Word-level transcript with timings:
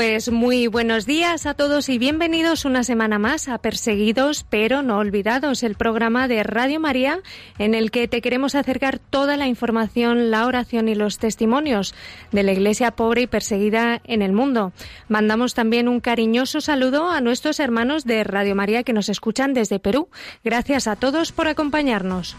Pues 0.00 0.30
muy 0.30 0.66
buenos 0.66 1.04
días 1.04 1.44
a 1.44 1.52
todos 1.52 1.90
y 1.90 1.98
bienvenidos 1.98 2.64
una 2.64 2.84
semana 2.84 3.18
más 3.18 3.48
a 3.48 3.58
Perseguidos 3.58 4.46
pero 4.48 4.80
no 4.80 4.96
olvidados, 4.96 5.62
el 5.62 5.74
programa 5.74 6.26
de 6.26 6.42
Radio 6.42 6.80
María 6.80 7.20
en 7.58 7.74
el 7.74 7.90
que 7.90 8.08
te 8.08 8.22
queremos 8.22 8.54
acercar 8.54 8.98
toda 8.98 9.36
la 9.36 9.46
información, 9.46 10.30
la 10.30 10.46
oración 10.46 10.88
y 10.88 10.94
los 10.94 11.18
testimonios 11.18 11.94
de 12.32 12.42
la 12.42 12.52
iglesia 12.52 12.92
pobre 12.92 13.20
y 13.20 13.26
perseguida 13.26 14.00
en 14.04 14.22
el 14.22 14.32
mundo. 14.32 14.72
Mandamos 15.08 15.52
también 15.52 15.86
un 15.86 16.00
cariñoso 16.00 16.62
saludo 16.62 17.10
a 17.10 17.20
nuestros 17.20 17.60
hermanos 17.60 18.06
de 18.06 18.24
Radio 18.24 18.54
María 18.54 18.84
que 18.84 18.94
nos 18.94 19.10
escuchan 19.10 19.52
desde 19.52 19.80
Perú. 19.80 20.08
Gracias 20.42 20.88
a 20.88 20.96
todos 20.96 21.30
por 21.30 21.46
acompañarnos. 21.46 22.36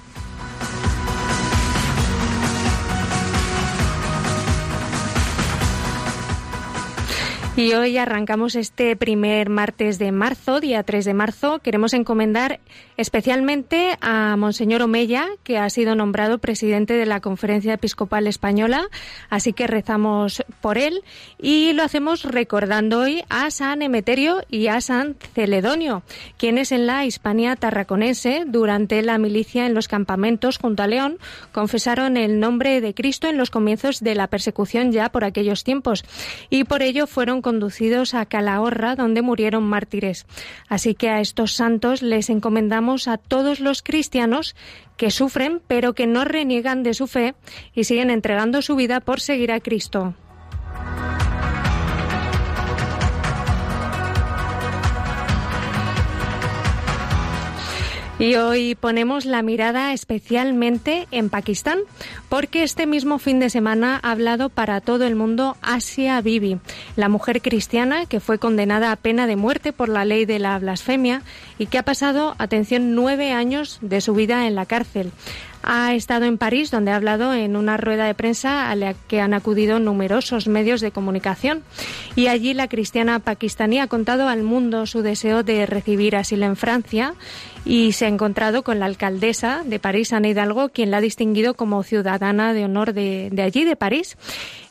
Y 7.58 7.74
hoy 7.74 7.98
arrancamos 7.98 8.56
este 8.56 8.96
primer 8.96 9.50
martes 9.50 10.00
de 10.00 10.14
marzo, 10.14 10.62
día 10.62 10.84
3 10.84 11.04
de 11.04 11.14
marzo. 11.14 11.60
Queremos 11.60 11.94
encomendar 11.94 12.62
especialmente 13.02 13.98
a 14.00 14.36
Monseñor 14.38 14.84
Omeya, 14.84 15.28
que 15.44 15.58
ha 15.58 15.70
sido 15.70 15.96
nombrado 15.96 16.38
presidente 16.38 16.94
de 16.94 17.08
la 17.08 17.20
Conferencia 17.20 17.74
Episcopal 17.74 18.28
Española, 18.28 18.88
así 19.30 19.54
que 19.54 19.66
rezamos 19.66 20.44
por 20.62 20.78
él 20.78 21.04
y 21.40 21.74
lo 21.74 21.82
hacemos 21.82 22.24
recordando 22.24 23.00
hoy 23.00 23.24
a 23.30 23.50
San 23.50 23.82
Emeterio 23.82 24.44
y 24.50 24.68
a 24.68 24.82
San 24.82 25.16
Celedonio, 25.34 26.04
quienes 26.38 26.72
en 26.72 26.86
la 26.86 27.06
Hispania 27.06 27.56
tarraconense, 27.56 28.44
durante 28.46 29.02
la 29.02 29.18
milicia 29.18 29.66
en 29.66 29.74
los 29.74 29.88
campamentos 29.88 30.60
junto 30.60 30.84
a 30.84 30.88
León, 30.88 31.18
confesaron 31.52 32.18
el 32.18 32.40
nombre 32.40 32.82
de 32.82 32.94
Cristo 32.94 33.28
en 33.28 33.38
los 33.38 33.50
comienzos 33.50 34.02
de 34.02 34.14
la 34.14 34.28
persecución 34.28 34.92
ya 34.92 35.10
por 35.10 35.24
aquellos 35.24 35.64
tiempos 35.64 36.06
y 36.52 36.66
por 36.66 36.84
ello 36.84 37.08
fueron 37.08 37.42
conducidos 37.42 38.14
a 38.14 38.28
Calahorra, 38.28 38.96
donde 38.96 39.24
murieron 39.24 39.64
mártires. 39.64 40.28
Así 40.70 40.94
que 40.94 41.10
a 41.10 41.20
estos 41.20 41.54
santos 41.54 42.04
les 42.04 42.30
encomendamos 42.30 42.91
a 43.08 43.18
todos 43.18 43.60
los 43.60 43.82
cristianos 43.82 44.56
que 44.98 45.12
sufren, 45.12 45.62
pero 45.68 45.94
que 45.94 46.08
no 46.08 46.26
reniegan 46.26 46.84
de 46.84 46.94
su 46.94 47.08
fe 47.08 47.34
y 47.74 47.86
siguen 47.86 48.10
entregando 48.10 48.62
su 48.62 48.76
vida 48.76 49.00
por 49.00 49.20
seguir 49.20 49.52
a 49.52 49.60
Cristo. 49.60 50.14
Y 58.22 58.36
hoy 58.36 58.76
ponemos 58.76 59.26
la 59.26 59.42
mirada 59.42 59.94
especialmente 59.94 61.08
en 61.10 61.32
Pakistán, 61.32 61.80
porque 62.30 62.62
este 62.62 62.86
mismo 62.86 63.18
fin 63.18 63.40
de 63.40 63.50
semana 63.50 64.00
ha 64.04 64.12
hablado 64.12 64.50
para 64.50 64.80
todo 64.80 65.06
el 65.06 65.16
mundo 65.16 65.58
Asia 65.64 66.22
Bibi, 66.22 66.60
la 66.96 67.10
mujer 67.10 67.42
cristiana 67.42 68.06
que 68.06 68.20
fue 68.20 68.38
condenada 68.38 68.92
a 68.92 68.96
pena 68.96 69.26
de 69.26 69.38
muerte 69.38 69.74
por 69.74 69.90
la 69.90 70.06
ley 70.06 70.26
de 70.26 70.38
la 70.38 70.60
blasfemia 70.60 71.24
y 71.58 71.66
que 71.66 71.80
ha 71.80 71.84
pasado, 71.84 72.36
atención, 72.38 72.94
nueve 72.94 73.32
años 73.32 73.80
de 73.82 74.02
su 74.02 74.14
vida 74.14 74.46
en 74.46 74.54
la 74.54 74.68
cárcel. 74.68 75.12
Ha 75.64 75.94
estado 75.94 76.26
en 76.26 76.38
París, 76.38 76.72
donde 76.72 76.92
ha 76.92 76.96
hablado 76.96 77.34
en 77.34 77.56
una 77.56 77.78
rueda 77.78 78.06
de 78.06 78.16
prensa 78.16 78.70
a 78.70 78.76
la 78.76 78.94
que 78.94 79.22
han 79.22 79.34
acudido 79.34 79.80
numerosos 79.80 80.48
medios 80.48 80.82
de 80.82 80.92
comunicación. 80.92 81.64
Y 82.16 82.28
allí 82.28 82.54
la 82.54 82.68
cristiana 82.68 83.20
pakistaní 83.20 83.80
ha 83.80 83.88
contado 83.88 84.28
al 84.28 84.44
mundo 84.44 84.86
su 84.86 85.02
deseo 85.02 85.44
de 85.44 85.66
recibir 85.66 86.16
asilo 86.16 86.46
en 86.46 86.56
Francia 86.56 87.14
y 87.66 87.92
se 87.92 88.06
ha 88.06 88.10
encontrado 88.10 88.64
con 88.64 88.80
la 88.80 88.86
alcaldesa 88.86 89.64
de 89.66 89.80
París, 89.80 90.14
Ana 90.14 90.30
Hidalgo, 90.30 90.70
quien 90.70 90.92
la 90.92 90.98
ha 90.98 91.02
distinguido 91.02 91.54
como 91.54 91.84
ciudadana 91.84 92.54
de 92.54 92.66
honor 92.66 92.94
de, 92.94 93.32
allí, 93.42 93.66
de 93.66 93.76
París. 93.76 94.18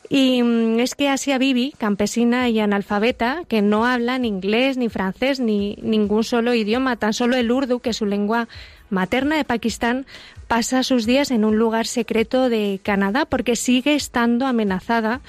Y 0.08 0.42
mm, 0.42 0.80
es 0.80 0.96
que 0.96 1.08
Asia 1.08 1.38
Bibi, 1.38 1.72
campesina 1.78 2.48
y 2.48 2.58
analfabeta, 2.58 3.42
que 3.46 3.62
no 3.62 3.86
habla 3.86 4.18
ni 4.18 4.26
inglés, 4.26 4.76
ni 4.76 4.88
francés, 4.88 5.38
ni 5.38 5.78
ningún 5.82 6.24
solo 6.24 6.52
idioma, 6.52 6.96
tan 6.96 7.12
solo 7.12 7.36
el 7.36 7.50
urdu, 7.52 7.78
que 7.78 7.90
es 7.90 7.96
su 7.96 8.06
lengua 8.06 8.48
materna 8.90 9.36
de 9.36 9.44
Pakistán, 9.44 10.04
pasa 10.50 10.82
sus 10.82 11.06
días 11.06 11.30
en 11.30 11.44
un 11.44 11.58
lugar 11.58 11.86
secreto 11.86 12.48
de 12.48 12.80
Canadá 12.82 13.24
porque 13.24 13.54
sigue 13.54 13.94
estando 13.94 14.48
amenazada 14.48 15.20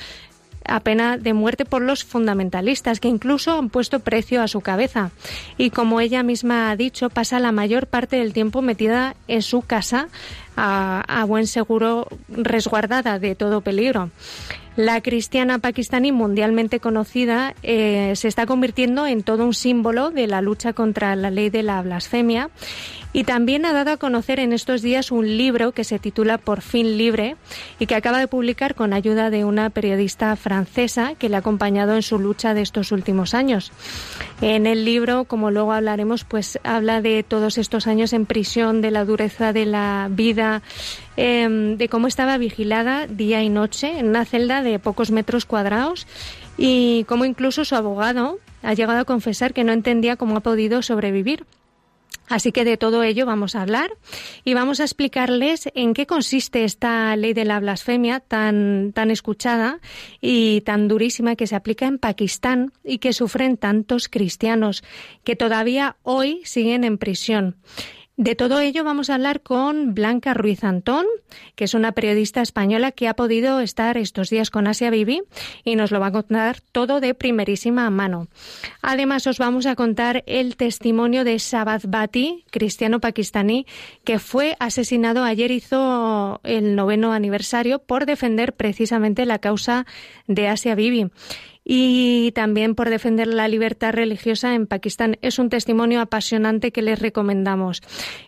a 0.66 0.80
pena 0.80 1.18
de 1.18 1.36
muerte 1.36 1.64
por 1.64 1.84
los 1.84 2.04
fundamentalistas, 2.04 3.00
que 3.00 3.08
incluso 3.08 3.56
han 3.56 3.70
puesto 3.70 4.00
precio 4.00 4.42
a 4.42 4.48
su 4.48 4.62
cabeza. 4.62 5.12
Y 5.60 5.70
como 5.70 6.02
ella 6.02 6.24
misma 6.24 6.72
ha 6.72 6.76
dicho, 6.76 7.12
pasa 7.12 7.40
la 7.40 7.52
mayor 7.52 7.86
parte 7.86 8.16
del 8.16 8.34
tiempo 8.34 8.64
metida 8.64 9.16
en 9.28 9.44
su 9.44 9.62
casa 9.62 10.08
a, 10.56 11.26
buen 11.28 11.48
seguro 11.48 12.08
resguardada 12.30 13.20
de 13.20 13.36
todo 13.36 13.62
peligro. 13.62 14.10
La 14.78 15.02
cristiana 15.02 15.60
pakistaní 15.60 16.14
mundialmente 16.14 16.80
conocida 16.80 17.56
eh, 17.62 18.14
se 18.16 18.30
está 18.30 18.46
convirtiendo 18.46 19.06
en 19.06 19.22
todo 19.22 19.46
un 19.46 19.54
símbolo 19.54 20.12
de 20.12 20.28
la 20.28 20.42
lucha 20.42 20.72
contra 20.72 21.16
la 21.18 21.30
ley 21.30 21.50
de 21.50 21.62
la 21.62 21.82
blasfemia 21.82 22.50
y 23.14 23.26
también 23.26 23.66
ha 23.66 23.74
dado 23.74 23.92
a 23.92 23.98
conocer 23.98 24.40
en 24.40 24.54
estos 24.54 24.82
días 24.82 25.12
un 25.12 25.38
libro 25.38 25.74
que 25.74 25.84
se 25.84 26.00
titula 26.00 26.38
Por 26.38 26.62
fin 26.62 26.98
libre 26.98 27.36
y 27.80 27.86
que 27.86 27.96
acaba 27.96 28.20
de 28.20 28.28
publicar 28.28 28.76
con 28.76 28.94
ayuda 28.94 29.30
de 29.30 29.44
una 29.44 29.70
periodista 29.70 30.36
francesa 30.36 31.16
que 31.16 31.28
le 31.28 31.36
ha 31.36 31.40
acompañado 31.40 31.96
en 31.96 32.04
su 32.04 32.20
lucha 32.20 32.54
de 32.54 32.62
estos 32.62 32.92
últimos 32.92 33.34
años. 33.34 33.72
En 34.42 34.66
el 34.66 34.86
libro, 34.86 35.26
como 35.26 35.52
luego 35.52 35.74
hablaremos, 35.74 36.24
pues 36.24 36.60
habla 36.64 37.02
de 37.02 37.24
todos 37.24 37.58
estos 37.58 37.86
años 37.86 38.14
en 38.14 38.26
prisión, 38.26 38.82
de 38.82 38.92
la 38.92 39.04
dureza 39.04 39.52
de 39.52 39.66
la 39.66 40.08
vida, 40.10 40.41
em, 41.18 41.78
de 41.78 41.90
cómo 41.90 42.08
estaba 42.08 42.38
vigilada 42.38 43.08
día 43.08 43.42
y 43.44 43.50
noche 43.50 44.00
en 44.00 44.08
una 44.08 44.26
celda 44.26 44.62
de 44.62 44.80
pocos 44.80 45.12
metros 45.12 45.46
cuadrados 45.46 46.08
y 46.58 47.06
cómo 47.06 47.26
incluso 47.26 47.66
su 47.66 47.76
abogado 47.76 48.40
ha 48.64 48.74
llegado 48.74 49.00
a 49.00 49.06
confesar 49.06 49.54
que 49.54 49.64
no 49.64 49.72
entendía 49.72 50.18
cómo 50.18 50.38
ha 50.38 50.42
podido 50.42 50.82
sobrevivir. 50.82 51.46
Así 52.32 52.54
que 52.54 52.64
de 52.64 52.78
todo 52.78 53.04
ello 53.04 53.26
vamos 53.26 53.56
a 53.56 53.62
hablar 53.62 53.92
y 54.46 54.54
vamos 54.54 54.80
a 54.80 54.84
explicarles 54.84 55.70
en 55.76 55.94
qué 55.94 56.06
consiste 56.06 56.64
esta 56.64 57.14
ley 57.18 57.34
de 57.34 57.44
la 57.44 57.60
blasfemia 57.60 58.22
tan, 58.22 58.94
tan 58.94 59.12
escuchada 59.12 59.82
y 60.22 60.62
tan 60.62 60.88
durísima 60.88 61.36
que 61.36 61.46
se 61.46 61.58
aplica 61.58 61.88
en 61.88 61.98
Pakistán 61.98 62.72
y 62.86 63.00
que 63.00 63.12
sufren 63.12 63.58
tantos 63.58 64.08
cristianos 64.08 64.82
que 65.26 65.36
todavía 65.36 65.98
hoy 66.04 66.40
siguen 66.46 66.86
en 66.86 66.98
prisión. 66.98 67.58
De 68.18 68.36
todo 68.36 68.60
ello 68.60 68.84
vamos 68.84 69.10
a 69.10 69.16
hablar 69.16 69.42
con 69.42 69.94
Blanca 69.94 70.34
Ruiz 70.34 70.64
Antón, 70.66 71.06
que 71.56 71.64
es 71.64 71.74
una 71.74 71.94
periodista 71.94 72.42
española 72.42 72.92
que 72.92 73.08
ha 73.08 73.16
podido 73.16 73.62
estar 73.62 73.98
estos 73.98 74.30
días 74.30 74.52
con 74.52 74.68
Asia 74.68 74.90
Bibi 74.90 75.22
y 75.64 75.76
nos 75.78 75.92
lo 75.92 76.00
va 76.02 76.08
a 76.08 76.12
contar 76.12 76.60
todo 76.74 77.00
de 77.00 77.14
primerísima 77.14 77.90
mano. 77.90 78.28
Además, 78.82 79.26
os 79.28 79.40
vamos 79.40 79.66
a 79.66 79.76
contar 79.76 80.24
el 80.28 80.58
testimonio 80.58 81.24
de 81.24 81.40
Sabat 81.40 81.86
Bati, 81.88 82.44
cristiano 82.52 83.00
pakistaní, 83.00 83.66
que 84.04 84.20
fue 84.20 84.58
asesinado 84.60 85.24
ayer, 85.24 85.50
hizo 85.50 86.42
el 86.44 86.76
noveno 86.76 87.14
aniversario 87.14 87.80
por 87.80 88.06
defender 88.06 88.54
precisamente 88.54 89.26
la 89.26 89.40
causa 89.40 89.86
de 90.28 90.50
Asia 90.50 90.76
Bibi 90.76 91.10
y 91.74 92.34
también 92.34 92.76
por 92.76 92.90
defender 92.90 93.28
la 93.28 93.48
libertad 93.48 93.94
religiosa 93.94 94.56
en 94.56 94.68
Pakistán. 94.68 95.18
Es 95.22 95.40
un 95.40 95.48
testimonio 95.48 96.02
apasionante 96.02 96.74
que 96.74 96.82
les 96.82 97.00
recomendamos. 97.00 97.82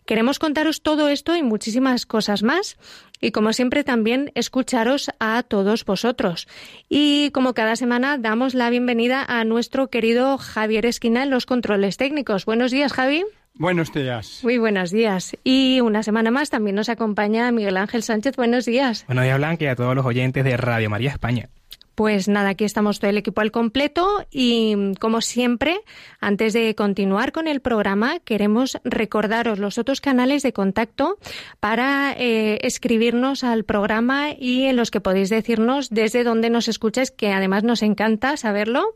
Queremos 0.06 0.40
contaros 0.40 0.82
todo 0.82 1.10
esto 1.10 1.36
y 1.36 1.44
muchísimas 1.44 2.06
cosas 2.06 2.42
más 2.42 2.78
y 3.20 3.32
como 3.32 3.52
siempre 3.52 3.84
también 3.84 4.32
escucharos 4.36 5.12
a 5.20 5.44
todos 5.44 5.84
vosotros. 5.84 6.48
Y 6.88 7.32
como 7.32 7.54
cada 7.54 7.76
semana 7.76 8.18
damos 8.18 8.54
la 8.54 8.70
bienvenida 8.70 9.26
a 9.28 9.44
nuestro 9.44 9.90
querido 9.90 10.38
Javier 10.38 10.86
Esquina 10.86 11.24
en 11.24 11.30
los 11.30 11.46
controles 11.46 11.98
técnicos. 11.98 12.46
Buenos 12.46 12.72
días, 12.72 12.94
Javi. 12.94 13.26
Buenos 13.56 13.92
días. 13.92 14.40
Muy 14.42 14.58
buenos 14.58 14.90
días. 14.90 15.36
Y 15.44 15.82
una 15.82 16.02
semana 16.02 16.32
más 16.32 16.50
también 16.50 16.78
nos 16.78 16.88
acompaña 16.88 17.52
Miguel 17.52 17.76
Ángel 17.76 18.04
Sánchez. 18.04 18.38
Buenos 18.38 18.64
días. 18.64 19.04
Buenos 19.06 19.26
días, 19.26 19.38
Blanca, 19.38 19.66
y 19.66 19.68
a 19.68 19.76
todos 19.76 19.94
los 19.96 20.06
oyentes 20.06 20.46
de 20.46 20.56
Radio 20.56 20.90
María 20.90 21.12
España. 21.12 21.50
Pues 21.96 22.28
nada, 22.28 22.50
aquí 22.50 22.64
estamos 22.64 23.00
todo 23.00 23.12
el 23.12 23.18
equipo 23.18 23.42
al 23.42 23.52
completo 23.52 24.26
y 24.32 24.96
como 25.00 25.22
siempre, 25.22 25.80
antes 26.20 26.54
de 26.54 26.74
continuar 26.74 27.32
con 27.32 27.48
el 27.48 27.62
programa, 27.62 28.20
queremos 28.20 28.80
recordaros 28.84 29.60
los 29.60 29.78
otros 29.78 30.02
canales 30.02 30.42
de 30.42 30.54
contacto 30.54 31.20
para 31.60 32.16
eh, 32.18 32.58
escribirnos 32.64 33.44
al 33.44 33.64
programa 33.64 34.32
y 34.32 34.64
en 34.64 34.76
los 34.76 34.90
que 34.90 35.02
podéis 35.02 35.30
decirnos 35.30 35.92
desde 35.92 36.24
dónde 36.24 36.50
nos 36.50 36.68
escucháis, 36.68 37.12
que 37.12 37.32
además 37.32 37.64
nos 37.64 37.84
encanta 37.84 38.38
saberlo, 38.38 38.96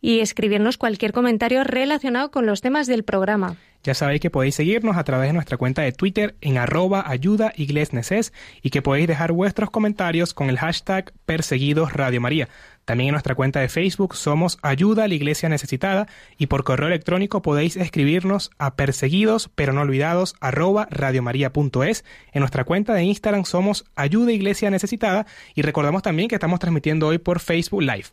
y 0.00 0.20
escribirnos 0.20 0.78
cualquier 0.78 1.12
comentario 1.12 1.64
relacionado 1.64 2.30
con 2.30 2.46
los 2.46 2.62
temas 2.62 2.86
del 2.86 3.04
programa. 3.04 3.56
Ya 3.84 3.94
sabéis 3.94 4.20
que 4.20 4.30
podéis 4.30 4.56
seguirnos 4.56 4.96
a 4.96 5.04
través 5.04 5.28
de 5.28 5.32
nuestra 5.32 5.56
cuenta 5.56 5.82
de 5.82 5.92
Twitter 5.92 6.36
en 6.40 6.58
arroba 6.58 7.04
ayuda 7.06 7.52
y 7.56 8.70
que 8.70 8.82
podéis 8.82 9.06
dejar 9.06 9.32
vuestros 9.32 9.70
comentarios 9.70 10.34
con 10.34 10.50
el 10.50 10.58
hashtag 10.58 11.12
perseguidos 11.26 11.92
Radio 11.92 12.20
María. 12.20 12.48
También 12.84 13.08
en 13.08 13.12
nuestra 13.12 13.34
cuenta 13.34 13.60
de 13.60 13.68
Facebook 13.68 14.16
somos 14.16 14.58
Ayuda 14.62 15.04
a 15.04 15.08
la 15.08 15.14
Iglesia 15.14 15.50
Necesitada 15.50 16.06
y 16.38 16.46
por 16.46 16.64
correo 16.64 16.88
electrónico 16.88 17.42
podéis 17.42 17.76
escribirnos 17.76 18.50
a 18.58 18.76
perseguidos 18.76 19.50
pero 19.54 19.74
no 19.74 19.82
olvidados 19.82 20.34
arroba 20.40 20.88
radiomaria.es. 20.90 22.04
En 22.32 22.40
nuestra 22.40 22.64
cuenta 22.64 22.94
de 22.94 23.04
Instagram 23.04 23.44
somos 23.44 23.84
Ayuda 23.94 24.32
Iglesia 24.32 24.70
Necesitada 24.70 25.26
y 25.54 25.62
recordamos 25.62 26.02
también 26.02 26.28
que 26.28 26.36
estamos 26.36 26.60
transmitiendo 26.60 27.08
hoy 27.08 27.18
por 27.18 27.40
Facebook 27.40 27.82
Live. 27.82 28.06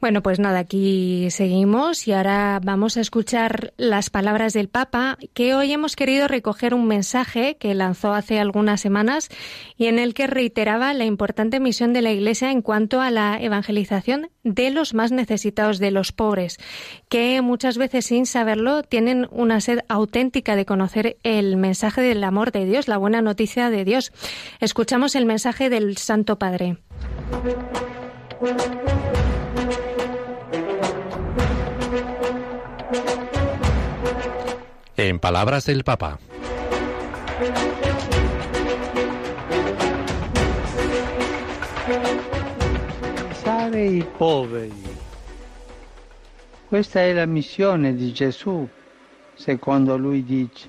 Bueno, 0.00 0.22
pues 0.22 0.40
nada, 0.40 0.60
aquí 0.60 1.30
seguimos 1.30 2.08
y 2.08 2.12
ahora 2.12 2.58
vamos 2.64 2.96
a 2.96 3.02
escuchar 3.02 3.74
las 3.76 4.08
palabras 4.08 4.54
del 4.54 4.70
Papa, 4.70 5.18
que 5.34 5.54
hoy 5.54 5.72
hemos 5.72 5.94
querido 5.94 6.26
recoger 6.26 6.72
un 6.72 6.86
mensaje 6.86 7.58
que 7.58 7.74
lanzó 7.74 8.14
hace 8.14 8.40
algunas 8.40 8.80
semanas 8.80 9.28
y 9.76 9.86
en 9.88 9.98
el 9.98 10.14
que 10.14 10.26
reiteraba 10.26 10.94
la 10.94 11.04
importante 11.04 11.60
misión 11.60 11.92
de 11.92 12.00
la 12.00 12.12
Iglesia 12.12 12.50
en 12.50 12.62
cuanto 12.62 13.02
a 13.02 13.10
la 13.10 13.36
evangelización 13.42 14.30
de 14.42 14.70
los 14.70 14.94
más 14.94 15.12
necesitados, 15.12 15.78
de 15.78 15.90
los 15.90 16.12
pobres, 16.12 16.56
que 17.10 17.42
muchas 17.42 17.76
veces 17.76 18.06
sin 18.06 18.24
saberlo 18.24 18.82
tienen 18.82 19.28
una 19.30 19.60
sed 19.60 19.80
auténtica 19.88 20.56
de 20.56 20.64
conocer 20.64 21.18
el 21.24 21.58
mensaje 21.58 22.00
del 22.00 22.24
amor 22.24 22.52
de 22.52 22.64
Dios, 22.64 22.88
la 22.88 22.96
buena 22.96 23.20
noticia 23.20 23.68
de 23.68 23.84
Dios. 23.84 24.12
Escuchamos 24.60 25.14
el 25.14 25.26
mensaje 25.26 25.68
del 25.68 25.98
Santo 25.98 26.38
Padre. 26.38 26.78
En 35.02 35.18
palabras 35.18 35.64
del 35.64 35.82
Papa. 35.82 36.18
Pensare 43.14 43.82
i 43.82 44.04
poveri. 44.18 44.98
Questa 46.68 47.00
è 47.00 47.14
la 47.14 47.24
missione 47.24 47.94
di 47.94 48.12
Gesù, 48.12 48.68
secondo 49.32 49.96
lui 49.96 50.22
dice. 50.22 50.68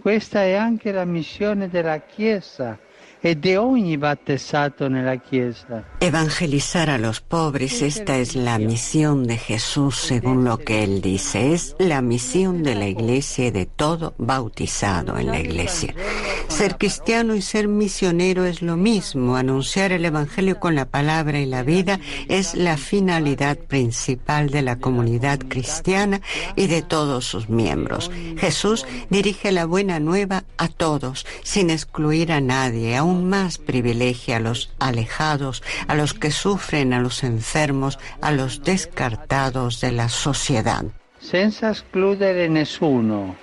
Questa 0.00 0.44
è 0.44 0.54
anche 0.54 0.92
la 0.92 1.04
missione 1.04 1.68
della 1.68 1.98
Chiesa 1.98 2.78
e 3.20 3.34
de 3.34 3.56
ogni 3.56 3.96
battezzato 3.96 4.88
nella 4.88 5.16
Chiesa. 5.16 5.84
Evangelizar 6.00 6.88
a 6.88 6.98
los 6.98 7.20
pobres, 7.20 7.82
esta 7.82 8.18
es 8.18 8.34
la 8.34 8.58
misión 8.58 9.26
de 9.26 9.36
Jesús 9.36 9.96
según 9.96 10.44
lo 10.44 10.58
que 10.58 10.84
él 10.84 11.00
dice. 11.00 11.52
Es 11.52 11.74
la 11.78 12.00
misión 12.02 12.62
de 12.62 12.74
la 12.74 12.86
Iglesia 12.86 13.46
y 13.46 13.50
de 13.50 13.66
todo 13.66 14.14
bautizado 14.18 15.18
en 15.18 15.26
la 15.26 15.40
Iglesia. 15.40 15.94
Ser 16.48 16.78
cristiano 16.78 17.34
y 17.34 17.42
ser 17.42 17.68
misionero 17.68 18.44
es 18.44 18.62
lo 18.62 18.76
mismo. 18.76 19.36
Anunciar 19.36 19.92
el 19.92 20.04
Evangelio 20.04 20.58
con 20.60 20.74
la 20.74 20.86
palabra 20.86 21.40
y 21.40 21.46
la 21.46 21.62
vida 21.62 22.00
es 22.28 22.54
la 22.54 22.76
finalidad 22.76 23.58
principal 23.58 24.50
de 24.50 24.62
la 24.62 24.76
comunidad 24.76 25.40
cristiana 25.48 26.20
y 26.56 26.68
de 26.68 26.82
todos 26.82 27.24
sus 27.24 27.48
miembros. 27.48 28.10
Jesús 28.38 28.86
dirige 29.10 29.52
la 29.52 29.66
buena 29.66 30.00
nueva 30.00 30.44
a 30.56 30.68
todos, 30.68 31.26
sin 31.42 31.70
excluir 31.70 32.32
a 32.32 32.40
nadie, 32.40 32.96
aún 33.08 33.28
más 33.28 33.58
privilegia 33.58 34.36
a 34.36 34.40
los 34.40 34.70
alejados, 34.78 35.62
a 35.86 35.94
los 35.94 36.12
que 36.12 36.30
sufren, 36.30 36.92
a 36.92 37.00
los 37.00 37.24
enfermos, 37.24 37.98
a 38.20 38.32
los 38.32 38.62
descartados 38.62 39.80
de 39.80 39.92
la 39.92 40.08
sociedad. 40.08 40.84
Senza 41.18 41.70
escludere 41.70 42.48
nessuno, 42.48 43.34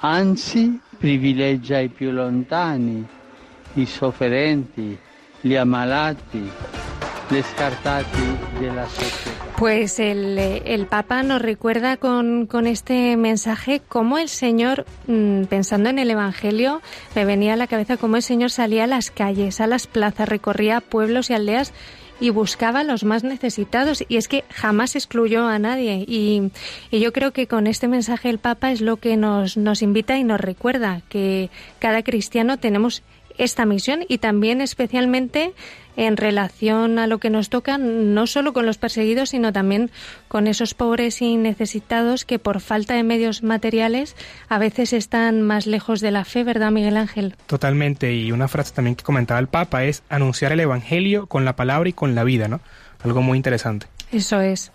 anzi 0.00 0.80
privilegia 0.98 1.80
i 1.80 1.88
più 1.88 2.10
lontani, 2.12 3.06
i 3.74 3.86
sofferenti, 3.86 4.96
gli 5.40 5.56
ammalati, 5.56 6.50
gli 7.28 7.42
scartati 7.42 8.38
della 8.58 8.86
società. 8.86 9.39
Pues 9.60 9.98
el, 10.00 10.38
el, 10.38 10.86
Papa 10.86 11.22
nos 11.22 11.42
recuerda 11.42 11.98
con, 11.98 12.46
con, 12.46 12.66
este 12.66 13.18
mensaje 13.18 13.82
cómo 13.86 14.16
el 14.16 14.30
Señor, 14.30 14.86
mm, 15.06 15.44
pensando 15.50 15.90
en 15.90 15.98
el 15.98 16.10
Evangelio, 16.10 16.80
me 17.14 17.26
venía 17.26 17.52
a 17.52 17.56
la 17.56 17.66
cabeza 17.66 17.98
cómo 17.98 18.16
el 18.16 18.22
Señor 18.22 18.50
salía 18.50 18.84
a 18.84 18.86
las 18.86 19.10
calles, 19.10 19.60
a 19.60 19.66
las 19.66 19.86
plazas, 19.86 20.30
recorría 20.30 20.80
pueblos 20.80 21.28
y 21.28 21.34
aldeas 21.34 21.74
y 22.20 22.30
buscaba 22.30 22.80
a 22.80 22.84
los 22.84 23.04
más 23.04 23.22
necesitados. 23.22 24.02
Y 24.08 24.16
es 24.16 24.28
que 24.28 24.44
jamás 24.48 24.96
excluyó 24.96 25.46
a 25.46 25.58
nadie. 25.58 26.06
Y, 26.08 26.50
y, 26.90 27.00
yo 27.00 27.12
creo 27.12 27.32
que 27.32 27.46
con 27.46 27.66
este 27.66 27.86
mensaje 27.86 28.30
el 28.30 28.38
Papa 28.38 28.72
es 28.72 28.80
lo 28.80 28.96
que 28.96 29.18
nos, 29.18 29.58
nos 29.58 29.82
invita 29.82 30.16
y 30.16 30.24
nos 30.24 30.40
recuerda 30.40 31.02
que 31.10 31.50
cada 31.80 32.02
cristiano 32.02 32.58
tenemos 32.58 33.02
esta 33.36 33.64
misión 33.64 34.04
y 34.08 34.18
también 34.18 34.60
especialmente 34.60 35.52
en 36.00 36.16
relación 36.16 36.98
a 36.98 37.06
lo 37.06 37.18
que 37.18 37.28
nos 37.28 37.50
toca, 37.50 37.76
no 37.76 38.26
solo 38.26 38.54
con 38.54 38.64
los 38.64 38.78
perseguidos, 38.78 39.28
sino 39.30 39.52
también 39.52 39.90
con 40.28 40.46
esos 40.46 40.72
pobres 40.72 41.20
y 41.20 41.36
necesitados 41.36 42.24
que 42.24 42.38
por 42.38 42.62
falta 42.62 42.94
de 42.94 43.02
medios 43.02 43.42
materiales 43.42 44.16
a 44.48 44.58
veces 44.58 44.94
están 44.94 45.42
más 45.42 45.66
lejos 45.66 46.00
de 46.00 46.10
la 46.10 46.24
fe, 46.24 46.42
¿verdad, 46.42 46.70
Miguel 46.70 46.96
Ángel? 46.96 47.36
Totalmente, 47.46 48.14
y 48.14 48.32
una 48.32 48.48
frase 48.48 48.72
también 48.72 48.96
que 48.96 49.04
comentaba 49.04 49.38
el 49.40 49.48
Papa 49.48 49.84
es 49.84 50.02
anunciar 50.08 50.52
el 50.52 50.60
Evangelio 50.60 51.26
con 51.26 51.44
la 51.44 51.54
palabra 51.54 51.90
y 51.90 51.92
con 51.92 52.14
la 52.14 52.24
vida, 52.24 52.48
¿no? 52.48 52.60
Algo 53.02 53.20
muy 53.20 53.36
interesante. 53.36 53.86
Eso 54.12 54.40
es. 54.40 54.72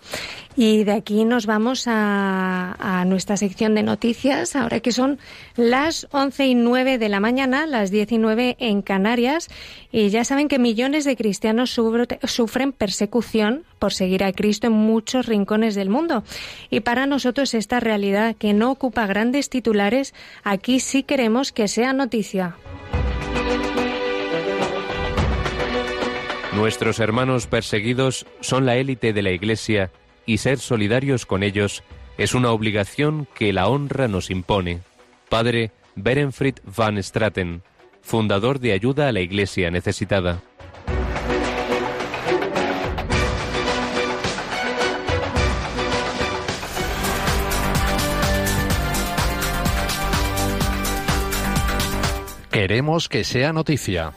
Y 0.56 0.84
de 0.84 0.92
aquí 0.92 1.26
nos 1.26 1.44
vamos 1.44 1.84
a, 1.86 3.04
nuestra 3.06 3.36
sección 3.36 3.74
de 3.74 3.82
noticias, 3.82 4.56
ahora 4.56 4.80
que 4.80 4.90
son 4.90 5.18
las 5.54 6.08
once 6.10 6.46
y 6.46 6.54
nueve 6.54 6.96
de 6.96 7.10
la 7.10 7.20
mañana, 7.20 7.66
las 7.66 7.90
diecinueve 7.90 8.56
en 8.58 8.80
Canarias. 8.80 9.48
Y 9.92 10.08
ya 10.08 10.24
saben 10.24 10.48
que 10.48 10.58
millones 10.58 11.04
de 11.04 11.14
cristianos 11.14 11.70
sufren 11.70 12.72
persecución 12.72 13.64
por 13.78 13.92
seguir 13.92 14.24
a 14.24 14.32
Cristo 14.32 14.68
en 14.68 14.72
muchos 14.72 15.26
rincones 15.26 15.74
del 15.74 15.90
mundo. 15.90 16.24
Y 16.70 16.80
para 16.80 17.04
nosotros 17.04 17.52
esta 17.52 17.78
realidad 17.78 18.34
que 18.34 18.54
no 18.54 18.70
ocupa 18.70 19.06
grandes 19.06 19.50
titulares, 19.50 20.14
aquí 20.42 20.80
sí 20.80 21.02
queremos 21.02 21.52
que 21.52 21.68
sea 21.68 21.92
noticia. 21.92 22.56
Nuestros 26.56 27.00
hermanos 27.00 27.46
perseguidos 27.46 28.26
son 28.40 28.64
la 28.64 28.76
élite 28.76 29.12
de 29.12 29.20
la 29.20 29.30
Iglesia 29.30 29.92
y 30.24 30.38
ser 30.38 30.58
solidarios 30.58 31.26
con 31.26 31.42
ellos 31.42 31.84
es 32.16 32.34
una 32.34 32.50
obligación 32.50 33.28
que 33.34 33.52
la 33.52 33.68
honra 33.68 34.08
nos 34.08 34.30
impone. 34.30 34.80
Padre 35.28 35.70
Berenfried 35.96 36.54
van 36.64 37.00
Straten, 37.02 37.62
fundador 38.00 38.58
de 38.58 38.72
Ayuda 38.72 39.08
a 39.08 39.12
la 39.12 39.20
Iglesia 39.20 39.70
Necesitada. 39.70 40.42
Queremos 52.50 53.10
que 53.10 53.24
sea 53.24 53.52
noticia. 53.52 54.14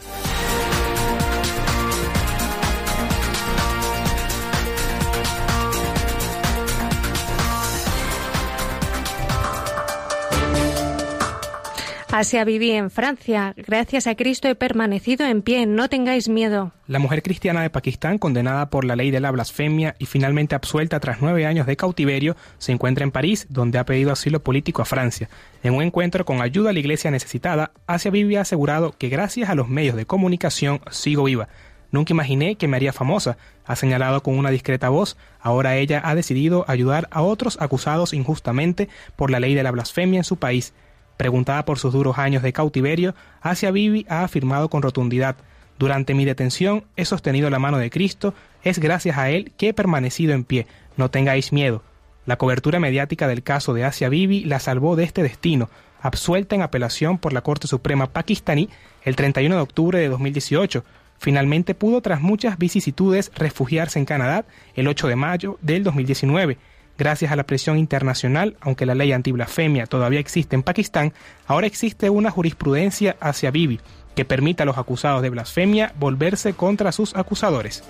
Asia 12.19 12.43
viví 12.43 12.71
en 12.71 12.91
Francia. 12.91 13.53
Gracias 13.55 14.05
a 14.05 14.13
Cristo 14.15 14.49
he 14.49 14.55
permanecido 14.55 15.25
en 15.25 15.41
pie. 15.41 15.65
No 15.65 15.87
tengáis 15.87 16.27
miedo. 16.27 16.73
La 16.85 16.99
mujer 16.99 17.23
cristiana 17.23 17.61
de 17.61 17.69
Pakistán, 17.69 18.17
condenada 18.17 18.69
por 18.69 18.83
la 18.83 18.97
ley 18.97 19.09
de 19.09 19.21
la 19.21 19.31
blasfemia 19.31 19.95
y 19.99 20.05
finalmente 20.05 20.53
absuelta 20.53 20.99
tras 20.99 21.21
nueve 21.21 21.45
años 21.45 21.65
de 21.65 21.77
cautiverio, 21.77 22.35
se 22.57 22.73
encuentra 22.73 23.05
en 23.05 23.11
París, 23.11 23.47
donde 23.49 23.77
ha 23.77 23.85
pedido 23.85 24.11
asilo 24.11 24.43
político 24.43 24.81
a 24.81 24.85
Francia. 24.85 25.29
En 25.63 25.75
un 25.75 25.81
encuentro 25.81 26.25
con 26.25 26.41
ayuda 26.41 26.71
a 26.71 26.73
la 26.73 26.79
iglesia 26.79 27.09
necesitada, 27.09 27.71
Asia 27.87 28.11
Bibi 28.11 28.35
ha 28.35 28.41
asegurado 28.41 28.91
que 28.97 29.07
gracias 29.07 29.49
a 29.49 29.55
los 29.55 29.69
medios 29.69 29.95
de 29.95 30.05
comunicación 30.05 30.81
sigo 30.91 31.23
viva. 31.23 31.47
Nunca 31.89 32.11
imaginé 32.11 32.55
que 32.55 32.67
me 32.67 32.75
haría 32.75 32.91
famosa, 32.91 33.37
ha 33.65 33.77
señalado 33.77 34.23
con 34.23 34.37
una 34.37 34.49
discreta 34.49 34.89
voz. 34.89 35.15
Ahora 35.39 35.77
ella 35.77 36.01
ha 36.03 36.15
decidido 36.15 36.65
ayudar 36.67 37.07
a 37.11 37.21
otros 37.21 37.57
acusados 37.61 38.13
injustamente 38.13 38.89
por 39.15 39.31
la 39.31 39.39
ley 39.39 39.55
de 39.55 39.63
la 39.63 39.71
blasfemia 39.71 40.17
en 40.17 40.25
su 40.25 40.35
país. 40.35 40.73
Preguntada 41.19 41.65
por 41.65 41.79
sus 41.79 41.91
duros 41.91 42.17
años 42.17 42.43
de 42.43 42.53
cautiverio, 42.53 43.13
Asia 43.41 43.71
Bibi 43.71 44.05
ha 44.07 44.23
afirmado 44.23 44.69
con 44.69 44.81
rotundidad, 44.81 45.35
Durante 45.77 46.13
mi 46.13 46.23
detención 46.23 46.85
he 46.95 47.03
sostenido 47.03 47.49
la 47.49 47.59
mano 47.59 47.77
de 47.77 47.89
Cristo, 47.89 48.33
es 48.63 48.79
gracias 48.79 49.17
a 49.17 49.29
Él 49.29 49.51
que 49.57 49.67
he 49.67 49.73
permanecido 49.73 50.31
en 50.31 50.45
pie. 50.45 50.65
No 50.95 51.11
tengáis 51.11 51.51
miedo. 51.51 51.83
La 52.25 52.37
cobertura 52.37 52.79
mediática 52.79 53.27
del 53.27 53.43
caso 53.43 53.73
de 53.73 53.83
Asia 53.83 54.07
Bibi 54.07 54.45
la 54.45 54.61
salvó 54.61 54.95
de 54.95 55.03
este 55.03 55.21
destino, 55.21 55.69
absuelta 56.01 56.55
en 56.55 56.61
apelación 56.61 57.17
por 57.17 57.33
la 57.33 57.41
Corte 57.41 57.67
Suprema 57.67 58.07
pakistaní 58.07 58.69
el 59.03 59.17
31 59.17 59.55
de 59.55 59.61
octubre 59.61 59.99
de 59.99 60.07
2018. 60.07 60.85
Finalmente 61.17 61.75
pudo, 61.75 61.99
tras 61.99 62.21
muchas 62.21 62.57
vicisitudes, 62.57 63.29
refugiarse 63.35 63.99
en 63.99 64.05
Canadá 64.05 64.45
el 64.73 64.87
8 64.87 65.09
de 65.09 65.17
mayo 65.17 65.57
del 65.61 65.83
2019. 65.83 66.57
Gracias 66.99 67.31
a 67.31 67.37
la 67.37 67.45
presión 67.45 67.77
internacional, 67.77 68.57
aunque 68.59 68.85
la 68.85 68.93
ley 68.93 69.13
antiblasfemia 69.13 69.85
todavía 69.85 70.19
existe 70.19 70.57
en 70.57 70.63
Pakistán, 70.63 71.13
ahora 71.47 71.65
existe 71.65 72.09
una 72.09 72.29
jurisprudencia 72.29 73.15
hacia 73.21 73.51
Bibi 73.51 73.79
que 74.15 74.25
permite 74.25 74.63
a 74.63 74.65
los 74.65 74.77
acusados 74.77 75.21
de 75.21 75.29
blasfemia 75.29 75.93
volverse 75.97 76.51
contra 76.51 76.91
sus 76.91 77.15
acusadores. 77.15 77.85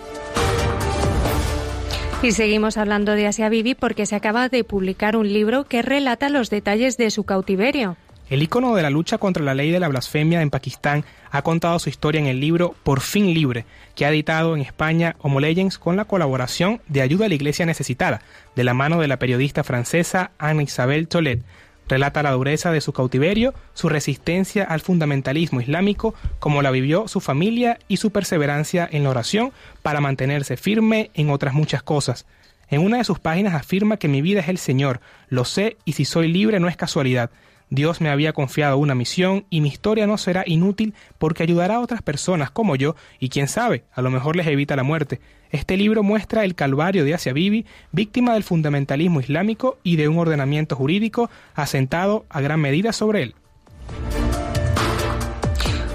Y 2.21 2.33
seguimos 2.33 2.77
hablando 2.77 3.13
de 3.13 3.25
Asia 3.25 3.49
Bibi 3.49 3.73
porque 3.73 4.05
se 4.05 4.15
acaba 4.15 4.47
de 4.47 4.63
publicar 4.63 5.15
un 5.15 5.33
libro 5.33 5.63
que 5.63 5.81
relata 5.81 6.29
los 6.29 6.51
detalles 6.51 6.95
de 6.97 7.09
su 7.09 7.23
cautiverio. 7.23 7.97
El 8.29 8.43
icono 8.43 8.75
de 8.75 8.83
la 8.83 8.91
lucha 8.91 9.17
contra 9.17 9.43
la 9.43 9.55
ley 9.55 9.71
de 9.71 9.79
la 9.79 9.87
blasfemia 9.87 10.43
en 10.43 10.51
Pakistán 10.51 11.03
ha 11.31 11.41
contado 11.41 11.79
su 11.79 11.89
historia 11.89 12.21
en 12.21 12.27
el 12.27 12.39
libro 12.39 12.75
Por 12.83 13.01
fin 13.01 13.33
libre, 13.33 13.65
que 13.95 14.05
ha 14.05 14.09
editado 14.09 14.55
en 14.55 14.61
España 14.61 15.15
Homo 15.19 15.39
Legends 15.39 15.79
con 15.79 15.95
la 15.95 16.05
colaboración 16.05 16.79
de 16.87 17.01
Ayuda 17.01 17.25
a 17.25 17.29
la 17.29 17.35
Iglesia 17.35 17.65
Necesitada, 17.65 18.21
de 18.55 18.63
la 18.63 18.75
mano 18.75 19.01
de 19.01 19.07
la 19.07 19.17
periodista 19.17 19.63
francesa 19.63 20.31
Anne 20.37 20.63
Isabel 20.63 21.07
Tolet, 21.07 21.41
Relata 21.89 22.21
la 22.21 22.33
dureza 22.33 22.71
de 22.71 22.81
su 22.81 22.93
cautiverio, 22.93 23.55
su 23.73 23.89
resistencia 23.89 24.63
al 24.63 24.79
fundamentalismo 24.79 25.59
islámico, 25.59 26.13
como 26.37 26.61
la 26.61 26.69
vivió 26.69 27.07
su 27.07 27.19
familia 27.19 27.79
y 27.87 27.97
su 27.97 28.11
perseverancia 28.11 28.87
en 28.91 29.03
la 29.03 29.09
oración 29.09 29.51
para 29.81 29.99
mantenerse 29.99 30.55
firme 30.55 31.09
en 31.15 31.31
otras 31.31 31.55
muchas 31.55 31.81
cosas. 31.81 32.27
En 32.69 32.81
una 32.81 32.97
de 32.97 33.03
sus 33.05 33.17
páginas 33.17 33.55
afirma 33.55 33.97
que 33.97 34.07
mi 34.07 34.21
vida 34.21 34.41
es 34.41 34.49
el 34.49 34.59
Señor, 34.59 35.01
lo 35.29 35.45
sé 35.45 35.77
y 35.83 35.93
si 35.93 36.05
soy 36.05 36.27
libre 36.27 36.59
no 36.59 36.67
es 36.67 36.77
casualidad. 36.77 37.31
Dios 37.69 38.01
me 38.01 38.09
había 38.09 38.33
confiado 38.33 38.77
una 38.77 38.95
misión 38.95 39.45
y 39.49 39.61
mi 39.61 39.69
historia 39.69 40.07
no 40.07 40.17
será 40.17 40.43
inútil 40.45 40.93
porque 41.17 41.43
ayudará 41.43 41.75
a 41.75 41.79
otras 41.79 42.01
personas 42.01 42.49
como 42.49 42.75
yo 42.75 42.95
y 43.19 43.29
quién 43.29 43.47
sabe, 43.47 43.83
a 43.93 44.01
lo 44.01 44.09
mejor 44.09 44.35
les 44.35 44.47
evita 44.47 44.75
la 44.75 44.83
muerte. 44.83 45.19
Este 45.51 45.77
libro 45.77 46.03
muestra 46.03 46.45
el 46.45 46.55
calvario 46.55 47.05
de 47.05 47.13
Asia 47.13 47.33
Bibi, 47.33 47.65
víctima 47.91 48.33
del 48.33 48.43
fundamentalismo 48.43 49.19
islámico 49.19 49.77
y 49.83 49.95
de 49.95 50.07
un 50.07 50.17
ordenamiento 50.17 50.75
jurídico 50.75 51.29
asentado 51.55 52.25
a 52.29 52.41
gran 52.41 52.59
medida 52.59 52.93
sobre 52.93 53.23
él. 53.23 53.35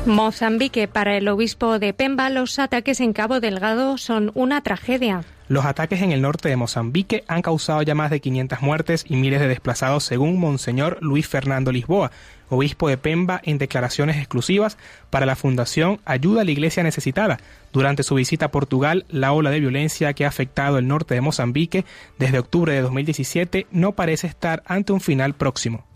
Mozambique, 0.06 0.86
para 0.86 1.16
el 1.16 1.28
obispo 1.28 1.78
de 1.78 1.94
Pemba, 1.94 2.28
los 2.28 2.58
ataques 2.58 3.00
en 3.00 3.14
Cabo 3.14 3.40
Delgado 3.40 3.96
son 3.96 4.32
una 4.34 4.60
tragedia. 4.60 5.22
Los 5.48 5.64
ataques 5.64 6.02
en 6.02 6.12
el 6.12 6.20
norte 6.20 6.50
de 6.50 6.56
Mozambique 6.56 7.24
han 7.26 7.40
causado 7.40 7.80
ya 7.80 7.94
más 7.94 8.10
de 8.10 8.20
500 8.20 8.60
muertes 8.60 9.04
y 9.08 9.16
miles 9.16 9.40
de 9.40 9.48
desplazados, 9.48 10.04
según 10.04 10.38
Monseñor 10.38 10.98
Luis 11.00 11.26
Fernando 11.26 11.72
Lisboa, 11.72 12.10
obispo 12.50 12.88
de 12.90 12.98
Pemba, 12.98 13.40
en 13.44 13.56
declaraciones 13.56 14.16
exclusivas 14.18 14.76
para 15.08 15.24
la 15.24 15.36
Fundación 15.36 16.00
Ayuda 16.04 16.42
a 16.42 16.44
la 16.44 16.50
Iglesia 16.50 16.82
Necesitada. 16.82 17.38
Durante 17.72 18.02
su 18.02 18.14
visita 18.14 18.46
a 18.46 18.50
Portugal, 18.50 19.06
la 19.08 19.32
ola 19.32 19.50
de 19.50 19.60
violencia 19.60 20.12
que 20.12 20.26
ha 20.26 20.28
afectado 20.28 20.76
el 20.76 20.86
norte 20.86 21.14
de 21.14 21.22
Mozambique 21.22 21.86
desde 22.18 22.38
octubre 22.38 22.74
de 22.74 22.82
2017 22.82 23.66
no 23.70 23.92
parece 23.92 24.26
estar 24.26 24.62
ante 24.66 24.92
un 24.92 25.00
final 25.00 25.32
próximo. 25.32 25.86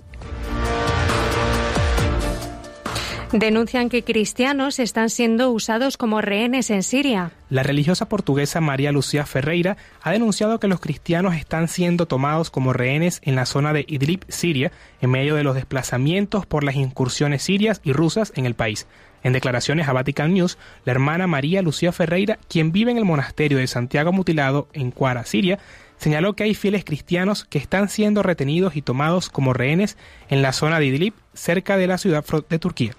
Denuncian 3.33 3.91
que 3.91 4.05
cristianos 4.05 4.79
están 4.79 5.11
siendo 5.11 5.51
usados 5.51 5.99
como 5.99 6.23
rehenes 6.23 6.71
en 6.71 6.83
Siria. 6.83 7.33
La 7.51 7.63
religiosa 7.63 8.09
portuguesa 8.09 8.63
María 8.63 8.91
Lucía 8.91 9.27
Ferreira 9.27 9.77
ha 10.01 10.13
denunciado 10.13 10.59
que 10.59 10.67
los 10.67 10.81
cristianos 10.81 11.35
están 11.35 11.69
siendo 11.69 12.07
tomados 12.07 12.49
como 12.49 12.73
rehenes 12.73 13.21
en 13.23 13.37
la 13.37 13.45
zona 13.45 13.75
de 13.75 13.85
Idlib, 13.87 14.25
Siria, 14.29 14.73
en 15.03 15.11
medio 15.11 15.35
de 15.35 15.45
los 15.45 15.55
desplazamientos 15.55 16.47
por 16.47 16.65
las 16.65 16.77
incursiones 16.77 17.43
sirias 17.43 17.83
y 17.85 17.93
rusas 17.93 18.33
en 18.35 18.47
el 18.47 18.55
país. 18.55 18.87
En 19.23 19.35
declaraciones 19.35 19.89
a 19.89 19.93
Vatican 19.93 20.33
News, 20.33 20.57
la 20.87 20.93
hermana 20.93 21.27
María 21.27 21.61
Lucía 21.61 21.93
Ferreira, 21.93 22.39
quien 22.49 22.73
vive 22.73 22.93
en 22.93 22.97
el 22.97 23.05
monasterio 23.05 23.59
de 23.59 23.67
Santiago 23.67 24.11
Mutilado 24.11 24.69
en 24.73 24.91
Cuara, 24.91 25.27
Siria, 25.27 25.59
señaló 25.99 26.33
que 26.33 26.45
hay 26.45 26.55
fieles 26.55 26.83
cristianos 26.83 27.45
que 27.45 27.59
están 27.59 27.91
siendo 27.91 28.23
retenidos 28.23 28.75
y 28.75 28.81
tomados 28.81 29.29
como 29.29 29.53
rehenes 29.53 29.99
en 30.31 30.41
la 30.41 30.55
zona 30.55 30.79
de 30.79 30.87
Idlib, 30.87 31.13
cerca 31.35 31.77
de 31.77 31.89
la 31.89 31.99
ciudad 31.99 32.25
de 32.49 32.59
Turquía. 32.59 32.95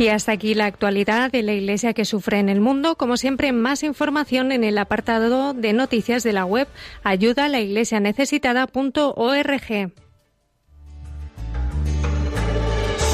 Y 0.00 0.08
hasta 0.08 0.32
aquí 0.32 0.54
la 0.54 0.64
actualidad 0.64 1.30
de 1.30 1.42
la 1.42 1.52
Iglesia 1.52 1.92
que 1.92 2.06
sufre 2.06 2.38
en 2.38 2.48
el 2.48 2.58
mundo. 2.58 2.96
Como 2.96 3.18
siempre, 3.18 3.52
más 3.52 3.82
información 3.82 4.50
en 4.50 4.64
el 4.64 4.78
apartado 4.78 5.52
de 5.52 5.74
noticias 5.74 6.22
de 6.22 6.32
la 6.32 6.46
web 6.46 6.66
ayuda 7.04 7.44
a 7.44 7.48
la 7.50 7.60
iglesia 7.60 8.00
necesitada.org. 8.00 9.92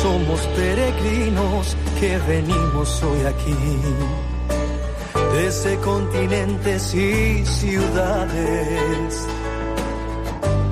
Somos 0.01 0.41
peregrinos 0.55 1.77
que 1.99 2.19
venimos 2.29 3.03
hoy 3.03 3.21
aquí, 3.23 3.57
desde 5.35 5.77
continentes 5.79 6.95
y 6.95 7.45
ciudades. 7.45 9.27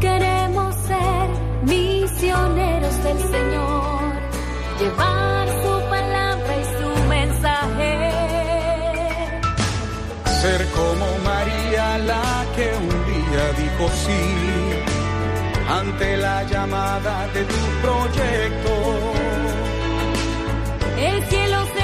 Queremos 0.01 0.77
ser 0.77 1.29
misioneros 1.67 3.03
del 3.03 3.19
Señor, 3.19 4.13
llevar 4.79 5.14
ser 10.45 10.67
como 10.81 11.07
María 11.31 11.87
la 12.11 12.45
que 12.55 12.67
un 12.87 12.97
día 13.13 13.45
dijo 13.63 13.85
sí 14.05 14.25
ante 15.81 16.09
la 16.19 16.39
llamada 16.53 17.15
de 17.35 17.43
tu 17.53 17.63
proyecto. 17.85 18.73
El 21.09 21.17
cielo 21.31 21.59
se 21.75 21.84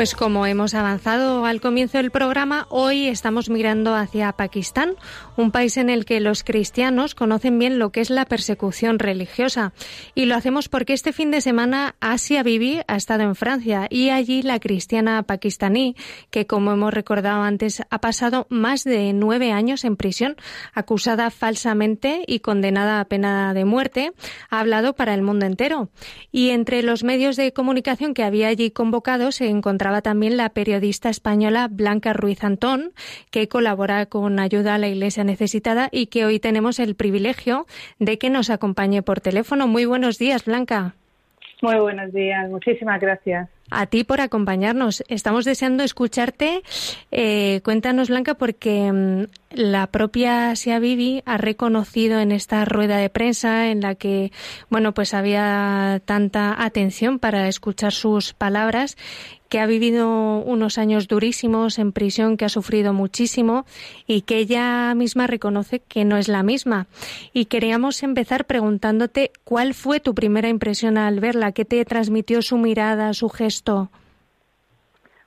Pues 0.00 0.14
como 0.14 0.46
hemos 0.46 0.72
avanzado 0.72 1.44
al 1.44 1.60
comienzo 1.60 1.98
del 1.98 2.10
programa, 2.10 2.64
hoy 2.70 3.06
estamos 3.06 3.50
mirando 3.50 3.94
hacia 3.94 4.32
Pakistán, 4.32 4.94
un 5.40 5.50
país 5.50 5.76
en 5.76 5.90
el 5.90 6.04
que 6.04 6.20
los 6.20 6.44
cristianos 6.44 7.14
conocen 7.14 7.58
bien 7.58 7.78
lo 7.78 7.90
que 7.90 8.00
es 8.00 8.10
la 8.10 8.26
persecución 8.26 8.98
religiosa. 8.98 9.72
Y 10.14 10.26
lo 10.26 10.34
hacemos 10.34 10.68
porque 10.68 10.92
este 10.92 11.12
fin 11.12 11.30
de 11.30 11.40
semana 11.40 11.96
Asia 12.00 12.42
Bibi 12.42 12.80
ha 12.86 12.96
estado 12.96 13.22
en 13.22 13.34
Francia 13.34 13.86
y 13.90 14.10
allí 14.10 14.42
la 14.42 14.60
cristiana 14.60 15.22
pakistaní, 15.22 15.96
que 16.30 16.46
como 16.46 16.72
hemos 16.72 16.92
recordado 16.92 17.42
antes, 17.42 17.82
ha 17.90 18.00
pasado 18.00 18.46
más 18.50 18.84
de 18.84 19.12
nueve 19.12 19.52
años 19.52 19.84
en 19.84 19.96
prisión, 19.96 20.36
acusada 20.74 21.30
falsamente 21.30 22.22
y 22.26 22.40
condenada 22.40 23.00
a 23.00 23.04
pena 23.06 23.54
de 23.54 23.64
muerte, 23.64 24.12
ha 24.50 24.60
hablado 24.60 24.94
para 24.94 25.14
el 25.14 25.22
mundo 25.22 25.46
entero. 25.46 25.90
Y 26.30 26.50
entre 26.50 26.82
los 26.82 27.04
medios 27.04 27.36
de 27.36 27.52
comunicación 27.52 28.14
que 28.14 28.24
había 28.24 28.48
allí 28.48 28.70
convocados 28.70 29.36
se 29.36 29.48
encontraba 29.48 30.02
también 30.02 30.36
la 30.36 30.50
periodista 30.50 31.08
española 31.08 31.68
Blanca 31.70 32.12
Ruiz 32.12 32.44
Antón, 32.44 32.92
que 33.30 33.48
colabora 33.48 34.06
con 34.06 34.38
Ayuda 34.38 34.74
a 34.74 34.78
la 34.78 34.88
Iglesia 34.88 35.24
Necesitada 35.30 35.88
y 35.92 36.06
que 36.06 36.24
hoy 36.24 36.40
tenemos 36.40 36.80
el 36.80 36.96
privilegio 36.96 37.66
de 38.00 38.18
que 38.18 38.30
nos 38.30 38.50
acompañe 38.50 39.02
por 39.02 39.20
teléfono. 39.20 39.68
Muy 39.68 39.84
buenos 39.84 40.18
días, 40.18 40.44
Blanca. 40.44 40.94
Muy 41.62 41.78
buenos 41.78 42.12
días, 42.12 42.50
muchísimas 42.50 43.00
gracias. 43.00 43.48
A 43.70 43.86
ti 43.86 44.02
por 44.02 44.20
acompañarnos. 44.20 45.04
Estamos 45.06 45.44
deseando 45.44 45.84
escucharte. 45.84 46.62
Eh, 47.12 47.60
cuéntanos, 47.62 48.08
Blanca, 48.08 48.34
porque 48.34 48.90
mm, 48.90 49.26
la 49.52 49.86
propia 49.86 50.56
Sia 50.56 50.80
Vivi 50.80 51.22
ha 51.26 51.38
reconocido 51.38 52.18
en 52.18 52.32
esta 52.32 52.64
rueda 52.64 52.96
de 52.96 53.10
prensa 53.10 53.68
en 53.70 53.82
la 53.82 53.94
que, 53.94 54.32
bueno, 54.70 54.92
pues 54.92 55.14
había 55.14 56.00
tanta 56.04 56.60
atención 56.60 57.20
para 57.20 57.46
escuchar 57.46 57.92
sus 57.92 58.32
palabras 58.32 58.96
que 59.50 59.58
ha 59.58 59.66
vivido 59.66 60.38
unos 60.38 60.78
años 60.78 61.08
durísimos 61.08 61.78
en 61.80 61.92
prisión, 61.92 62.36
que 62.36 62.44
ha 62.44 62.48
sufrido 62.48 62.92
muchísimo 62.94 63.66
y 64.06 64.22
que 64.22 64.38
ella 64.38 64.94
misma 64.94 65.26
reconoce 65.26 65.80
que 65.80 66.04
no 66.04 66.16
es 66.16 66.28
la 66.28 66.44
misma. 66.44 66.86
Y 67.32 67.46
queríamos 67.46 68.02
empezar 68.04 68.44
preguntándote 68.46 69.32
cuál 69.44 69.74
fue 69.74 69.98
tu 69.98 70.14
primera 70.14 70.48
impresión 70.48 70.96
al 70.96 71.18
verla, 71.18 71.50
qué 71.50 71.64
te 71.64 71.84
transmitió 71.84 72.42
su 72.42 72.58
mirada, 72.58 73.12
su 73.12 73.28
gesto. 73.28 73.90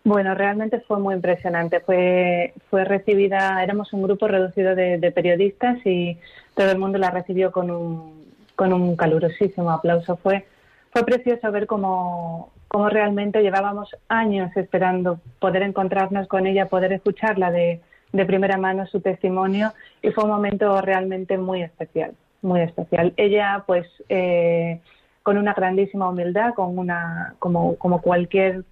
Bueno, 0.05 0.35
realmente 0.35 0.79
fue 0.79 0.99
muy 0.99 1.15
impresionante. 1.15 1.81
Fue, 1.81 2.53
fue 2.69 2.85
recibida, 2.85 3.61
éramos 3.61 3.91
un 3.91 4.03
grupo 4.03 4.27
reducido 4.29 4.73
de, 4.73 5.11
periodistas 5.13 5.85
y 5.85 6.17
todo 6.55 6.71
el 6.71 6.79
mundo 6.79 6.97
la 6.97 7.11
recibió 7.11 7.51
con 7.51 7.69
un, 7.69 8.25
con 8.55 8.71
un 8.71 8.95
calurosísimo 8.95 9.69
aplauso. 9.69 10.15
Fue, 10.15 10.45
fue 10.91 11.03
precioso 11.03 11.51
ver 11.51 11.67
cómo, 11.67 12.51
cómo 12.73 12.89
realmente 12.89 13.43
llevábamos 13.43 13.95
años 14.09 14.49
esperando 14.57 15.19
poder 15.37 15.61
encontrarnos 15.61 16.27
con 16.27 16.47
ella, 16.47 16.69
poder 16.69 16.91
escucharla 16.91 17.51
de, 17.51 17.81
de 18.11 18.25
primera 18.25 18.57
mano 18.57 18.87
su 18.87 18.99
testimonio 18.99 19.71
y 20.01 20.09
fue 20.09 20.23
un 20.23 20.31
momento 20.31 20.81
realmente 20.81 21.37
muy 21.37 21.61
especial, 21.61 22.15
muy 22.41 22.61
especial. 22.61 23.13
Ella, 23.15 23.63
pues, 23.67 23.85
eh, 24.09 24.81
con 25.21 25.37
una 25.37 25.53
grandísima 25.53 26.09
humildad, 26.09 26.55
con 26.55 26.75
una, 26.79 27.35
como, 27.37 27.75
como 27.75 28.01
cualquier 28.01 28.63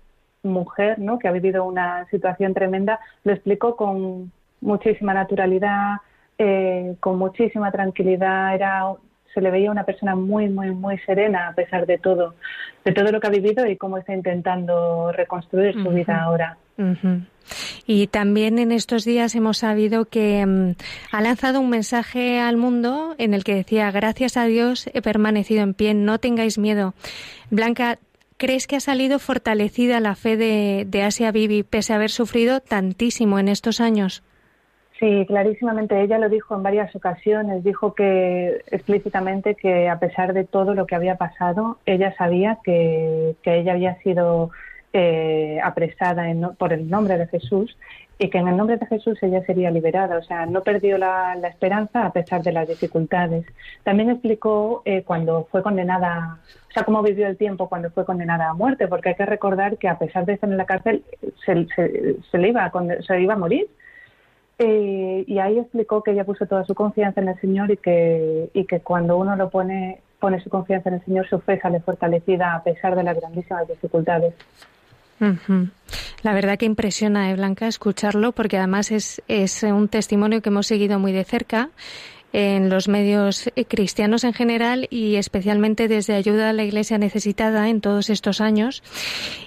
mujer, 0.41 0.97
¿no? 0.97 1.19
Que 1.19 1.27
ha 1.27 1.31
vivido 1.31 1.63
una 1.63 2.07
situación 2.09 2.55
tremenda, 2.55 2.99
lo 3.23 3.33
explicó 3.33 3.75
con 3.75 4.31
muchísima 4.61 5.13
naturalidad, 5.13 5.97
eh, 6.39 6.95
con 6.99 7.19
muchísima 7.19 7.71
tranquilidad. 7.71 8.55
Era 8.55 8.95
se 9.33 9.41
le 9.41 9.51
veía 9.51 9.71
una 9.71 9.83
persona 9.83 10.15
muy, 10.15 10.49
muy, 10.49 10.71
muy 10.71 10.97
serena 10.99 11.49
a 11.49 11.53
pesar 11.53 11.85
de 11.85 11.97
todo, 11.97 12.35
de 12.83 12.91
todo 12.91 13.11
lo 13.11 13.19
que 13.19 13.27
ha 13.27 13.31
vivido 13.31 13.65
y 13.65 13.77
cómo 13.77 13.97
está 13.97 14.13
intentando 14.13 15.11
reconstruir 15.11 15.73
su 15.73 15.89
vida 15.89 16.21
ahora. 16.21 16.57
Y 17.85 18.07
también 18.07 18.59
en 18.59 18.71
estos 18.71 19.05
días 19.05 19.35
hemos 19.35 19.59
sabido 19.59 20.05
que 20.05 20.45
mm, 20.45 20.75
ha 21.11 21.21
lanzado 21.21 21.59
un 21.59 21.69
mensaje 21.69 22.39
al 22.39 22.57
mundo 22.57 23.15
en 23.17 23.33
el 23.33 23.43
que 23.43 23.55
decía, 23.55 23.91
gracias 23.91 24.37
a 24.37 24.45
Dios 24.45 24.89
he 24.93 25.01
permanecido 25.01 25.61
en 25.61 25.73
pie, 25.73 25.93
no 25.93 26.19
tengáis 26.19 26.57
miedo. 26.57 26.93
Blanca, 27.49 27.99
¿crees 28.37 28.67
que 28.67 28.77
ha 28.77 28.79
salido 28.79 29.19
fortalecida 29.19 29.99
la 29.99 30.15
fe 30.15 30.37
de, 30.37 30.85
de 30.87 31.03
Asia 31.03 31.31
Bibi 31.31 31.63
pese 31.63 31.93
a 31.93 31.97
haber 31.97 32.09
sufrido 32.09 32.61
tantísimo 32.61 33.37
en 33.37 33.47
estos 33.47 33.81
años? 33.81 34.23
Sí, 35.01 35.25
clarísimamente. 35.25 35.99
Ella 35.99 36.19
lo 36.19 36.29
dijo 36.29 36.55
en 36.55 36.61
varias 36.61 36.95
ocasiones. 36.95 37.63
Dijo 37.63 37.95
que 37.95 38.61
explícitamente 38.69 39.55
que 39.55 39.89
a 39.89 39.97
pesar 39.97 40.31
de 40.33 40.43
todo 40.43 40.75
lo 40.75 40.85
que 40.85 40.93
había 40.93 41.15
pasado, 41.15 41.79
ella 41.87 42.15
sabía 42.17 42.59
que, 42.63 43.35
que 43.41 43.57
ella 43.57 43.73
había 43.73 43.95
sido 44.03 44.51
eh, 44.93 45.59
apresada 45.63 46.29
en, 46.29 46.41
por 46.55 46.71
el 46.71 46.87
nombre 46.87 47.17
de 47.17 47.25
Jesús 47.25 47.75
y 48.19 48.29
que 48.29 48.37
en 48.37 48.47
el 48.47 48.55
nombre 48.55 48.77
de 48.77 48.85
Jesús 48.85 49.17
ella 49.23 49.43
sería 49.43 49.71
liberada. 49.71 50.19
O 50.19 50.23
sea, 50.23 50.45
no 50.45 50.61
perdió 50.61 50.99
la, 50.99 51.33
esperanza 51.49 52.05
a 52.05 52.13
pesar 52.13 52.43
de 52.43 52.51
las 52.51 52.67
dificultades. 52.67 53.47
También 53.83 54.11
explicó 54.11 54.83
eh, 54.85 55.01
cuando 55.01 55.47
fue 55.49 55.63
condenada, 55.63 56.37
o 56.69 56.71
sea, 56.73 56.83
cómo 56.83 57.01
vivió 57.01 57.25
el 57.25 57.37
tiempo 57.37 57.69
cuando 57.69 57.89
fue 57.89 58.05
condenada 58.05 58.49
a 58.51 58.53
muerte, 58.53 58.87
porque 58.87 59.09
hay 59.09 59.15
que 59.15 59.25
recordar 59.25 59.79
que 59.79 59.87
a 59.87 59.97
pesar 59.97 60.27
de 60.27 60.33
estar 60.33 60.47
en 60.47 60.57
la 60.57 60.65
cárcel, 60.65 61.03
se, 61.43 61.65
se, 61.75 62.17
se 62.29 62.37
le 62.37 62.49
iba 62.49 62.65
a, 62.65 62.71
se 63.01 63.19
iba 63.19 63.33
a 63.33 63.37
morir 63.37 63.67
eh, 64.63 65.23
y 65.25 65.39
ahí 65.39 65.57
explicó 65.57 66.03
que 66.03 66.11
ella 66.11 66.23
puso 66.23 66.45
toda 66.45 66.63
su 66.65 66.75
confianza 66.75 67.19
en 67.19 67.29
el 67.29 67.39
Señor 67.41 67.71
y 67.71 67.77
que, 67.77 68.51
y 68.53 68.65
que 68.65 68.81
cuando 68.81 69.17
uno 69.17 69.35
lo 69.35 69.49
pone, 69.49 70.01
pone 70.19 70.39
su 70.39 70.51
confianza 70.51 70.89
en 70.89 70.95
el 70.95 71.05
Señor, 71.05 71.27
su 71.27 71.39
fe 71.39 71.59
sale 71.59 71.79
fortalecida 71.79 72.53
a 72.53 72.63
pesar 72.63 72.95
de 72.95 73.01
las 73.01 73.19
grandísimas 73.19 73.67
dificultades. 73.67 74.35
La 76.21 76.33
verdad 76.35 76.59
que 76.59 76.67
impresiona, 76.67 77.31
¿eh, 77.31 77.35
Blanca, 77.35 77.65
escucharlo, 77.65 78.33
porque 78.33 78.57
además 78.57 78.91
es, 78.91 79.23
es 79.27 79.63
un 79.63 79.87
testimonio 79.87 80.43
que 80.43 80.49
hemos 80.49 80.67
seguido 80.67 80.99
muy 80.99 81.11
de 81.11 81.23
cerca 81.23 81.69
en 82.33 82.69
los 82.69 82.87
medios 82.87 83.47
eh, 83.55 83.65
cristianos 83.65 84.23
en 84.23 84.33
general 84.33 84.87
y 84.89 85.15
especialmente 85.15 85.87
desde 85.87 86.15
ayuda 86.15 86.49
a 86.49 86.53
la 86.53 86.63
Iglesia 86.63 86.97
necesitada 86.97 87.69
en 87.69 87.81
todos 87.81 88.09
estos 88.09 88.41
años. 88.41 88.83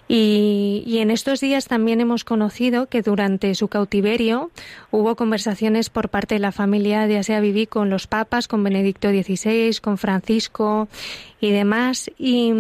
Y, 0.07 0.99
en 0.99 1.11
estos 1.11 1.41
días 1.41 1.67
también 1.67 2.01
hemos 2.01 2.25
conocido 2.25 2.87
que 2.87 3.03
durante 3.03 3.55
su 3.55 3.69
cautiverio 3.69 4.51
hubo 4.91 5.17
conversaciones 5.17 5.91
por 5.91 6.09
parte 6.09 6.37
de 6.37 6.41
la 6.41 6.53
familia 6.53 7.07
de 7.07 7.19
Asia 7.19 7.41
Viví 7.41 7.67
con 7.67 7.91
los 7.91 8.07
papas, 8.07 8.49
con 8.49 8.63
Benedicto 8.63 9.09
XVI, 9.09 9.79
con 9.83 9.99
Francisco 9.99 10.89
y 11.41 11.51
demás. 11.51 12.11
Y, 12.19 12.53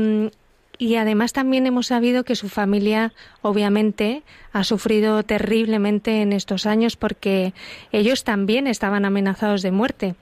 y 0.78 0.96
además 0.96 1.32
también 1.32 1.66
hemos 1.66 1.88
sabido 1.88 2.24
que 2.24 2.36
su 2.36 2.48
familia, 2.48 3.12
obviamente, 3.42 4.22
ha 4.52 4.64
sufrido 4.64 5.22
terriblemente 5.22 6.22
en 6.22 6.32
estos 6.32 6.66
años 6.66 6.96
porque 6.96 7.52
ellos 7.92 8.24
también 8.24 8.66
estaban 8.66 9.04
amenazados 9.04 9.62
de 9.62 9.70
muerte. 9.70 10.14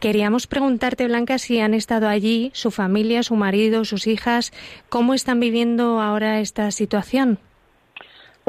Queríamos 0.00 0.46
preguntarte, 0.46 1.08
Blanca, 1.08 1.38
si 1.38 1.58
han 1.58 1.74
estado 1.74 2.08
allí, 2.08 2.50
su 2.54 2.70
familia, 2.70 3.24
su 3.24 3.34
marido, 3.34 3.84
sus 3.84 4.06
hijas, 4.06 4.52
¿cómo 4.88 5.12
están 5.12 5.40
viviendo 5.40 6.00
ahora 6.00 6.40
esta 6.40 6.70
situación? 6.70 7.40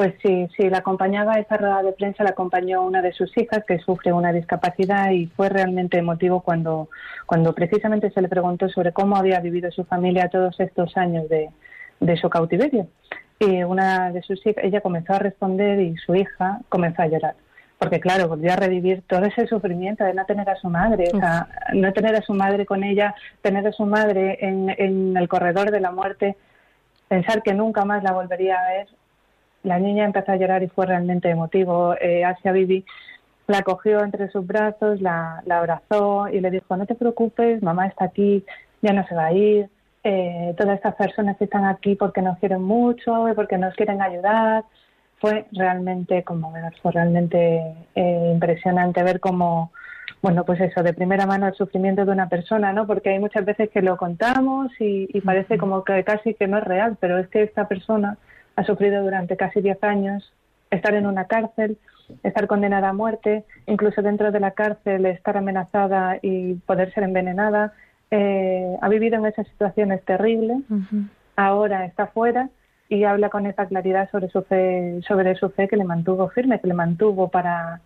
Pues 0.00 0.14
sí, 0.22 0.48
sí, 0.56 0.70
la 0.70 0.78
acompañaba 0.78 1.34
esa 1.34 1.58
rueda 1.58 1.82
de 1.82 1.92
prensa, 1.92 2.24
la 2.24 2.30
acompañó 2.30 2.82
una 2.82 3.02
de 3.02 3.12
sus 3.12 3.36
hijas 3.36 3.64
que 3.66 3.80
sufre 3.80 4.14
una 4.14 4.32
discapacidad 4.32 5.10
y 5.10 5.26
fue 5.26 5.50
realmente 5.50 5.98
emotivo 5.98 6.40
cuando, 6.40 6.88
cuando 7.26 7.54
precisamente 7.54 8.10
se 8.10 8.22
le 8.22 8.30
preguntó 8.30 8.70
sobre 8.70 8.92
cómo 8.92 9.16
había 9.16 9.40
vivido 9.40 9.70
su 9.70 9.84
familia 9.84 10.30
todos 10.30 10.58
estos 10.58 10.96
años 10.96 11.28
de, 11.28 11.50
de 12.00 12.16
su 12.16 12.30
cautiverio. 12.30 12.88
Y 13.40 13.62
una 13.62 14.10
de 14.10 14.22
sus 14.22 14.40
hijas, 14.46 14.64
ella 14.64 14.80
comenzó 14.80 15.12
a 15.12 15.18
responder 15.18 15.78
y 15.78 15.94
su 15.98 16.14
hija 16.14 16.60
comenzó 16.70 17.02
a 17.02 17.08
llorar. 17.08 17.34
Porque 17.78 18.00
claro, 18.00 18.26
volvió 18.26 18.54
a 18.54 18.56
revivir 18.56 19.02
todo 19.06 19.26
ese 19.26 19.46
sufrimiento 19.48 20.04
de 20.04 20.14
no 20.14 20.24
tener 20.24 20.48
a 20.48 20.56
su 20.56 20.70
madre, 20.70 21.10
o 21.12 21.18
sea, 21.18 21.46
no 21.74 21.92
tener 21.92 22.16
a 22.16 22.22
su 22.22 22.32
madre 22.32 22.64
con 22.64 22.84
ella, 22.84 23.14
tener 23.42 23.66
a 23.66 23.72
su 23.72 23.84
madre 23.84 24.38
en, 24.40 24.70
en 24.78 25.14
el 25.18 25.28
corredor 25.28 25.70
de 25.70 25.80
la 25.80 25.90
muerte, 25.90 26.38
pensar 27.06 27.42
que 27.42 27.52
nunca 27.52 27.84
más 27.84 28.02
la 28.02 28.12
volvería 28.12 28.56
a 28.58 28.68
ver, 28.70 28.88
la 29.62 29.78
niña 29.78 30.04
empezó 30.04 30.32
a 30.32 30.36
llorar 30.36 30.62
y 30.62 30.68
fue 30.68 30.86
realmente 30.86 31.28
emotivo. 31.28 31.94
Eh, 32.00 32.24
Asia 32.24 32.52
Bibi 32.52 32.84
la 33.46 33.62
cogió 33.62 34.02
entre 34.02 34.30
sus 34.30 34.46
brazos, 34.46 35.00
la, 35.00 35.42
la, 35.44 35.58
abrazó 35.58 36.28
y 36.28 36.40
le 36.40 36.50
dijo, 36.50 36.76
no 36.76 36.86
te 36.86 36.94
preocupes, 36.94 37.62
mamá 37.62 37.86
está 37.86 38.06
aquí, 38.06 38.44
ya 38.80 38.92
no 38.92 39.06
se 39.06 39.14
va 39.14 39.26
a 39.26 39.32
ir. 39.32 39.68
Eh, 40.02 40.54
todas 40.56 40.76
estas 40.76 40.94
personas 40.94 41.40
están 41.40 41.66
aquí 41.66 41.94
porque 41.94 42.22
nos 42.22 42.38
quieren 42.38 42.62
mucho 42.62 43.28
y 43.28 43.34
porque 43.34 43.58
nos 43.58 43.74
quieren 43.74 44.00
ayudar. 44.00 44.64
Fue 45.18 45.46
realmente 45.52 46.22
conmovedor, 46.22 46.72
fue 46.80 46.92
realmente 46.92 47.74
eh, 47.94 48.30
impresionante 48.32 49.02
ver 49.02 49.20
cómo, 49.20 49.70
bueno, 50.22 50.44
pues 50.44 50.60
eso, 50.60 50.82
de 50.82 50.94
primera 50.94 51.26
mano 51.26 51.46
el 51.46 51.54
sufrimiento 51.54 52.06
de 52.06 52.12
una 52.12 52.30
persona, 52.30 52.72
¿no? 52.72 52.86
Porque 52.86 53.10
hay 53.10 53.18
muchas 53.18 53.44
veces 53.44 53.68
que 53.68 53.82
lo 53.82 53.98
contamos 53.98 54.70
y, 54.80 55.08
y 55.12 55.20
parece 55.20 55.58
como 55.58 55.84
que 55.84 56.02
casi 56.04 56.32
que 56.32 56.46
no 56.46 56.56
es 56.56 56.64
real, 56.64 56.96
pero 56.98 57.18
es 57.18 57.28
que 57.28 57.42
esta 57.42 57.68
persona 57.68 58.16
ha 58.60 58.64
sufrido 58.64 59.02
durante 59.02 59.38
casi 59.38 59.62
10 59.62 59.82
años 59.84 60.32
estar 60.70 60.94
en 60.94 61.06
una 61.06 61.24
cárcel, 61.24 61.78
estar 62.22 62.46
condenada 62.46 62.90
a 62.90 62.92
muerte, 62.92 63.44
incluso 63.66 64.02
dentro 64.02 64.30
de 64.30 64.40
la 64.40 64.50
cárcel 64.50 65.06
estar 65.06 65.38
amenazada 65.38 66.18
y 66.20 66.54
poder 66.66 66.92
ser 66.92 67.04
envenenada. 67.04 67.72
Eh, 68.10 68.76
ha 68.82 68.88
vivido 68.90 69.16
en 69.16 69.24
esas 69.24 69.46
situaciones 69.48 70.04
terribles, 70.04 70.58
ahora 71.36 71.86
está 71.86 72.08
fuera 72.08 72.50
y 72.90 73.04
habla 73.04 73.30
con 73.30 73.46
esa 73.46 73.66
claridad 73.66 74.10
sobre 74.10 74.28
su 74.28 74.42
fe, 74.42 75.00
sobre 75.08 75.34
su 75.36 75.48
fe 75.50 75.66
que 75.66 75.78
le 75.78 75.84
mantuvo 75.84 76.28
firme, 76.28 76.60
que 76.60 76.68
le 76.68 76.74
mantuvo 76.74 77.28
para 77.28 77.80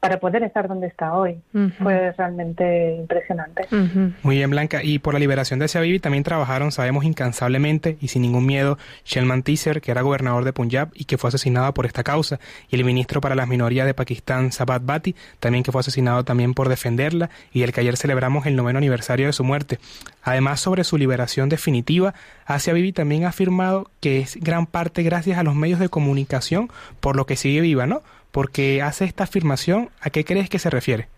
para 0.00 0.20
poder 0.20 0.42
estar 0.42 0.68
donde 0.68 0.86
está 0.86 1.14
hoy. 1.14 1.40
Fue 1.78 2.12
realmente 2.12 2.96
impresionante. 2.96 3.66
Muy 4.22 4.36
bien, 4.36 4.50
Blanca. 4.50 4.82
Y 4.82 4.98
por 4.98 5.14
la 5.14 5.20
liberación 5.20 5.58
de 5.58 5.64
Asia 5.64 5.80
Bibi 5.80 6.00
también 6.00 6.22
trabajaron, 6.22 6.70
sabemos, 6.72 7.04
incansablemente 7.04 7.96
y 8.00 8.08
sin 8.08 8.22
ningún 8.22 8.46
miedo, 8.46 8.78
Shelman 9.04 9.42
Teaser, 9.42 9.80
que 9.80 9.90
era 9.90 10.02
gobernador 10.02 10.44
de 10.44 10.52
Punjab 10.52 10.90
y 10.94 11.04
que 11.04 11.18
fue 11.18 11.28
asesinado 11.28 11.72
por 11.74 11.86
esta 11.86 12.02
causa, 12.02 12.40
y 12.68 12.76
el 12.76 12.84
ministro 12.84 13.20
para 13.20 13.34
las 13.34 13.48
minorías 13.48 13.86
de 13.86 13.94
Pakistán, 13.94 14.52
Sabat 14.52 14.84
Bati, 14.84 15.14
también 15.38 15.64
que 15.64 15.72
fue 15.72 15.80
asesinado 15.80 16.24
también 16.24 16.54
por 16.54 16.68
defenderla 16.68 17.30
y 17.52 17.62
el 17.62 17.72
que 17.72 17.80
ayer 17.80 17.96
celebramos 17.96 18.46
el 18.46 18.56
noveno 18.56 18.78
aniversario 18.78 19.26
de 19.26 19.32
su 19.32 19.44
muerte. 19.44 19.78
Además, 20.22 20.60
sobre 20.60 20.84
su 20.84 20.98
liberación 20.98 21.48
definitiva, 21.48 22.14
Asia 22.44 22.72
Bibi 22.72 22.92
también 22.92 23.24
ha 23.24 23.28
afirmado 23.28 23.90
que 24.00 24.20
es 24.20 24.36
gran 24.36 24.66
parte 24.66 25.02
gracias 25.02 25.38
a 25.38 25.42
los 25.42 25.54
medios 25.54 25.80
de 25.80 25.88
comunicación 25.88 26.68
por 27.00 27.16
lo 27.16 27.26
que 27.26 27.36
sigue 27.36 27.60
viva, 27.60 27.86
¿no? 27.86 28.02
Porque 28.32 28.82
hace 28.82 29.04
esta 29.04 29.24
afirmación, 29.24 29.90
¿a 30.00 30.10
qué 30.10 30.24
crees 30.24 30.48
que 30.48 30.58
se 30.58 30.70
refiere? 30.70 31.08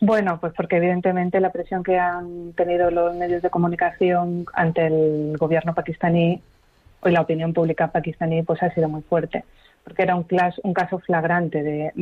Bueno, 0.00 0.38
pues 0.40 0.52
porque 0.56 0.76
evidentemente 0.76 1.40
la 1.40 1.50
presión 1.50 1.82
que 1.82 1.98
han 1.98 2.52
tenido 2.52 2.90
los 2.90 3.16
medios 3.16 3.42
de 3.42 3.50
comunicación 3.50 4.46
ante 4.54 4.86
el 4.86 5.36
gobierno 5.36 5.74
pakistaní 5.74 6.40
y 7.04 7.10
la 7.10 7.20
opinión 7.20 7.52
pública 7.52 7.88
pakistaní 7.88 8.42
pues 8.42 8.62
ha 8.62 8.72
sido 8.74 8.88
muy 8.88 9.02
fuerte, 9.02 9.44
porque 9.82 10.02
era 10.02 10.14
un, 10.14 10.24
un 10.62 10.74
caso 10.74 11.00
flagrante 11.00 11.62
de, 11.62 11.92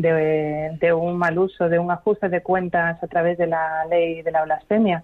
de, 0.79 0.93
un 0.93 1.17
mal 1.17 1.39
uso, 1.39 1.71
de 1.71 1.79
un 1.79 1.91
ajuste 1.91 2.29
de 2.29 2.43
cuentas 2.43 3.03
a 3.03 3.07
través 3.07 3.39
de 3.39 3.47
la 3.47 3.87
ley 3.87 4.21
de 4.21 4.31
la 4.31 4.45
blasfemia 4.45 5.03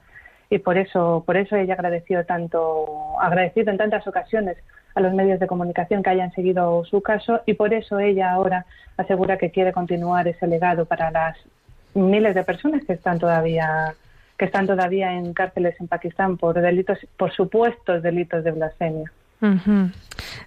y 0.50 0.58
por 0.58 0.76
eso 0.76 1.22
por 1.24 1.38
eso 1.38 1.56
ella 1.56 1.72
agradeció 1.72 2.26
tanto 2.26 3.18
agradecido 3.20 3.70
en 3.70 3.78
tantas 3.78 4.06
ocasiones 4.06 4.58
a 4.94 5.00
los 5.00 5.14
medios 5.14 5.40
de 5.40 5.46
comunicación 5.46 6.02
que 6.02 6.10
hayan 6.10 6.32
seguido 6.32 6.84
su 6.84 7.00
caso 7.00 7.40
y 7.46 7.54
por 7.54 7.72
eso 7.72 7.98
ella 7.98 8.32
ahora 8.32 8.66
asegura 8.96 9.38
que 9.38 9.50
quiere 9.50 9.72
continuar 9.72 10.28
ese 10.28 10.46
legado 10.46 10.84
para 10.84 11.10
las 11.10 11.36
miles 11.94 12.34
de 12.34 12.44
personas 12.44 12.84
que 12.84 12.94
están 12.94 13.18
todavía 13.18 13.94
que 14.38 14.46
están 14.46 14.66
todavía 14.66 15.12
en 15.14 15.34
cárceles 15.34 15.80
en 15.80 15.88
Pakistán 15.88 16.36
por 16.36 16.60
delitos 16.60 16.98
por 17.16 17.32
supuestos 17.32 18.02
delitos 18.02 18.42
de 18.44 18.50
blasfemia. 18.50 19.12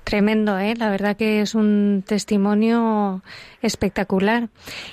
Tremendo, 0.04 0.58
¿eh? 0.60 0.76
La 0.78 0.90
verdad 0.90 1.18
que 1.18 1.42
es 1.42 1.56
un 1.56 2.04
testimonio 2.08 3.22
espectacular. 3.62 4.48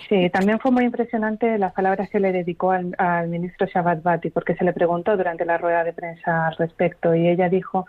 Sí, 0.08 0.30
también 0.30 0.58
fue 0.58 0.70
muy 0.70 0.84
impresionante 0.84 1.58
las 1.58 1.72
palabras 1.72 2.08
que 2.10 2.18
le 2.18 2.32
dedicó 2.32 2.72
al, 2.72 3.28
ministro 3.28 3.66
Shabbat 3.66 4.02
Bati, 4.02 4.30
porque 4.30 4.54
se 4.54 4.64
le 4.64 4.72
preguntó 4.72 5.16
durante 5.16 5.44
la 5.44 5.58
rueda 5.58 5.84
de 5.84 5.92
prensa 5.92 6.48
al 6.48 6.56
respecto 6.56 7.14
y 7.14 7.28
ella 7.28 7.48
dijo 7.48 7.86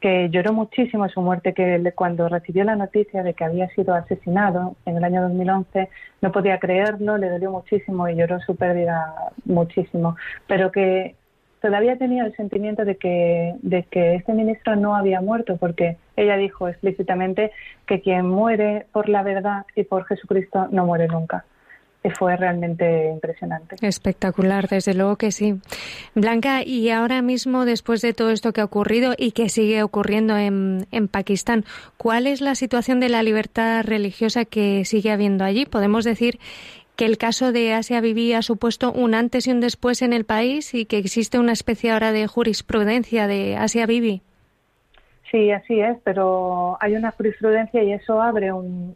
que 0.00 0.28
lloró 0.30 0.52
muchísimo 0.52 1.08
su 1.08 1.22
muerte, 1.22 1.54
que 1.54 1.92
cuando 1.94 2.28
recibió 2.28 2.64
la 2.64 2.76
noticia 2.76 3.22
de 3.22 3.34
que 3.34 3.44
había 3.44 3.68
sido 3.70 3.94
asesinado 3.94 4.76
en 4.84 4.96
el 4.96 5.04
año 5.04 5.22
2011 5.22 5.88
no 6.20 6.32
podía 6.32 6.58
creerlo, 6.58 7.16
le 7.16 7.30
dolió 7.30 7.50
muchísimo 7.50 8.08
y 8.08 8.16
lloró 8.16 8.40
su 8.40 8.56
pérdida 8.56 9.14
muchísimo, 9.44 10.16
pero 10.46 10.70
que 10.72 11.14
todavía 11.64 11.96
tenía 11.96 12.26
el 12.26 12.36
sentimiento 12.36 12.84
de 12.84 12.96
que, 12.96 13.54
de 13.62 13.84
que 13.84 14.16
este 14.16 14.34
ministro 14.34 14.76
no 14.76 14.94
había 14.94 15.22
muerto, 15.22 15.56
porque 15.56 15.96
ella 16.14 16.36
dijo 16.36 16.68
explícitamente 16.68 17.52
que 17.86 18.02
quien 18.02 18.28
muere 18.28 18.84
por 18.92 19.08
la 19.08 19.22
verdad 19.22 19.64
y 19.74 19.84
por 19.84 20.04
Jesucristo 20.04 20.68
no 20.70 20.84
muere 20.84 21.08
nunca. 21.08 21.46
Y 22.02 22.10
fue 22.10 22.36
realmente 22.36 23.08
impresionante. 23.10 23.76
Espectacular, 23.80 24.68
desde 24.68 24.92
luego 24.92 25.16
que 25.16 25.32
sí. 25.32 25.58
Blanca, 26.14 26.62
y 26.62 26.90
ahora 26.90 27.22
mismo, 27.22 27.64
después 27.64 28.02
de 28.02 28.12
todo 28.12 28.30
esto 28.30 28.52
que 28.52 28.60
ha 28.60 28.64
ocurrido 28.64 29.14
y 29.16 29.32
que 29.32 29.48
sigue 29.48 29.82
ocurriendo 29.82 30.36
en, 30.36 30.86
en 30.90 31.08
Pakistán, 31.08 31.64
¿cuál 31.96 32.26
es 32.26 32.42
la 32.42 32.56
situación 32.56 33.00
de 33.00 33.08
la 33.08 33.22
libertad 33.22 33.82
religiosa 33.86 34.44
que 34.44 34.84
sigue 34.84 35.10
habiendo 35.12 35.44
allí? 35.44 35.64
Podemos 35.64 36.04
decir 36.04 36.38
que 36.96 37.06
el 37.06 37.18
caso 37.18 37.52
de 37.52 37.72
Asia 37.72 38.00
Bibi 38.00 38.34
ha 38.34 38.42
supuesto 38.42 38.92
un 38.92 39.14
antes 39.14 39.46
y 39.46 39.52
un 39.52 39.60
después 39.60 40.02
en 40.02 40.12
el 40.12 40.24
país 40.24 40.74
y 40.74 40.84
que 40.84 40.98
existe 40.98 41.38
una 41.38 41.52
especie 41.52 41.90
ahora 41.90 42.12
de 42.12 42.26
jurisprudencia 42.26 43.26
de 43.26 43.56
Asia 43.56 43.86
Bibi. 43.86 44.22
Sí, 45.30 45.50
así 45.50 45.80
es, 45.80 45.96
pero 46.04 46.76
hay 46.80 46.94
una 46.94 47.10
jurisprudencia 47.10 47.82
y 47.82 47.92
eso 47.92 48.22
abre 48.22 48.52
un, 48.52 48.94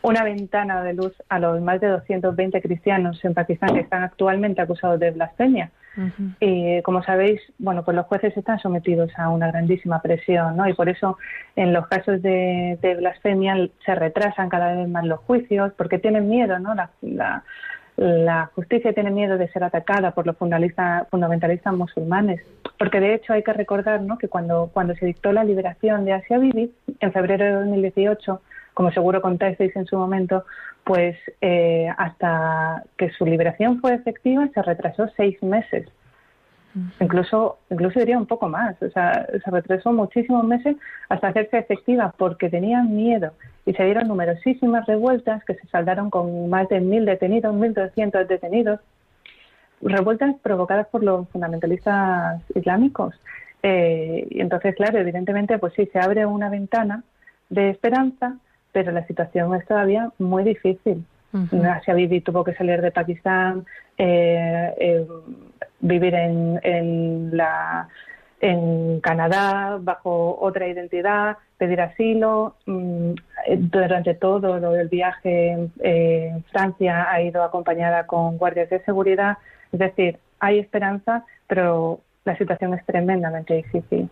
una 0.00 0.24
ventana 0.24 0.82
de 0.82 0.94
luz 0.94 1.12
a 1.28 1.38
los 1.38 1.60
más 1.60 1.80
de 1.82 1.88
220 1.88 2.62
cristianos 2.62 3.22
en 3.22 3.34
Pakistán 3.34 3.74
que 3.74 3.80
están 3.80 4.04
actualmente 4.04 4.62
acusados 4.62 4.98
de 4.98 5.10
blasfemia. 5.10 5.70
Y 6.40 6.82
como 6.82 7.02
sabéis, 7.02 7.40
bueno, 7.58 7.84
pues 7.84 7.96
los 7.96 8.06
jueces 8.06 8.36
están 8.36 8.58
sometidos 8.58 9.10
a 9.16 9.28
una 9.28 9.48
grandísima 9.48 10.02
presión, 10.02 10.56
¿no? 10.56 10.68
Y 10.68 10.74
por 10.74 10.88
eso 10.88 11.18
en 11.54 11.72
los 11.72 11.86
casos 11.86 12.20
de, 12.22 12.78
blasfemia 12.98 13.68
se 13.84 13.94
retrasan 13.94 14.48
cada 14.48 14.74
vez 14.74 14.88
más 14.88 15.04
los 15.04 15.20
juicios 15.20 15.72
porque 15.76 15.98
tienen 15.98 16.28
miedo, 16.28 16.58
¿no? 16.58 16.74
La, 16.74 16.90
la, 17.96 18.50
justicia 18.54 18.92
tiene 18.92 19.10
miedo 19.10 19.38
de 19.38 19.48
ser 19.48 19.64
atacada 19.64 20.10
por 20.10 20.26
los 20.26 20.36
fundamentalistas 20.36 21.74
musulmanes. 21.74 22.42
Porque 22.78 23.00
de 23.00 23.14
hecho 23.14 23.32
hay 23.32 23.42
que 23.42 23.54
recordar 23.54 24.02
¿no? 24.02 24.18
que 24.18 24.28
cuando, 24.28 24.70
cuando 24.72 24.94
se 24.96 25.06
dictó 25.06 25.32
la 25.32 25.44
liberación 25.44 26.04
de 26.04 26.12
Asia 26.12 26.38
Bibi, 26.38 26.72
en 27.00 27.12
febrero 27.12 27.44
de 27.44 27.52
2018, 27.52 28.42
como 28.74 28.90
seguro 28.92 29.22
contasteis 29.22 29.74
en 29.74 29.86
su 29.86 29.96
momento, 29.96 30.44
pues 30.86 31.16
eh, 31.40 31.88
hasta 31.98 32.84
que 32.96 33.10
su 33.10 33.26
liberación 33.26 33.80
fue 33.80 33.94
efectiva 33.94 34.48
se 34.54 34.62
retrasó 34.62 35.08
seis 35.16 35.42
meses. 35.42 35.88
Incluso, 37.00 37.58
incluso 37.70 37.98
diría 37.98 38.16
un 38.16 38.26
poco 38.26 38.48
más, 38.48 38.80
o 38.80 38.88
sea, 38.90 39.26
se 39.26 39.50
retrasó 39.50 39.92
muchísimos 39.92 40.44
meses 40.44 40.76
hasta 41.08 41.28
hacerse 41.28 41.58
efectiva 41.58 42.14
porque 42.16 42.48
tenían 42.50 42.94
miedo 42.94 43.32
y 43.64 43.72
se 43.72 43.82
dieron 43.82 44.06
numerosísimas 44.06 44.86
revueltas 44.86 45.42
que 45.44 45.54
se 45.54 45.66
saldaron 45.68 46.08
con 46.08 46.48
más 46.48 46.68
de 46.68 46.78
mil 46.78 47.04
detenidos, 47.04 47.52
mil 47.52 47.74
doscientos 47.74 48.28
detenidos, 48.28 48.78
revueltas 49.82 50.36
provocadas 50.40 50.86
por 50.86 51.02
los 51.02 51.28
fundamentalistas 51.30 52.42
islámicos. 52.54 53.18
Eh, 53.64 54.28
y 54.30 54.40
entonces, 54.40 54.76
claro, 54.76 54.98
evidentemente, 54.98 55.58
pues 55.58 55.72
sí, 55.74 55.88
se 55.92 55.98
abre 55.98 56.26
una 56.26 56.48
ventana 56.48 57.02
de 57.48 57.70
esperanza, 57.70 58.36
pero 58.76 58.92
la 58.92 59.06
situación 59.06 59.54
es 59.54 59.66
todavía 59.66 60.10
muy 60.18 60.44
difícil. 60.44 61.02
Asia 61.32 61.94
Bibi 61.94 62.20
tuvo 62.20 62.44
que 62.44 62.52
salir 62.52 62.82
de 62.82 62.90
Pakistán, 62.90 63.64
eh, 63.96 64.74
eh, 64.78 65.06
vivir 65.80 66.14
en, 66.14 66.60
en, 66.62 67.34
la, 67.34 67.88
en 68.38 69.00
Canadá 69.00 69.78
bajo 69.80 70.36
otra 70.38 70.68
identidad, 70.68 71.38
pedir 71.56 71.80
asilo. 71.80 72.56
Mm, 72.66 73.12
durante 73.60 74.12
todo 74.12 74.58
el 74.76 74.88
viaje 74.88 75.70
en 75.80 76.44
Francia 76.52 77.10
ha 77.10 77.22
ido 77.22 77.42
acompañada 77.42 78.06
con 78.06 78.36
guardias 78.36 78.68
de 78.68 78.84
seguridad. 78.84 79.38
Es 79.72 79.78
decir, 79.78 80.18
hay 80.38 80.58
esperanza, 80.58 81.24
pero 81.46 82.00
la 82.26 82.36
situación 82.36 82.74
es 82.74 82.84
tremendamente 82.84 83.54
difícil. 83.54 84.10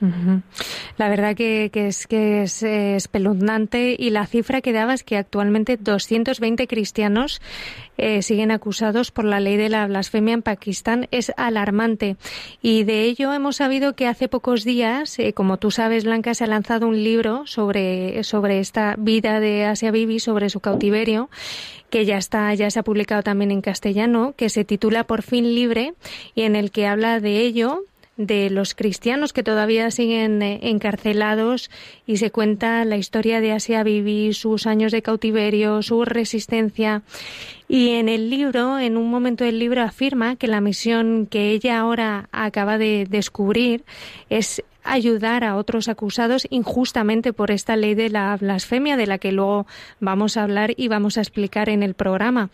La 0.00 1.08
verdad 1.08 1.34
que, 1.34 1.70
es 1.72 2.06
que 2.06 2.42
es 2.42 2.62
espeluznante 2.62 3.96
y 3.98 4.10
la 4.10 4.26
cifra 4.26 4.60
que 4.60 4.72
daba 4.72 4.94
es 4.94 5.02
que 5.02 5.16
actualmente 5.16 5.76
220 5.76 6.66
cristianos 6.66 7.40
eh, 7.96 8.22
siguen 8.22 8.50
acusados 8.50 9.10
por 9.10 9.24
la 9.24 9.40
ley 9.40 9.56
de 9.56 9.68
la 9.68 9.86
blasfemia 9.86 10.34
en 10.34 10.42
Pakistán. 10.42 11.08
Es 11.10 11.32
alarmante. 11.36 12.16
Y 12.62 12.84
de 12.84 13.04
ello 13.04 13.32
hemos 13.32 13.56
sabido 13.56 13.94
que 13.94 14.06
hace 14.06 14.28
pocos 14.28 14.64
días, 14.64 15.18
eh, 15.18 15.32
como 15.32 15.56
tú 15.56 15.70
sabes, 15.70 16.04
Blanca 16.04 16.34
se 16.34 16.44
ha 16.44 16.48
lanzado 16.48 16.86
un 16.86 17.02
libro 17.02 17.46
sobre 17.46 18.22
sobre 18.22 18.60
esta 18.60 18.94
vida 18.98 19.40
de 19.40 19.64
Asia 19.64 19.90
Bibi, 19.90 20.20
sobre 20.20 20.50
su 20.50 20.60
cautiverio 20.60 21.28
que 21.90 22.04
ya 22.04 22.18
está, 22.18 22.52
ya 22.54 22.70
se 22.70 22.78
ha 22.78 22.82
publicado 22.82 23.22
también 23.22 23.50
en 23.50 23.62
castellano, 23.62 24.34
que 24.36 24.50
se 24.50 24.64
titula 24.64 25.04
Por 25.04 25.22
fin 25.22 25.54
libre 25.54 25.94
y 26.34 26.42
en 26.42 26.54
el 26.54 26.70
que 26.70 26.86
habla 26.86 27.20
de 27.20 27.40
ello, 27.40 27.84
de 28.18 28.50
los 28.50 28.74
cristianos 28.74 29.32
que 29.32 29.44
todavía 29.44 29.90
siguen 29.90 30.42
eh, 30.42 30.58
encarcelados 30.64 31.70
y 32.04 32.18
se 32.18 32.30
cuenta 32.30 32.84
la 32.84 32.96
historia 32.96 33.40
de 33.40 33.52
Asia 33.52 33.84
Bibi, 33.84 34.34
sus 34.34 34.66
años 34.66 34.92
de 34.92 35.02
cautiverio, 35.02 35.82
su 35.82 36.04
resistencia. 36.04 37.02
Y 37.68 37.90
en 37.90 38.08
el 38.08 38.28
libro, 38.28 38.78
en 38.78 38.96
un 38.96 39.08
momento 39.08 39.44
del 39.44 39.60
libro, 39.60 39.82
afirma 39.82 40.36
que 40.36 40.48
la 40.48 40.60
misión 40.60 41.26
que 41.26 41.52
ella 41.52 41.78
ahora 41.78 42.28
acaba 42.32 42.76
de 42.76 43.06
descubrir 43.08 43.84
es 44.28 44.62
ayudar 44.82 45.44
a 45.44 45.56
otros 45.56 45.88
acusados 45.88 46.46
injustamente 46.50 47.32
por 47.32 47.50
esta 47.50 47.76
ley 47.76 47.94
de 47.94 48.08
la 48.08 48.36
blasfemia 48.36 48.96
de 48.96 49.06
la 49.06 49.18
que 49.18 49.32
luego 49.32 49.66
vamos 50.00 50.36
a 50.36 50.42
hablar 50.42 50.72
y 50.76 50.88
vamos 50.88 51.18
a 51.18 51.20
explicar 51.20 51.68
en 51.68 51.82
el 51.82 51.94
programa. 51.94 52.50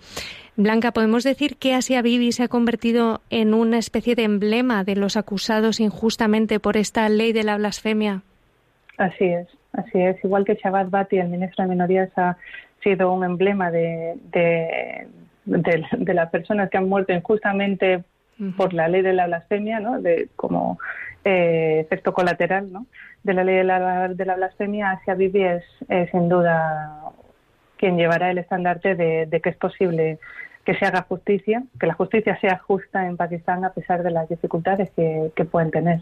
Blanca, 0.57 0.93
¿podemos 0.93 1.25
decir 1.25 1.57
que 1.57 1.75
Asia 1.75 2.01
Bibi 2.01 2.31
se 2.31 2.45
ha 2.45 2.49
convertido 2.49 3.21
en 3.29 3.55
una 3.55 3.79
especie 3.79 4.14
de 4.14 4.23
emblema 4.23 4.85
de 4.85 4.95
los 4.95 5.17
acusados 5.17 5.81
injustamente 5.81 6.61
por 6.61 6.77
esta 6.77 7.09
ley 7.09 7.33
de 7.33 7.43
la 7.43 7.57
blasfemia? 7.57 8.23
Así 8.97 9.25
es, 9.25 9.49
así 9.73 10.01
es. 10.01 10.23
Igual 10.25 10.45
que 10.45 10.55
Shabbat 10.55 10.90
Bati, 10.90 11.19
el 11.19 11.29
ministro 11.29 11.64
de 11.64 11.71
Minorías, 11.71 12.11
ha 12.17 12.37
sido 12.85 13.12
un 13.12 13.25
emblema 13.25 13.73
de, 13.73 14.14
de, 15.45 16.14
las 16.14 16.31
personas 16.31 16.71
que 16.71 16.79
han 16.79 16.88
muerto 16.88 17.12
injustamente 17.12 18.05
por 18.57 18.75
la 18.75 18.87
ley 18.87 19.03
de 19.03 19.12
la 19.12 19.27
blasfemia, 19.27 19.81
¿no? 19.81 20.01
De, 20.01 20.29
como 20.37 20.79
eh, 21.25 21.81
efecto 21.81 22.12
colateral 22.12 22.71
¿no? 22.71 22.87
de 23.23 23.35
la 23.35 23.45
ley 23.45 23.57
de 23.57 23.64
la, 23.64 24.09
de 24.09 24.25
la 24.25 24.37
blasfemia, 24.37 24.90
Asia 24.90 25.14
Bibi 25.14 25.43
es, 25.43 25.64
sin 26.11 26.29
duda 26.29 27.01
quien 27.79 27.97
llevará 27.97 28.31
el 28.31 28.39
estandarte 28.39 28.95
de 28.95 29.41
que 29.43 29.51
es 29.51 29.57
posible 29.57 30.19
que 30.65 30.75
se 30.75 30.87
haga 30.87 31.03
justicia, 31.03 31.63
que 31.79 31.87
la 31.87 31.95
justicia 31.95 32.39
sea 32.41 32.59
justa 32.59 33.07
en 33.07 33.17
Pakistán 33.17 33.65
a 33.65 33.73
pesar 33.73 34.03
de 34.03 34.11
las 34.11 34.29
dificultades 34.29 34.91
que, 34.97 35.45
pueden 35.45 35.71
tener. 35.71 36.01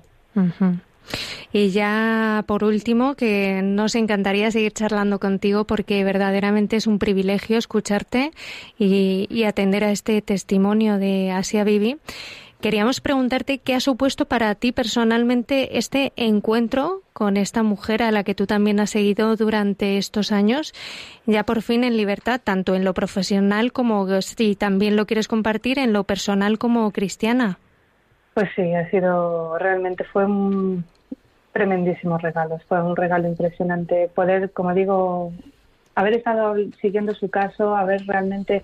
Y 1.52 1.70
ya 1.70 2.44
por 2.46 2.64
último, 2.64 3.14
que 3.14 3.60
nos 3.62 3.94
encantaría 3.94 4.50
seguir 4.50 4.72
charlando 4.72 5.18
contigo 5.18 5.64
porque 5.64 6.04
verdaderamente 6.04 6.76
es 6.76 6.86
un 6.86 6.98
privilegio 6.98 7.58
escucharte 7.58 8.30
y, 8.78 9.26
y 9.28 9.44
atender 9.44 9.84
a 9.84 9.90
este 9.90 10.22
testimonio 10.22 10.98
de 10.98 11.32
Asia 11.32 11.64
Bibi. 11.64 11.98
Queríamos 12.62 13.00
preguntarte 13.00 13.58
qué 13.58 13.74
ha 13.74 13.80
supuesto 13.80 14.24
para 14.24 14.54
ti 14.54 14.72
personalmente 14.72 15.76
este 15.76 16.12
encuentro 16.16 17.02
con 17.12 17.36
esta 17.36 17.62
mujer 17.62 18.02
a 18.02 18.12
la 18.12 18.24
que 18.24 18.34
tú 18.34 18.46
también 18.46 18.80
has 18.80 18.90
seguido 18.90 19.36
durante 19.36 19.98
estos 19.98 20.32
años, 20.32 20.72
ya 21.26 21.42
por 21.42 21.60
fin 21.60 21.84
en 21.84 21.96
libertad, 21.98 22.40
tanto 22.42 22.74
en 22.74 22.84
lo 22.84 22.94
profesional 22.94 23.72
como 23.72 24.08
si 24.22 24.54
también 24.54 24.96
lo 24.96 25.06
quieres 25.06 25.28
compartir 25.28 25.78
en 25.78 25.92
lo 25.92 26.04
personal 26.04 26.58
como 26.58 26.90
cristiana. 26.92 27.58
Pues 28.32 28.48
sí, 28.56 28.72
ha 28.72 28.88
sido 28.90 29.58
realmente 29.58 30.04
fue 30.04 30.24
un 30.24 30.84
tremendísimo 31.52 32.16
regalo, 32.16 32.60
fue 32.68 32.80
un 32.80 32.96
regalo 32.96 33.28
impresionante 33.28 34.08
poder, 34.14 34.52
como 34.52 34.72
digo, 34.72 35.32
haber 35.96 36.14
estado 36.14 36.54
siguiendo 36.80 37.12
su 37.14 37.28
caso, 37.28 37.76
haber 37.76 38.06
realmente 38.06 38.62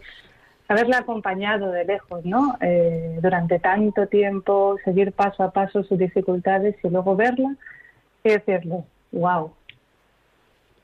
haberla 0.69 0.99
acompañado 0.99 1.71
de 1.73 1.85
lejos, 1.85 2.25
¿no? 2.25 2.57
Eh, 2.61 3.19
durante 3.23 3.59
tanto 3.59 4.07
tiempo, 4.07 4.77
seguir 4.85 5.13
paso 5.13 5.43
a 5.43 5.51
paso 5.51 5.83
sus 5.83 5.99
dificultades 5.99 6.77
y 6.85 6.89
luego 6.89 7.17
verla 7.17 7.57
y 8.23 8.29
decirle, 8.29 8.85
wow, 9.11 9.53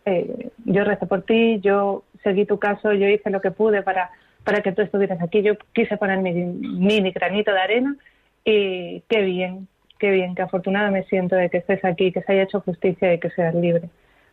eh, 0.06 0.50
yo 0.64 0.84
recé 0.84 1.06
por 1.06 1.22
ti, 1.22 1.60
yo 1.60 2.02
seguí 2.22 2.46
tu 2.46 2.58
caso, 2.58 2.92
yo 2.94 3.06
hice 3.08 3.28
lo 3.28 3.42
que 3.42 3.50
pude 3.50 3.82
para, 3.82 4.10
para 4.42 4.62
que 4.62 4.72
tú 4.72 4.80
estuvieras 4.80 5.20
aquí, 5.20 5.42
yo 5.42 5.54
quise 5.74 5.98
poner 5.98 6.18
mi 6.18 6.32
mini 6.32 7.10
granito 7.12 7.52
de 7.52 7.60
arena 7.60 7.96
y 8.42 9.00
qué 9.08 9.20
bien, 9.20 9.68
qué 9.98 10.10
bien, 10.10 10.34
qué 10.34 10.42
afortunada 10.42 10.90
me 10.90 11.04
siento 11.04 11.36
de 11.36 11.50
que 11.50 11.58
estés 11.58 11.84
aquí, 11.84 12.10
que 12.10 12.22
se 12.22 12.32
haya 12.32 12.44
hecho 12.44 12.62
justicia 12.62 13.12
y 13.12 13.20
que 13.20 13.30
seas 13.30 13.54
libre. 13.54 13.90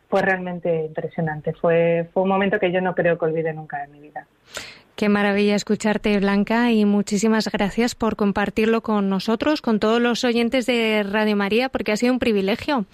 Fue 0.08 0.22
realmente 0.22 0.86
impresionante, 0.86 1.52
fue, 1.54 2.08
fue 2.12 2.22
un 2.22 2.28
momento 2.30 2.58
que 2.58 2.72
yo 2.72 2.80
no 2.80 2.94
creo 2.94 3.18
que 3.18 3.24
olvide 3.26 3.52
nunca 3.52 3.84
en 3.84 3.92
mi 3.92 4.00
vida. 4.00 4.26
Qué 4.96 5.08
maravilla 5.08 5.54
escucharte, 5.54 6.18
Blanca, 6.20 6.70
y 6.70 6.84
muchísimas 6.84 7.50
gracias 7.50 7.94
por 7.94 8.16
compartirlo 8.16 8.82
con 8.82 9.08
nosotros, 9.08 9.62
con 9.62 9.80
todos 9.80 10.00
los 10.00 10.22
oyentes 10.24 10.66
de 10.66 11.02
Radio 11.02 11.34
María, 11.34 11.68
porque 11.70 11.92
ha 11.92 11.96
sido 11.96 12.12
un 12.12 12.18
privilegio. 12.18 12.84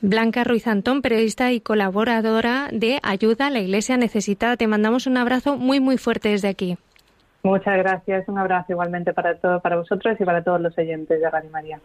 Blanca 0.00 0.44
Ruiz 0.44 0.66
Antón, 0.66 1.02
periodista 1.02 1.52
y 1.52 1.60
colaboradora 1.60 2.68
de 2.70 3.00
Ayuda 3.02 3.46
a 3.46 3.50
la 3.50 3.60
Iglesia 3.60 3.96
Necesitada. 3.96 4.56
Te 4.56 4.66
mandamos 4.66 5.06
un 5.06 5.16
abrazo 5.16 5.56
muy, 5.56 5.80
muy 5.80 5.96
fuerte 5.96 6.28
desde 6.28 6.48
aquí. 6.48 6.76
Muchas 7.42 7.76
gracias. 7.78 8.28
Un 8.28 8.38
abrazo 8.38 8.72
igualmente 8.72 9.12
para, 9.12 9.36
todo, 9.36 9.60
para 9.60 9.76
vosotros 9.76 10.16
y 10.20 10.24
para 10.24 10.42
todos 10.42 10.60
los 10.60 10.76
oyentes 10.78 11.20
de 11.20 11.30
Radio 11.30 11.50
María. 11.50 11.80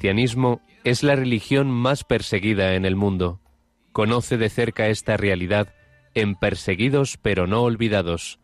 Cristianismo 0.00 0.62
es 0.82 1.02
la 1.02 1.14
religión 1.14 1.70
más 1.70 2.04
perseguida 2.04 2.74
en 2.74 2.86
el 2.86 2.96
mundo. 2.96 3.38
Conoce 3.92 4.38
de 4.38 4.48
cerca 4.48 4.86
esta 4.86 5.18
realidad 5.18 5.74
en 6.14 6.36
Perseguidos 6.36 7.18
pero 7.20 7.46
no 7.46 7.60
olvidados, 7.60 8.38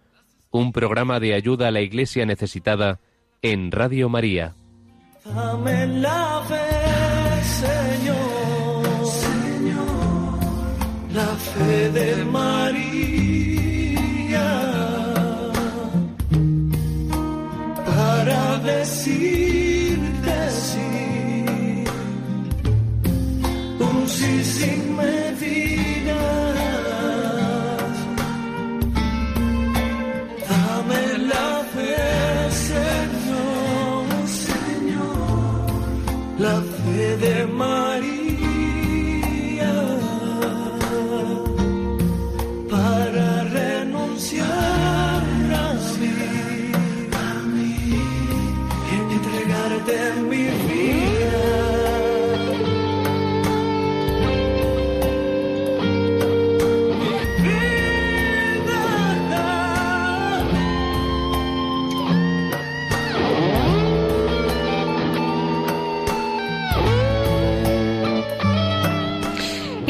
un 0.50 0.72
programa 0.72 1.18
de 1.18 1.32
ayuda 1.32 1.68
a 1.68 1.70
la 1.70 1.80
iglesia 1.80 2.26
necesitada 2.26 3.00
en 3.40 3.72
Radio 3.72 4.10
María. 4.10 4.54
Dame 5.24 5.86
la 5.86 6.42
fe, 6.46 6.56
Señor, 7.64 8.84
la 11.14 11.36
fe 11.36 11.90
de 11.90 12.24
María, 12.26 13.62
para 17.86 18.58
decirte 18.58 19.45
sin 24.44 24.96
medidas. 24.96 26.16
Dame 30.48 31.02
la 31.32 31.48
fe, 31.72 31.96
Señor, 32.70 34.06
Señor, 34.46 35.70
la 36.38 36.56
fe 36.60 37.16
de 37.24 37.46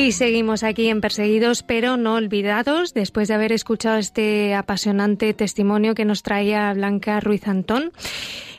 Y 0.07 0.13
seguimos 0.13 0.63
aquí 0.63 0.87
en 0.89 1.01
Perseguidos 1.01 1.65
pero 1.65 1.97
no 1.97 2.15
olvidados, 2.15 2.95
después 2.95 3.27
de 3.27 3.35
haber 3.35 3.51
escuchado 3.51 3.99
este 3.99 4.55
apasionante 4.55 5.35
testimonio 5.35 5.97
que 5.97 6.05
nos 6.05 6.23
traía 6.23 6.73
Blanca 6.75 7.19
Ruiz 7.19 7.49
Antón. 7.49 7.91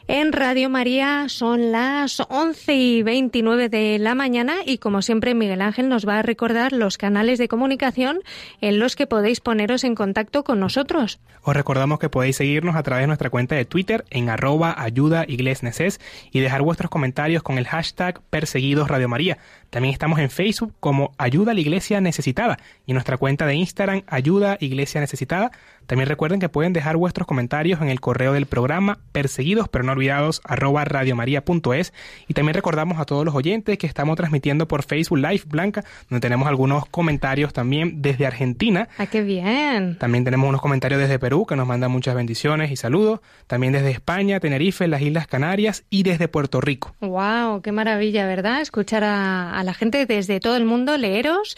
En 0.10 0.32
Radio 0.32 0.70
María 0.70 1.26
son 1.28 1.74
las 1.74 2.22
11 2.30 2.76
y 2.76 3.04
29 3.04 3.68
de 3.68 4.00
la 4.00 4.16
mañana 4.16 4.56
y 4.66 4.78
como 4.78 5.02
siempre 5.02 5.36
Miguel 5.36 5.62
Ángel 5.62 5.90
nos 5.90 6.08
va 6.08 6.20
a 6.20 6.22
recordar 6.22 6.72
los 6.72 6.98
canales 6.98 7.40
de 7.40 7.50
comunicación 7.50 8.20
en 8.62 8.80
los 8.80 8.96
que 8.96 9.06
podéis 9.06 9.42
poneros 9.42 9.84
en 9.84 9.96
contacto 9.96 10.46
con 10.46 10.62
nosotros. 10.62 11.20
Os 11.44 11.56
recordamos 11.56 12.00
que 12.00 12.08
podéis 12.08 12.38
seguirnos 12.38 12.78
a 12.78 12.84
través 12.84 13.04
de 13.04 13.08
nuestra 13.08 13.30
cuenta 13.30 13.56
de 13.56 13.66
Twitter 13.66 14.06
en 14.10 14.30
arroba 14.30 14.76
ayuda 14.78 15.26
y 15.28 16.40
dejar 16.40 16.62
vuestros 16.62 16.90
comentarios 16.90 17.44
con 17.44 17.58
el 17.58 17.68
hashtag 17.68 18.22
perseguidos 18.30 18.88
Radio 18.88 19.10
María. 19.10 19.38
También 19.70 19.94
estamos 19.94 20.20
en 20.20 20.30
Facebook 20.30 20.74
como 20.80 21.12
Ayuda 21.18 21.52
a 21.52 21.54
la 21.54 21.62
Iglesia 21.62 22.02
Necesitada 22.02 22.58
y 22.86 22.92
en 22.92 22.96
nuestra 22.96 23.18
cuenta 23.18 23.46
de 23.46 23.56
Instagram 23.56 24.04
Ayuda 24.08 24.58
Iglesia 24.60 25.02
Necesitada. 25.02 25.52
También 25.86 26.10
recuerden 26.10 26.40
que 26.40 26.50
pueden 26.50 26.74
dejar 26.74 26.98
vuestros 26.98 27.28
comentarios 27.28 27.82
en 27.82 27.90
el 27.90 28.02
correo 28.02 28.34
del 28.34 28.46
programa 28.46 29.00
perseguidos 29.14 29.70
pero 29.70 29.86
no 29.86 29.94
olvidados 29.94 30.42
arroba 30.44 30.84
radiomaria.es 30.84 31.94
y 32.28 32.34
también 32.34 32.54
recordamos 32.54 33.00
a 33.00 33.06
todos 33.06 33.24
los 33.24 33.36
oyentes 33.36 33.78
que 33.78 33.88
estamos 33.88 34.18
transmitiendo 34.18 34.68
por 34.68 34.84
Facebook 34.84 35.20
Live 35.20 35.44
Blanca 35.48 35.84
donde 36.10 36.22
tenemos 36.22 36.48
algunos 36.48 36.86
comentarios 36.86 37.54
también 37.54 38.02
desde 38.02 38.26
Argentina. 38.26 38.90
¡Ah, 38.98 39.06
qué 39.06 39.22
bien! 39.22 39.98
También 39.98 40.24
tenemos 40.24 40.50
unos 40.50 40.62
comentarios 40.62 41.00
desde 41.00 41.20
Perú 41.20 41.46
que 41.46 41.56
nos 41.56 41.68
mandan 41.68 41.92
muchas 41.92 42.16
bendiciones 42.16 42.72
y 42.72 42.76
saludos. 42.76 43.20
También 43.48 43.74
desde 43.74 43.92
España, 43.92 44.40
Tenerife, 44.40 44.88
las 44.88 45.02
Islas 45.02 45.28
Canarias 45.28 45.84
y 45.90 46.04
desde 46.04 46.28
Puerto 46.28 46.62
Rico. 46.62 46.96
¡Wow! 47.02 47.62
¡Qué 47.62 47.72
maravilla, 47.72 48.26
¿verdad? 48.26 48.62
Escuchar 48.62 49.04
a, 49.04 49.57
a 49.58 49.64
la 49.64 49.74
gente 49.74 50.06
desde 50.06 50.40
todo 50.40 50.56
el 50.56 50.66
mundo, 50.66 50.98
leeros 50.98 51.56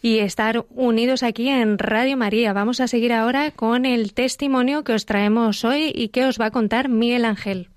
y 0.00 0.20
estar 0.20 0.64
unidos 0.70 1.22
aquí 1.22 1.50
en 1.50 1.78
Radio 1.78 2.16
María. 2.16 2.54
Vamos 2.54 2.80
a 2.80 2.88
seguir 2.88 3.12
ahora 3.12 3.50
con 3.50 3.84
el 3.84 4.14
testimonio 4.14 4.84
que 4.84 4.94
os 4.94 5.04
traemos 5.04 5.62
hoy 5.62 5.92
y 5.94 6.08
que 6.08 6.24
os 6.24 6.40
va 6.40 6.46
a 6.46 6.50
contar 6.50 6.88
Miguel 6.88 7.26
Ángel. 7.26 7.68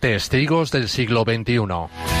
Testigos 0.00 0.72
del 0.72 0.88
siglo 0.88 1.22
XXI. 1.22 2.17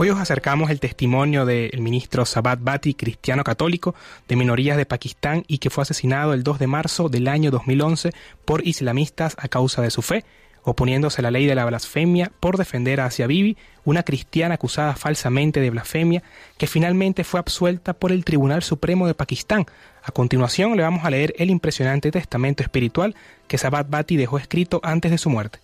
Hoy 0.00 0.10
os 0.10 0.20
acercamos 0.20 0.70
el 0.70 0.78
testimonio 0.78 1.44
del 1.44 1.80
ministro 1.80 2.24
Sabat 2.24 2.60
Bati, 2.62 2.94
cristiano 2.94 3.42
católico 3.42 3.96
de 4.28 4.36
minorías 4.36 4.76
de 4.76 4.86
Pakistán 4.86 5.42
y 5.48 5.58
que 5.58 5.70
fue 5.70 5.82
asesinado 5.82 6.34
el 6.34 6.44
2 6.44 6.60
de 6.60 6.68
marzo 6.68 7.08
del 7.08 7.26
año 7.26 7.50
2011 7.50 8.12
por 8.44 8.64
islamistas 8.64 9.34
a 9.40 9.48
causa 9.48 9.82
de 9.82 9.90
su 9.90 10.02
fe, 10.02 10.24
oponiéndose 10.62 11.20
a 11.20 11.22
la 11.22 11.32
ley 11.32 11.46
de 11.46 11.56
la 11.56 11.64
blasfemia 11.64 12.30
por 12.38 12.58
defender 12.58 13.00
a 13.00 13.06
Asia 13.06 13.26
Bibi, 13.26 13.56
una 13.84 14.04
cristiana 14.04 14.54
acusada 14.54 14.94
falsamente 14.94 15.58
de 15.58 15.70
blasfemia, 15.70 16.22
que 16.58 16.68
finalmente 16.68 17.24
fue 17.24 17.40
absuelta 17.40 17.92
por 17.92 18.12
el 18.12 18.24
Tribunal 18.24 18.62
Supremo 18.62 19.08
de 19.08 19.14
Pakistán. 19.14 19.66
A 20.04 20.12
continuación 20.12 20.76
le 20.76 20.84
vamos 20.84 21.04
a 21.04 21.10
leer 21.10 21.34
el 21.38 21.50
impresionante 21.50 22.12
testamento 22.12 22.62
espiritual 22.62 23.16
que 23.48 23.58
Sabat 23.58 23.90
Bati 23.90 24.16
dejó 24.16 24.38
escrito 24.38 24.78
antes 24.84 25.10
de 25.10 25.18
su 25.18 25.28
muerte. 25.28 25.58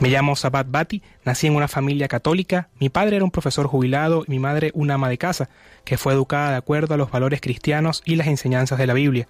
Me 0.00 0.08
llamo 0.08 0.34
Sabat 0.34 0.66
Bati, 0.70 1.02
nací 1.26 1.46
en 1.46 1.54
una 1.54 1.68
familia 1.68 2.08
católica, 2.08 2.70
mi 2.78 2.88
padre 2.88 3.16
era 3.16 3.24
un 3.24 3.30
profesor 3.30 3.66
jubilado 3.66 4.24
y 4.26 4.30
mi 4.30 4.38
madre 4.38 4.70
una 4.72 4.94
ama 4.94 5.10
de 5.10 5.18
casa, 5.18 5.50
que 5.84 5.98
fue 5.98 6.14
educada 6.14 6.52
de 6.52 6.56
acuerdo 6.56 6.94
a 6.94 6.96
los 6.96 7.10
valores 7.10 7.42
cristianos 7.42 8.00
y 8.06 8.16
las 8.16 8.26
enseñanzas 8.26 8.78
de 8.78 8.86
la 8.86 8.94
Biblia. 8.94 9.28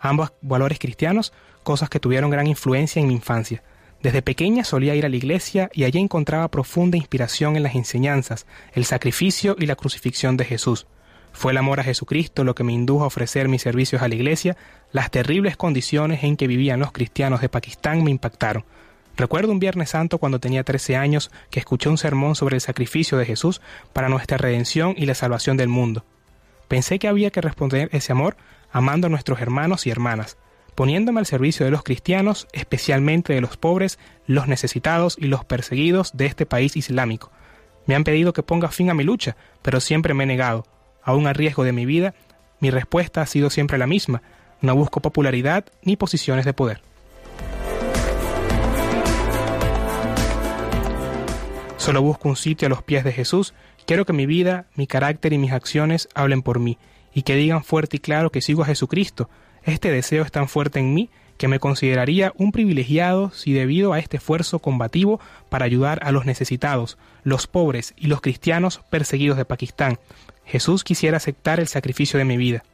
Ambos 0.00 0.32
valores 0.40 0.78
cristianos, 0.78 1.34
cosas 1.62 1.90
que 1.90 2.00
tuvieron 2.00 2.30
gran 2.30 2.46
influencia 2.46 3.02
en 3.02 3.08
mi 3.08 3.12
infancia. 3.12 3.62
Desde 4.02 4.22
pequeña 4.22 4.64
solía 4.64 4.94
ir 4.94 5.04
a 5.04 5.10
la 5.10 5.16
iglesia 5.16 5.68
y 5.74 5.84
allí 5.84 5.98
encontraba 5.98 6.48
profunda 6.48 6.96
inspiración 6.96 7.56
en 7.56 7.62
las 7.62 7.74
enseñanzas, 7.74 8.46
el 8.72 8.86
sacrificio 8.86 9.56
y 9.58 9.66
la 9.66 9.76
crucifixión 9.76 10.38
de 10.38 10.46
Jesús. 10.46 10.86
Fue 11.34 11.52
el 11.52 11.58
amor 11.58 11.80
a 11.80 11.84
Jesucristo 11.84 12.44
lo 12.44 12.54
que 12.54 12.64
me 12.64 12.72
indujo 12.72 13.04
a 13.04 13.08
ofrecer 13.08 13.48
mis 13.48 13.60
servicios 13.60 14.00
a 14.00 14.08
la 14.08 14.14
iglesia, 14.14 14.56
las 14.90 15.10
terribles 15.10 15.58
condiciones 15.58 16.24
en 16.24 16.38
que 16.38 16.46
vivían 16.46 16.80
los 16.80 16.92
cristianos 16.92 17.42
de 17.42 17.50
Pakistán 17.50 18.02
me 18.02 18.10
impactaron. 18.10 18.64
Recuerdo 19.18 19.50
un 19.50 19.58
Viernes 19.58 19.90
Santo 19.90 20.18
cuando 20.18 20.38
tenía 20.38 20.62
13 20.62 20.94
años 20.94 21.32
que 21.50 21.58
escuché 21.58 21.88
un 21.88 21.98
sermón 21.98 22.36
sobre 22.36 22.54
el 22.54 22.60
sacrificio 22.60 23.18
de 23.18 23.26
Jesús 23.26 23.60
para 23.92 24.08
nuestra 24.08 24.38
redención 24.38 24.94
y 24.96 25.06
la 25.06 25.16
salvación 25.16 25.56
del 25.56 25.66
mundo. 25.66 26.04
Pensé 26.68 27.00
que 27.00 27.08
había 27.08 27.32
que 27.32 27.40
responder 27.40 27.88
ese 27.90 28.12
amor 28.12 28.36
amando 28.70 29.08
a 29.08 29.10
nuestros 29.10 29.40
hermanos 29.40 29.88
y 29.88 29.90
hermanas, 29.90 30.38
poniéndome 30.76 31.18
al 31.18 31.26
servicio 31.26 31.66
de 31.66 31.72
los 31.72 31.82
cristianos, 31.82 32.46
especialmente 32.52 33.32
de 33.32 33.40
los 33.40 33.56
pobres, 33.56 33.98
los 34.28 34.46
necesitados 34.46 35.16
y 35.18 35.26
los 35.26 35.44
perseguidos 35.44 36.16
de 36.16 36.26
este 36.26 36.46
país 36.46 36.76
islámico. 36.76 37.32
Me 37.86 37.96
han 37.96 38.04
pedido 38.04 38.32
que 38.32 38.44
ponga 38.44 38.68
fin 38.68 38.88
a 38.88 38.94
mi 38.94 39.02
lucha, 39.02 39.36
pero 39.62 39.80
siempre 39.80 40.14
me 40.14 40.24
he 40.24 40.26
negado. 40.28 40.64
Aún 41.02 41.26
a 41.26 41.32
riesgo 41.32 41.64
de 41.64 41.72
mi 41.72 41.86
vida, 41.86 42.14
mi 42.60 42.70
respuesta 42.70 43.20
ha 43.20 43.26
sido 43.26 43.50
siempre 43.50 43.78
la 43.78 43.88
misma. 43.88 44.22
No 44.60 44.76
busco 44.76 45.00
popularidad 45.00 45.64
ni 45.82 45.96
posiciones 45.96 46.44
de 46.44 46.52
poder. 46.52 46.82
Solo 51.88 52.02
busco 52.02 52.28
un 52.28 52.36
sitio 52.36 52.66
a 52.66 52.68
los 52.68 52.82
pies 52.82 53.02
de 53.02 53.12
Jesús. 53.12 53.54
Quiero 53.86 54.04
que 54.04 54.12
mi 54.12 54.26
vida, 54.26 54.66
mi 54.74 54.86
carácter 54.86 55.32
y 55.32 55.38
mis 55.38 55.52
acciones 55.52 56.10
hablen 56.14 56.42
por 56.42 56.58
mí 56.58 56.76
y 57.14 57.22
que 57.22 57.34
digan 57.34 57.64
fuerte 57.64 57.96
y 57.96 58.00
claro 58.00 58.30
que 58.30 58.42
sigo 58.42 58.60
a 58.60 58.66
Jesucristo. 58.66 59.30
Este 59.62 59.90
deseo 59.90 60.22
es 60.22 60.30
tan 60.30 60.48
fuerte 60.48 60.80
en 60.80 60.92
mí 60.92 61.08
que 61.38 61.48
me 61.48 61.58
consideraría 61.58 62.34
un 62.36 62.52
privilegiado 62.52 63.30
si 63.30 63.54
debido 63.54 63.94
a 63.94 64.00
este 64.00 64.18
esfuerzo 64.18 64.58
combativo 64.58 65.18
para 65.48 65.64
ayudar 65.64 66.00
a 66.02 66.12
los 66.12 66.26
necesitados, 66.26 66.98
los 67.24 67.46
pobres 67.46 67.94
y 67.96 68.08
los 68.08 68.20
cristianos 68.20 68.82
perseguidos 68.90 69.38
de 69.38 69.46
Pakistán. 69.46 69.98
Jesús 70.44 70.84
quisiera 70.84 71.16
aceptar 71.16 71.58
el 71.58 71.68
sacrificio 71.68 72.18
de 72.18 72.26
mi 72.26 72.36
vida. 72.36 72.64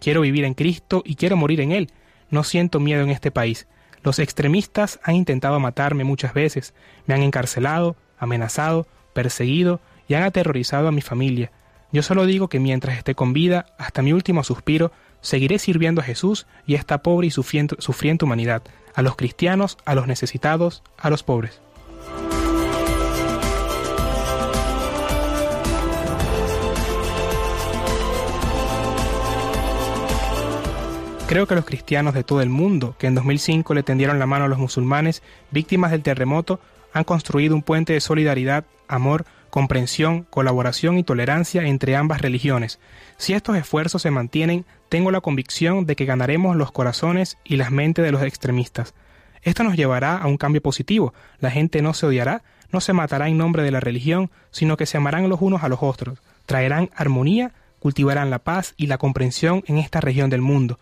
Quiero 0.00 0.22
vivir 0.22 0.44
en 0.44 0.54
Cristo 0.54 1.04
y 1.06 1.14
quiero 1.14 1.36
morir 1.36 1.60
en 1.60 1.70
Él. 1.70 1.92
No 2.30 2.42
siento 2.42 2.80
miedo 2.80 3.04
en 3.04 3.10
este 3.10 3.30
país. 3.30 3.68
Los 4.02 4.18
extremistas 4.18 4.98
han 5.04 5.14
intentado 5.14 5.60
matarme 5.60 6.02
muchas 6.02 6.34
veces, 6.34 6.74
me 7.06 7.14
han 7.14 7.22
encarcelado, 7.22 7.94
amenazado, 8.20 8.86
perseguido 9.12 9.80
y 10.06 10.14
han 10.14 10.22
aterrorizado 10.22 10.86
a 10.86 10.92
mi 10.92 11.00
familia. 11.00 11.50
Yo 11.92 12.02
solo 12.02 12.24
digo 12.24 12.48
que 12.48 12.60
mientras 12.60 12.96
esté 12.96 13.16
con 13.16 13.32
vida, 13.32 13.66
hasta 13.76 14.02
mi 14.02 14.12
último 14.12 14.44
suspiro, 14.44 14.92
seguiré 15.20 15.58
sirviendo 15.58 16.00
a 16.00 16.04
Jesús 16.04 16.46
y 16.66 16.76
a 16.76 16.78
esta 16.78 17.02
pobre 17.02 17.26
y 17.26 17.30
sufriente, 17.30 18.24
humanidad, 18.24 18.62
a 18.94 19.02
los 19.02 19.16
cristianos, 19.16 19.76
a 19.84 19.94
los 19.96 20.06
necesitados, 20.06 20.84
a 20.98 21.10
los 21.10 21.24
pobres. 21.24 21.60
Creo 31.26 31.46
que 31.46 31.54
los 31.54 31.64
cristianos 31.64 32.14
de 32.14 32.24
todo 32.24 32.40
el 32.40 32.48
mundo, 32.48 32.96
que 32.98 33.06
en 33.06 33.14
2005 33.14 33.74
le 33.74 33.84
tendieron 33.84 34.18
la 34.18 34.26
mano 34.26 34.46
a 34.46 34.48
los 34.48 34.58
musulmanes 34.58 35.22
víctimas 35.52 35.92
del 35.92 36.02
terremoto, 36.02 36.58
han 36.92 37.04
construido 37.04 37.54
un 37.54 37.62
puente 37.62 37.92
de 37.92 38.00
solidaridad, 38.00 38.64
amor, 38.88 39.24
comprensión, 39.50 40.26
colaboración 40.30 40.98
y 40.98 41.04
tolerancia 41.04 41.66
entre 41.66 41.96
ambas 41.96 42.20
religiones. 42.20 42.78
Si 43.16 43.34
estos 43.34 43.56
esfuerzos 43.56 44.02
se 44.02 44.10
mantienen, 44.10 44.64
tengo 44.88 45.10
la 45.10 45.20
convicción 45.20 45.86
de 45.86 45.96
que 45.96 46.04
ganaremos 46.04 46.56
los 46.56 46.72
corazones 46.72 47.38
y 47.44 47.56
las 47.56 47.70
mentes 47.70 48.04
de 48.04 48.12
los 48.12 48.22
extremistas. 48.22 48.94
Esto 49.42 49.64
nos 49.64 49.76
llevará 49.76 50.16
a 50.16 50.26
un 50.26 50.36
cambio 50.36 50.62
positivo. 50.62 51.14
La 51.38 51.50
gente 51.50 51.82
no 51.82 51.94
se 51.94 52.06
odiará, 52.06 52.42
no 52.72 52.80
se 52.80 52.92
matará 52.92 53.28
en 53.28 53.38
nombre 53.38 53.62
de 53.62 53.70
la 53.70 53.80
religión, 53.80 54.30
sino 54.50 54.76
que 54.76 54.86
se 54.86 54.96
amarán 54.96 55.28
los 55.28 55.40
unos 55.40 55.62
a 55.62 55.68
los 55.68 55.82
otros, 55.82 56.20
traerán 56.46 56.90
armonía, 56.94 57.52
cultivarán 57.78 58.30
la 58.30 58.38
paz 58.38 58.74
y 58.76 58.86
la 58.86 58.98
comprensión 58.98 59.64
en 59.66 59.78
esta 59.78 60.00
región 60.00 60.30
del 60.30 60.42
mundo. 60.42 60.78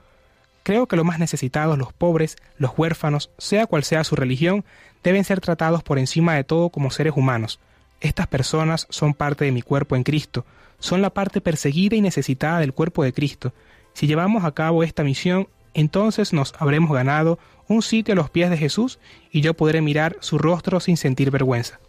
Creo 0.62 0.86
que 0.86 0.96
los 0.96 1.04
más 1.04 1.18
necesitados, 1.18 1.78
los 1.78 1.92
pobres, 1.92 2.36
los 2.56 2.72
huérfanos, 2.76 3.30
sea 3.38 3.66
cual 3.66 3.84
sea 3.84 4.04
su 4.04 4.16
religión, 4.16 4.64
deben 5.02 5.24
ser 5.24 5.40
tratados 5.40 5.82
por 5.82 5.98
encima 5.98 6.34
de 6.34 6.44
todo 6.44 6.68
como 6.68 6.90
seres 6.90 7.14
humanos. 7.16 7.60
Estas 8.00 8.26
personas 8.26 8.86
son 8.90 9.14
parte 9.14 9.44
de 9.44 9.52
mi 9.52 9.62
cuerpo 9.62 9.96
en 9.96 10.04
Cristo, 10.04 10.44
son 10.78 11.02
la 11.02 11.10
parte 11.10 11.40
perseguida 11.40 11.96
y 11.96 12.00
necesitada 12.00 12.60
del 12.60 12.72
cuerpo 12.72 13.02
de 13.02 13.12
Cristo. 13.12 13.52
Si 13.94 14.06
llevamos 14.06 14.44
a 14.44 14.52
cabo 14.52 14.82
esta 14.82 15.02
misión, 15.02 15.48
entonces 15.74 16.32
nos 16.32 16.54
habremos 16.58 16.92
ganado 16.92 17.38
un 17.66 17.82
sitio 17.82 18.12
a 18.12 18.16
los 18.16 18.30
pies 18.30 18.50
de 18.50 18.56
Jesús 18.56 18.98
y 19.30 19.40
yo 19.40 19.54
podré 19.54 19.80
mirar 19.80 20.16
su 20.20 20.38
rostro 20.38 20.80
sin 20.80 20.96
sentir 20.96 21.30
vergüenza. 21.30 21.80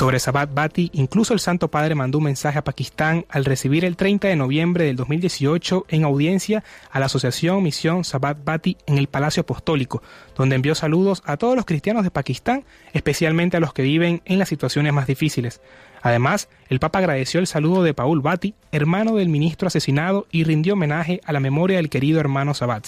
Sobre 0.00 0.18
Sabat 0.18 0.54
Bati, 0.54 0.88
incluso 0.94 1.34
el 1.34 1.40
Santo 1.40 1.68
Padre 1.68 1.94
mandó 1.94 2.16
un 2.16 2.24
mensaje 2.24 2.58
a 2.58 2.64
Pakistán 2.64 3.26
al 3.28 3.44
recibir 3.44 3.84
el 3.84 3.98
30 3.98 4.28
de 4.28 4.34
noviembre 4.34 4.86
del 4.86 4.96
2018 4.96 5.84
en 5.90 6.04
audiencia 6.04 6.64
a 6.90 7.00
la 7.00 7.04
Asociación 7.04 7.62
Misión 7.62 8.02
Sabat 8.04 8.42
Bati 8.42 8.78
en 8.86 8.96
el 8.96 9.08
Palacio 9.08 9.42
Apostólico, 9.42 10.02
donde 10.34 10.56
envió 10.56 10.74
saludos 10.74 11.22
a 11.26 11.36
todos 11.36 11.54
los 11.54 11.66
cristianos 11.66 12.02
de 12.02 12.10
Pakistán, 12.10 12.64
especialmente 12.94 13.58
a 13.58 13.60
los 13.60 13.74
que 13.74 13.82
viven 13.82 14.22
en 14.24 14.38
las 14.38 14.48
situaciones 14.48 14.94
más 14.94 15.06
difíciles. 15.06 15.60
Además, 16.00 16.48
el 16.70 16.80
Papa 16.80 17.00
agradeció 17.00 17.38
el 17.38 17.46
saludo 17.46 17.82
de 17.82 17.92
Paul 17.92 18.22
Bati, 18.22 18.54
hermano 18.72 19.16
del 19.16 19.28
ministro 19.28 19.68
asesinado, 19.68 20.26
y 20.30 20.44
rindió 20.44 20.72
homenaje 20.72 21.20
a 21.26 21.34
la 21.34 21.40
memoria 21.40 21.76
del 21.76 21.90
querido 21.90 22.20
hermano 22.20 22.54
Sabat. 22.54 22.86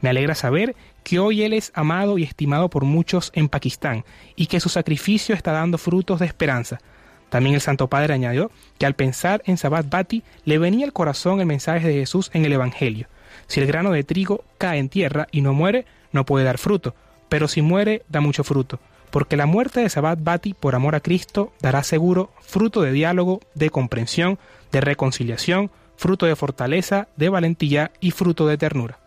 Me 0.00 0.08
alegra 0.08 0.34
saber 0.34 0.74
que 1.06 1.20
hoy 1.20 1.44
él 1.44 1.52
es 1.52 1.70
amado 1.72 2.18
y 2.18 2.24
estimado 2.24 2.68
por 2.68 2.82
muchos 2.82 3.30
en 3.32 3.48
Pakistán 3.48 4.04
y 4.34 4.46
que 4.46 4.58
su 4.58 4.68
sacrificio 4.68 5.36
está 5.36 5.52
dando 5.52 5.78
frutos 5.78 6.18
de 6.18 6.26
esperanza. 6.26 6.80
También 7.28 7.54
el 7.54 7.60
Santo 7.60 7.86
Padre 7.86 8.14
añadió 8.14 8.50
que 8.76 8.86
al 8.86 8.94
pensar 8.94 9.40
en 9.46 9.56
Sabat 9.56 9.88
Bati 9.88 10.24
le 10.44 10.58
venía 10.58 10.84
al 10.84 10.92
corazón 10.92 11.38
el 11.38 11.46
mensaje 11.46 11.86
de 11.86 11.94
Jesús 11.94 12.32
en 12.34 12.44
el 12.44 12.52
Evangelio. 12.52 13.06
Si 13.46 13.60
el 13.60 13.68
grano 13.68 13.92
de 13.92 14.02
trigo 14.02 14.42
cae 14.58 14.80
en 14.80 14.88
tierra 14.88 15.28
y 15.30 15.42
no 15.42 15.52
muere, 15.52 15.86
no 16.10 16.26
puede 16.26 16.44
dar 16.44 16.58
fruto, 16.58 16.96
pero 17.28 17.46
si 17.46 17.62
muere, 17.62 18.02
da 18.08 18.20
mucho 18.20 18.42
fruto, 18.42 18.80
porque 19.12 19.36
la 19.36 19.46
muerte 19.46 19.78
de 19.78 19.90
Sabat 19.90 20.18
Bati 20.20 20.54
por 20.54 20.74
amor 20.74 20.96
a 20.96 21.00
Cristo 21.00 21.52
dará 21.60 21.84
seguro 21.84 22.32
fruto 22.40 22.82
de 22.82 22.90
diálogo, 22.90 23.38
de 23.54 23.70
comprensión, 23.70 24.40
de 24.72 24.80
reconciliación, 24.80 25.70
fruto 25.96 26.26
de 26.26 26.34
fortaleza, 26.34 27.06
de 27.16 27.28
valentía 27.28 27.92
y 28.00 28.10
fruto 28.10 28.48
de 28.48 28.58
ternura. 28.58 29.05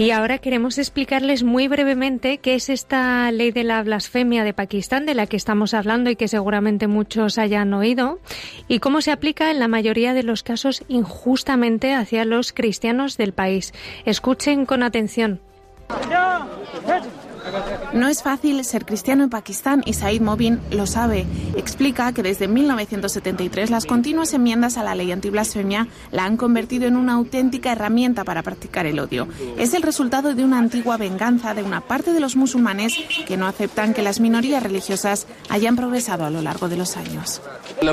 Y 0.00 0.12
ahora 0.12 0.38
queremos 0.38 0.78
explicarles 0.78 1.42
muy 1.42 1.68
brevemente 1.68 2.38
qué 2.38 2.54
es 2.54 2.70
esta 2.70 3.30
ley 3.32 3.50
de 3.50 3.64
la 3.64 3.82
blasfemia 3.82 4.44
de 4.44 4.54
Pakistán 4.54 5.04
de 5.04 5.14
la 5.14 5.26
que 5.26 5.36
estamos 5.36 5.74
hablando 5.74 6.08
y 6.08 6.16
que 6.16 6.26
seguramente 6.26 6.86
muchos 6.86 7.36
hayan 7.36 7.74
oído 7.74 8.18
y 8.66 8.78
cómo 8.78 9.02
se 9.02 9.12
aplica 9.12 9.50
en 9.50 9.58
la 9.58 9.68
mayoría 9.68 10.14
de 10.14 10.22
los 10.22 10.42
casos 10.42 10.84
injustamente 10.88 11.92
hacia 11.92 12.24
los 12.24 12.54
cristianos 12.54 13.18
del 13.18 13.34
país. 13.34 13.74
Escuchen 14.06 14.64
con 14.64 14.82
atención. 14.82 15.38
Es 18.10 18.22
fácil 18.22 18.64
ser 18.64 18.84
cristiano 18.84 19.24
en 19.24 19.30
Pakistán 19.30 19.82
y 19.86 19.92
Said 19.92 20.20
Mobin 20.20 20.60
lo 20.70 20.86
sabe. 20.86 21.26
Explica 21.56 22.12
que 22.12 22.22
desde 22.22 22.48
1973 22.48 23.70
las 23.70 23.86
continuas 23.86 24.34
enmiendas 24.34 24.76
a 24.76 24.82
la 24.82 24.94
ley 24.94 25.12
antiblasfemia 25.12 25.86
la 26.10 26.24
han 26.24 26.36
convertido 26.36 26.86
en 26.86 26.96
una 26.96 27.14
auténtica 27.14 27.72
herramienta 27.72 28.24
para 28.24 28.42
practicar 28.42 28.86
el 28.86 28.98
odio. 28.98 29.28
Es 29.58 29.74
el 29.74 29.82
resultado 29.82 30.34
de 30.34 30.44
una 30.44 30.58
antigua 30.58 30.96
venganza 30.96 31.54
de 31.54 31.62
una 31.62 31.80
parte 31.80 32.12
de 32.12 32.20
los 32.20 32.36
musulmanes 32.36 32.94
que 33.26 33.36
no 33.36 33.46
aceptan 33.46 33.94
que 33.94 34.02
las 34.02 34.20
minorías 34.20 34.62
religiosas 34.62 35.26
hayan 35.48 35.76
progresado 35.76 36.24
a 36.24 36.30
lo 36.30 36.42
largo 36.42 36.68
de 36.68 36.76
los 36.76 36.96
años. 36.96 37.40
El 37.80 37.88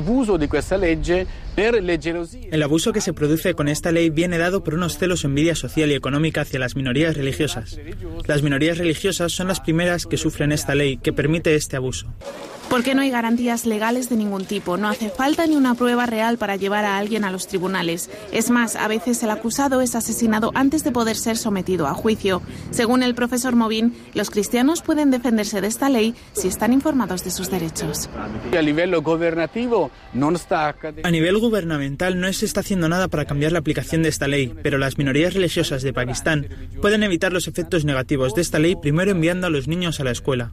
abuso 2.64 2.93
que 2.93 3.01
se 3.01 3.14
produce 3.14 3.53
con 3.55 3.68
esta 3.68 3.91
ley 3.91 4.10
viene 4.10 4.38
dado 4.38 4.64
por 4.64 4.76
unos 4.76 4.97
celos 4.97 5.24
o 5.24 5.28
envidia 5.28 5.55
social 5.55 5.91
y 5.91 5.95
económica 5.95 6.41
hacia 6.41 6.60
las 6.60 6.76
minorías 6.76 7.18
religiosas. 7.18 7.80
Las 8.28 8.43
minorías 8.43 8.78
religiosas 8.78 9.32
son 9.32 9.47
las 9.48 9.60
primeras 9.60 10.06
que 10.06 10.18
sufren 10.18 10.52
esta 10.52 10.76
ley 10.76 10.98
que 10.98 11.14
permite 11.14 11.56
este 11.56 11.76
abuso. 11.76 12.08
Porque 12.70 12.95
no 12.95 13.01
hay 13.01 13.09
garantías 13.09 13.65
legales 13.65 14.09
de 14.09 14.18
ningún 14.18 14.45
tipo. 14.45 14.78
No 14.78 14.89
hace 14.89 15.09
falta 15.09 15.47
ni 15.47 15.55
una 15.55 15.76
prueba 15.76 16.05
real 16.05 16.38
para 16.38 16.57
llevar 16.57 16.84
a 16.86 16.97
alguien 16.97 17.24
a 17.24 17.32
los 17.32 17.47
tribunales. 17.47 18.09
Es 18.32 18.49
más, 18.49 18.76
a 18.76 18.88
veces 18.88 19.24
el 19.24 19.30
acusado 19.30 19.82
es 19.82 19.95
asesinado 19.95 20.51
antes 20.53 20.84
de 20.84 20.91
poder 20.91 21.15
ser 21.15 21.38
sometido 21.38 21.88
a 21.88 21.93
juicio. 21.93 22.41
Según 22.72 23.03
el 23.03 23.15
profesor 23.15 23.55
Movin, 23.55 23.95
los 24.13 24.30
cristianos 24.30 24.82
pueden 24.82 25.11
defenderse 25.11 25.61
de 25.61 25.68
esta 25.68 25.89
ley 25.89 26.13
si 26.34 26.49
están 26.49 26.74
informados 26.74 27.24
de 27.24 27.32
sus 27.32 27.49
derechos. 27.49 28.09
A 31.03 31.11
nivel 31.11 31.38
gubernamental 31.38 32.20
no 32.20 32.34
se 32.34 32.45
está 32.45 32.59
haciendo 32.59 32.89
nada 32.89 33.07
para 33.07 33.26
cambiar 33.26 33.53
la 33.53 33.59
aplicación 33.59 34.03
de 34.03 34.09
esta 34.09 34.28
ley, 34.28 34.53
pero 34.61 34.78
las 34.78 34.97
minorías 34.97 35.34
religiosas 35.34 35.84
de 35.84 35.93
Pakistán 35.93 36.47
pueden 36.82 37.03
evitar 37.03 37.32
los 37.32 37.47
efectos 37.47 37.86
negativos 37.86 38.36
de 38.36 38.41
esta 38.41 38.59
ley 38.59 38.76
primero 38.76 39.11
enviando 39.11 39.47
a 39.47 39.49
los 39.49 39.68
niños 39.68 39.99
a 39.99 40.03
la 40.03 40.11
escuela 40.11 40.51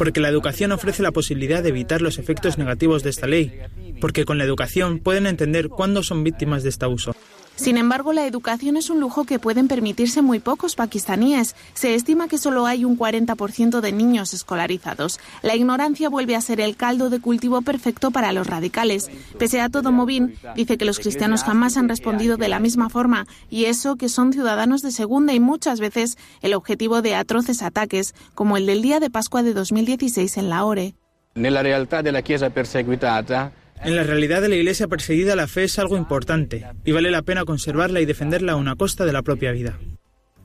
porque 0.00 0.20
la 0.20 0.30
educación 0.30 0.72
ofrece 0.72 1.02
la 1.02 1.12
posibilidad 1.12 1.62
de 1.62 1.68
evitar 1.68 2.00
los 2.00 2.18
efectos 2.18 2.56
negativos 2.56 3.02
de 3.02 3.10
esta 3.10 3.26
ley, 3.26 3.60
porque 4.00 4.24
con 4.24 4.38
la 4.38 4.44
educación 4.44 4.98
pueden 4.98 5.26
entender 5.26 5.68
cuándo 5.68 6.02
son 6.02 6.24
víctimas 6.24 6.62
de 6.62 6.70
este 6.70 6.86
abuso. 6.86 7.14
Sin 7.60 7.76
embargo, 7.76 8.14
la 8.14 8.26
educación 8.26 8.78
es 8.78 8.88
un 8.88 9.00
lujo 9.00 9.24
que 9.24 9.38
pueden 9.38 9.68
permitirse 9.68 10.22
muy 10.22 10.38
pocos 10.38 10.76
pakistaníes. 10.76 11.54
Se 11.74 11.94
estima 11.94 12.26
que 12.26 12.38
solo 12.38 12.64
hay 12.64 12.86
un 12.86 12.98
40% 12.98 13.80
de 13.80 13.92
niños 13.92 14.32
escolarizados. 14.32 15.20
La 15.42 15.54
ignorancia 15.54 16.08
vuelve 16.08 16.36
a 16.36 16.40
ser 16.40 16.62
el 16.62 16.74
caldo 16.74 17.10
de 17.10 17.20
cultivo 17.20 17.60
perfecto 17.60 18.12
para 18.12 18.32
los 18.32 18.46
radicales. 18.46 19.10
Pese 19.38 19.60
a 19.60 19.68
todo, 19.68 19.92
Movin 19.92 20.36
dice 20.56 20.78
que 20.78 20.86
los 20.86 21.00
cristianos 21.00 21.44
jamás 21.44 21.76
han 21.76 21.90
respondido 21.90 22.38
de 22.38 22.48
la 22.48 22.60
misma 22.60 22.88
forma 22.88 23.26
y 23.50 23.66
eso 23.66 23.96
que 23.96 24.08
son 24.08 24.32
ciudadanos 24.32 24.80
de 24.80 24.90
segunda 24.90 25.34
y 25.34 25.38
muchas 25.38 25.80
veces 25.80 26.16
el 26.40 26.54
objetivo 26.54 27.02
de 27.02 27.14
atroces 27.14 27.60
ataques, 27.60 28.14
como 28.34 28.56
el 28.56 28.64
del 28.64 28.80
día 28.80 29.00
de 29.00 29.10
Pascua 29.10 29.42
de 29.42 29.52
2016 29.52 30.38
en 30.38 30.48
la 30.48 30.64
realidad 31.62 32.02
de 32.02 32.10
la 32.10 32.22
Chiesa 32.22 32.48
perseguitada, 32.48 33.52
en 33.82 33.96
la 33.96 34.02
realidad 34.02 34.42
de 34.42 34.48
la 34.48 34.56
Iglesia 34.56 34.88
perseguida 34.88 35.36
la 35.36 35.46
fe 35.46 35.64
es 35.64 35.78
algo 35.78 35.96
importante 35.96 36.66
y 36.84 36.92
vale 36.92 37.10
la 37.10 37.22
pena 37.22 37.44
conservarla 37.44 38.00
y 38.00 38.06
defenderla 38.06 38.52
a 38.52 38.56
una 38.56 38.76
costa 38.76 39.04
de 39.04 39.12
la 39.12 39.22
propia 39.22 39.52
vida. 39.52 39.78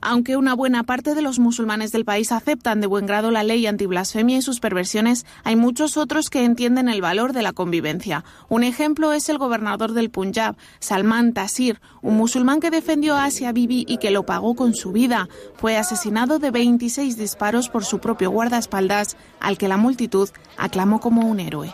Aunque 0.07 0.37
una 0.37 0.53
buena 0.53 0.83
parte 0.83 1.15
de 1.15 1.23
los 1.23 1.39
musulmanes 1.39 1.91
del 1.91 2.05
país 2.05 2.31
aceptan 2.31 2.79
de 2.79 2.85
buen 2.85 3.07
grado 3.07 3.31
la 3.31 3.43
ley 3.43 3.65
antiblasfemia 3.65 4.37
y 4.37 4.41
sus 4.43 4.59
perversiones, 4.59 5.25
hay 5.43 5.55
muchos 5.55 5.97
otros 5.97 6.29
que 6.29 6.45
entienden 6.45 6.89
el 6.89 7.01
valor 7.01 7.33
de 7.33 7.41
la 7.41 7.53
convivencia. 7.53 8.23
Un 8.47 8.63
ejemplo 8.63 9.13
es 9.13 9.29
el 9.29 9.39
gobernador 9.39 9.93
del 9.93 10.11
Punjab, 10.11 10.57
Salman 10.79 11.33
Tasir, 11.33 11.81
un 12.03 12.17
musulmán 12.17 12.59
que 12.59 12.69
defendió 12.69 13.15
a 13.15 13.25
Asia 13.25 13.51
Bibi 13.51 13.83
y 13.87 13.97
que 13.97 14.11
lo 14.11 14.27
pagó 14.27 14.55
con 14.55 14.75
su 14.75 14.91
vida. 14.91 15.27
Fue 15.55 15.75
asesinado 15.75 16.37
de 16.37 16.51
26 16.51 17.17
disparos 17.17 17.69
por 17.69 17.83
su 17.83 17.97
propio 17.97 18.29
guardaespaldas, 18.29 19.17
al 19.39 19.57
que 19.57 19.67
la 19.67 19.77
multitud 19.77 20.29
aclamó 20.57 20.99
como 20.99 21.27
un 21.27 21.39
héroe. 21.39 21.73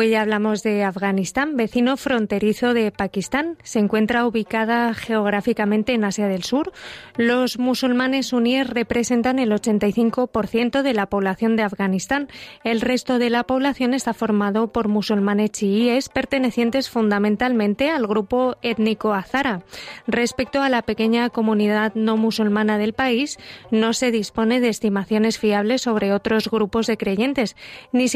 Hoy 0.00 0.14
hablamos 0.14 0.62
de 0.62 0.82
Afganistán, 0.82 1.58
vecino 1.58 1.98
fronterizo 1.98 2.72
de 2.72 2.90
Pakistán. 2.90 3.58
Se 3.62 3.80
encuentra 3.80 4.26
ubicada 4.26 4.94
geográficamente 4.94 5.92
en 5.92 6.04
Asia 6.04 6.26
del 6.26 6.42
Sur. 6.42 6.72
Los 7.18 7.58
musulmanes 7.58 8.28
suníes 8.28 8.70
representan 8.70 9.38
el 9.38 9.52
85% 9.52 10.80
de 10.80 10.94
la 10.94 11.04
población 11.04 11.54
de 11.54 11.64
Afganistán. 11.64 12.28
El 12.64 12.80
resto 12.80 13.18
de 13.18 13.28
la 13.28 13.44
población 13.44 13.92
está 13.92 14.14
formado 14.14 14.72
por 14.72 14.88
musulmanes 14.88 15.50
chiíes 15.50 16.08
pertenecientes 16.08 16.88
fundamentalmente 16.88 17.90
al 17.90 18.06
grupo 18.06 18.56
étnico 18.62 19.12
azara. 19.12 19.64
Respecto 20.06 20.62
a 20.62 20.70
la 20.70 20.80
pequeña 20.80 21.28
comunidad 21.28 21.94
no 21.94 22.16
musulmana 22.16 22.78
del 22.78 22.94
país, 22.94 23.36
no 23.70 23.92
se 23.92 24.10
dispone 24.10 24.60
de 24.60 24.70
estimaciones 24.70 25.38
fiables 25.38 25.82
sobre 25.82 26.14
otros 26.14 26.50
grupos 26.50 26.86
de 26.86 26.96
creyentes, 26.96 27.54
ni, 27.92 28.06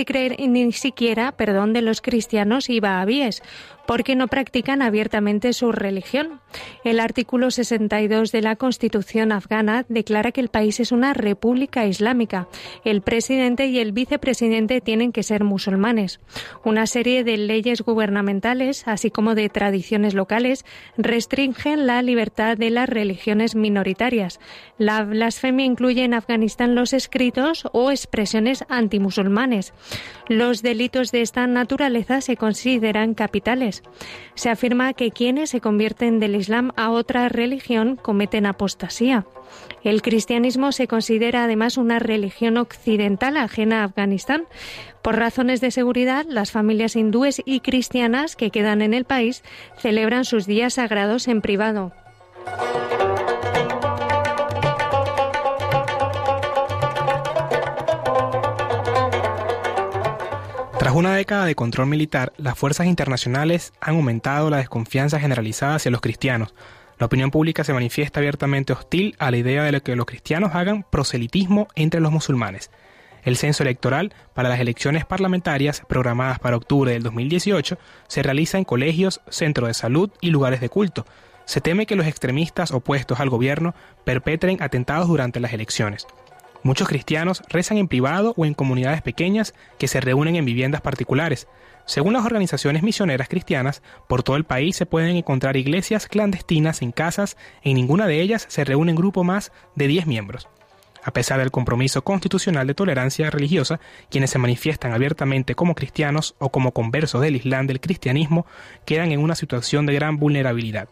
ni 0.49 0.73
siquiera, 0.73 1.33
perdón, 1.33 1.74
de 1.75 1.83
los 1.83 2.01
cristianos 2.01 2.71
y 2.71 2.81
bahabíes, 2.81 3.43
porque 3.87 4.17
no 4.17 4.29
practican 4.29 4.81
abiertamente 4.81 5.53
su 5.53 5.73
religión. 5.73 6.41
El 6.85 7.01
artículo 7.01 7.51
62 7.51 8.33
de 8.33 8.41
la 8.41 8.57
Constitución 8.57 9.33
afgana 9.33 9.85
declara 9.89 10.33
que 10.33 10.41
el 10.41 10.49
país 10.49 10.81
es 10.81 10.93
una 10.93 11.13
república 11.13 11.87
islámica. 11.87 12.49
El 12.85 13.03
presidente 13.03 13.67
y 13.67 13.79
el 13.79 13.93
vicepresidente 13.93 14.81
tienen 14.81 15.13
que 15.13 15.23
ser 15.23 15.45
musulmanes. 15.45 16.21
Una 16.65 16.87
serie 16.87 17.25
de 17.25 17.37
leyes 17.37 17.83
gubernamentales, 17.83 18.87
así 18.87 19.11
como 19.11 19.35
de 19.35 19.49
tradiciones 19.49 20.15
locales, 20.15 20.65
restringen 20.97 21.87
la 21.87 22.01
libertad 22.03 22.57
de 22.57 22.71
las 22.71 22.89
religiones 22.89 23.55
minoritarias. 23.55 24.41
La 24.79 25.03
blasfemia 25.03 25.67
incluye 25.67 26.05
en 26.05 26.15
Afganistán 26.15 26.75
los 26.75 26.93
escritos 26.93 27.69
o 27.73 27.91
expresiones 27.91 28.65
antimusulmanes. 28.69 29.75
Los 30.29 30.63
delitos 30.63 31.13
de 31.13 31.21
esta 31.21 31.47
naturaleza 31.47 32.23
se 32.23 32.37
consideran 32.37 33.13
capitales. 33.15 33.83
Se 34.35 34.49
afirma 34.49 34.95
que 34.95 35.11
quienes 35.11 35.51
se 35.51 35.61
convierten 35.61 36.19
del 36.19 36.35
Islam 36.35 36.71
a 36.77 36.91
otra 36.91 37.29
religión 37.29 37.97
cometen 37.97 38.47
apostasía. 38.47 39.27
El 39.83 40.01
cristianismo 40.01 40.73
se 40.73 40.89
considera 40.89 41.45
además 41.45 41.77
una 41.77 41.99
religión 41.99 42.57
occidental 42.57 43.37
ajena 43.37 43.83
a 43.83 43.85
Afganistán. 43.85 44.45
Por 45.03 45.17
razones 45.17 45.61
de 45.61 45.71
seguridad, 45.71 46.25
las 46.27 46.51
familias 46.51 46.97
hindúes 46.97 47.43
y 47.45 47.61
cristianas 47.61 48.35
que 48.35 48.51
quedan 48.51 48.81
en 48.81 48.95
el 48.95 49.05
país 49.05 49.43
celebran 49.77 50.25
sus 50.25 50.47
días 50.47 50.75
sagrados 50.75 51.29
en 51.29 51.43
privado. 51.43 51.93
Tras 60.95 61.01
una 61.01 61.17
década 61.17 61.45
de 61.45 61.57
control 61.57 61.89
militar, 61.89 62.33
las 62.37 62.57
fuerzas 62.57 62.87
internacionales 62.87 63.73
han 63.81 63.97
aumentado 63.97 64.49
la 64.49 64.59
desconfianza 64.59 65.19
generalizada 65.19 65.75
hacia 65.75 65.91
los 65.91 66.01
cristianos. 66.01 66.55
La 67.01 67.07
opinión 67.07 67.33
pública 67.33 67.65
se 67.65 67.73
manifiesta 67.73 68.21
abiertamente 68.21 68.73
hostil 68.73 69.17
a 69.19 69.33
la 69.33 69.37
idea 69.37 69.65
de 69.65 69.81
que 69.81 69.97
los 69.97 70.07
cristianos 70.07 70.55
hagan 70.55 70.85
proselitismo 70.89 71.67
entre 71.75 71.99
los 71.99 72.13
musulmanes. 72.13 72.71
El 73.25 73.37
censo 73.37 73.65
electoral 73.65 74.15
para 74.35 74.49
las 74.49 74.61
elecciones 74.61 75.05
parlamentarias 75.05 75.83
programadas 75.89 76.39
para 76.39 76.57
octubre 76.57 76.93
del 76.93 77.03
2018 77.03 77.77
se 78.07 78.23
realiza 78.23 78.59
en 78.59 78.65
colegios, 78.65 79.21
centros 79.29 79.67
de 79.67 79.75
salud 79.75 80.11
y 80.21 80.31
lugares 80.31 80.61
de 80.61 80.69
culto. 80.69 81.07
Se 81.45 81.61
teme 81.61 81.87
que 81.87 81.97
los 81.97 82.07
extremistas 82.07 82.71
opuestos 82.71 83.19
al 83.19 83.31
gobierno 83.31 83.75
perpetren 84.05 84.63
atentados 84.63 85.09
durante 85.09 85.41
las 85.41 85.55
elecciones. 85.55 86.07
Muchos 86.65 86.89
cristianos 86.89 87.43
rezan 87.51 87.77
en 87.77 87.89
privado 87.89 88.33
o 88.39 88.47
en 88.47 88.55
comunidades 88.55 89.03
pequeñas 89.03 89.55
que 89.79 89.87
se 89.87 90.01
reúnen 90.01 90.35
en 90.37 90.47
viviendas 90.47 90.81
particulares. 90.81 91.47
Según 91.85 92.15
las 92.15 92.25
organizaciones 92.25 92.83
misioneras 92.83 93.29
cristianas, 93.29 93.83
por 94.09 94.23
todo 94.23 94.37
el 94.37 94.45
país 94.45 94.75
se 94.75 94.87
pueden 94.87 95.15
encontrar 95.15 95.59
iglesias 95.59 96.09
clandestinas 96.09 96.81
en 96.81 96.91
casas, 96.91 97.37
en 97.63 97.75
ninguna 97.75 98.07
de 98.07 98.23
ellas 98.23 98.47
se 98.49 98.65
reúne 98.65 98.93
un 98.93 98.97
grupo 98.97 99.25
más 99.25 99.53
de 99.75 99.89
10 99.89 100.07
miembros. 100.07 100.49
A 101.03 101.11
pesar 101.11 101.39
del 101.39 101.51
compromiso 101.51 102.03
constitucional 102.03 102.67
de 102.67 102.73
tolerancia 102.73 103.29
religiosa, 103.29 103.79
quienes 104.09 104.31
se 104.31 104.39
manifiestan 104.39 104.93
abiertamente 104.93 105.55
como 105.55 105.75
cristianos 105.75 106.35
o 106.39 106.49
como 106.49 106.73
conversos 106.73 107.21
del 107.21 107.37
Islam 107.37 107.67
del 107.67 107.81
cristianismo 107.81 108.47
quedan 108.87 109.13
en 109.13 109.21
una 109.21 109.35
situación 109.35 109.85
de 109.85 109.93
gran 109.93 110.17
vulnerabilidad. 110.17 110.89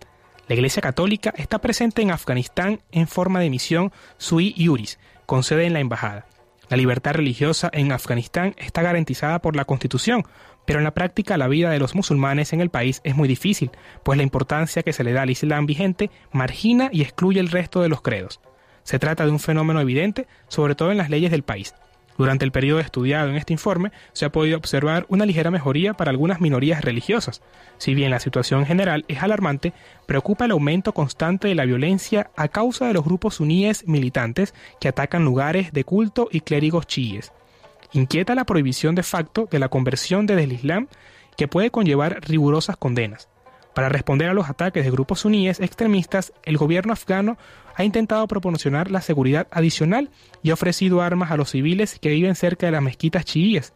La 0.49 0.55
Iglesia 0.55 0.83
Católica 0.83 1.33
está 1.39 1.61
presente 1.61 2.03
en 2.03 2.11
Afganistán 2.11 2.81
en 2.91 3.09
forma 3.09 3.41
de 3.41 3.49
misión 3.49 3.91
sui 4.19 4.53
iuris, 4.55 4.99
con 5.27 5.43
sede 5.43 5.67
en 5.67 5.73
la 5.73 5.81
embajada. 5.81 6.27
La 6.69 6.77
libertad 6.77 7.13
religiosa 7.13 7.71
en 7.73 7.93
Afganistán 7.93 8.55
está 8.57 8.83
garantizada 8.83 9.41
por 9.41 9.57
la 9.57 9.65
Constitución, 9.65 10.25
pero 10.65 10.79
en 10.79 10.85
la 10.85 10.95
práctica 10.95 11.37
la 11.37 11.49
vida 11.49 11.71
de 11.71 11.79
los 11.79 11.95
musulmanes 11.95 12.53
en 12.53 12.61
el 12.61 12.71
país 12.71 13.01
es 13.05 13.17
muy 13.17 13.29
difícil, 13.29 13.71
pues 14.03 14.17
la 14.17 14.23
importancia 14.23 14.83
que 14.83 14.93
se 14.93 15.05
le 15.05 15.13
da 15.13 15.23
al 15.23 15.31
Islam 15.31 15.67
vigente 15.67 16.11
margina 16.31 16.89
y 16.93 17.03
excluye 17.03 17.41
el 17.41 17.51
resto 17.51 17.83
de 17.83 17.89
los 17.89 18.01
credos. 18.01 18.41
Se 18.85 18.99
trata 18.99 19.25
de 19.25 19.31
un 19.31 19.39
fenómeno 19.39 19.81
evidente, 19.81 20.27
sobre 20.49 20.75
todo 20.75 20.91
en 20.91 20.99
las 20.99 21.11
leyes 21.11 21.31
del 21.31 21.43
país. 21.43 21.75
Durante 22.19 22.45
el 22.45 22.53
periodo 22.53 22.81
estudiado 22.81 23.29
en 23.29 23.37
este 23.37 23.53
informe 23.53 23.91
se 24.13 24.25
ha 24.25 24.33
podido 24.33 24.57
observar 24.59 25.07
una 25.09 25.27
ligera 25.27 25.51
mejoría 25.51 25.95
para 25.95 26.11
algunas 26.11 26.41
minorías 26.41 26.83
religiosas. 26.83 27.43
Si 27.79 27.95
bien 27.95 28.11
la 28.11 28.21
situación 28.21 28.67
general 28.67 29.05
es 29.09 29.23
alarmante, 29.23 29.73
preocupa 30.07 30.45
el 30.45 30.51
aumento 30.51 30.93
constante 30.93 31.49
de 31.49 31.55
la 31.55 31.65
violencia 31.65 32.31
a 32.37 32.49
causa 32.49 32.87
de 32.87 32.95
los 32.95 33.05
grupos 33.05 33.37
suníes 33.37 33.87
militantes 33.87 34.55
que 34.81 34.89
atacan 34.89 35.25
lugares 35.25 35.73
de 35.73 35.85
culto 35.85 36.29
y 36.31 36.41
clérigos 36.41 36.87
chiíes. 36.87 37.33
Inquieta 37.93 38.35
la 38.35 38.45
prohibición 38.45 38.95
de 38.95 39.03
facto 39.03 39.49
de 39.51 39.59
la 39.59 39.69
conversión 39.69 40.27
desde 40.27 40.45
el 40.45 40.53
Islam 40.53 40.89
que 41.37 41.49
puede 41.49 41.71
conllevar 41.71 42.21
rigurosas 42.23 42.77
condenas. 42.77 43.29
Para 43.75 43.89
responder 43.89 44.29
a 44.29 44.35
los 44.35 44.51
ataques 44.51 44.85
de 44.85 44.91
grupos 44.91 45.21
suníes 45.21 45.61
extremistas, 45.61 46.33
el 46.43 46.59
gobierno 46.59 46.93
afgano 46.93 47.39
ha 47.75 47.85
intentado 47.85 48.27
proporcionar 48.29 48.91
la 48.91 49.01
seguridad 49.01 49.49
adicional 49.51 50.11
y 50.43 50.51
ha 50.51 50.55
ofrecido 50.55 51.03
armas 51.03 51.31
a 51.31 51.37
los 51.37 51.51
civiles 51.51 51.99
que 52.01 52.11
viven 52.11 52.35
cerca 52.35 52.67
de 52.67 52.73
las 52.73 52.83
mezquitas 52.83 53.25
chiíes, 53.25 53.73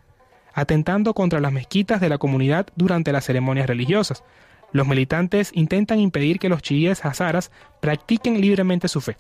atentando 0.55 1.15
contra 1.15 1.41
las 1.41 1.53
mezquitas 1.53 2.01
de 2.01 2.09
la 2.09 2.19
comunidad 2.19 2.67
durante 2.77 3.13
las 3.13 3.25
ceremonias 3.25 3.67
religiosas. 3.67 4.25
Los 4.73 4.87
militantes 4.87 5.51
intentan 5.55 6.01
impedir 6.01 6.39
que 6.39 6.49
los 6.49 6.63
chiíes 6.63 7.05
hazaras 7.05 7.51
practiquen 7.81 8.41
libremente 8.41 8.89
su 8.89 9.01
fe. 9.01 9.17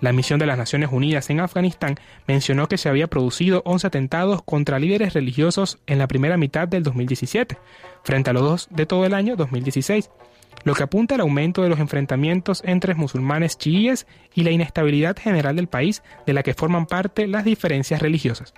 La 0.00 0.12
misión 0.12 0.38
de 0.38 0.46
las 0.46 0.58
Naciones 0.58 0.90
Unidas 0.92 1.30
en 1.30 1.40
Afganistán 1.40 1.96
mencionó 2.26 2.68
que 2.68 2.76
se 2.76 2.90
había 2.90 3.06
producido 3.06 3.62
11 3.64 3.86
atentados 3.86 4.42
contra 4.42 4.78
líderes 4.78 5.14
religiosos 5.14 5.78
en 5.86 5.98
la 5.98 6.06
primera 6.06 6.36
mitad 6.36 6.68
del 6.68 6.82
2017, 6.82 7.56
frente 8.04 8.30
a 8.30 8.32
los 8.34 8.42
dos 8.42 8.68
de 8.70 8.84
todo 8.84 9.06
el 9.06 9.14
año 9.14 9.36
2016, 9.36 10.10
lo 10.64 10.74
que 10.74 10.82
apunta 10.82 11.14
al 11.14 11.20
aumento 11.20 11.62
de 11.62 11.68
los 11.68 11.78
enfrentamientos 11.78 12.62
entre 12.64 12.94
musulmanes 12.94 13.58
chiíes 13.58 14.06
y 14.34 14.42
la 14.42 14.50
inestabilidad 14.50 15.16
general 15.16 15.56
del 15.56 15.68
país 15.68 16.02
de 16.26 16.32
la 16.32 16.42
que 16.42 16.54
forman 16.54 16.86
parte 16.86 17.26
las 17.26 17.44
diferencias 17.44 18.02
religiosas. 18.02 18.52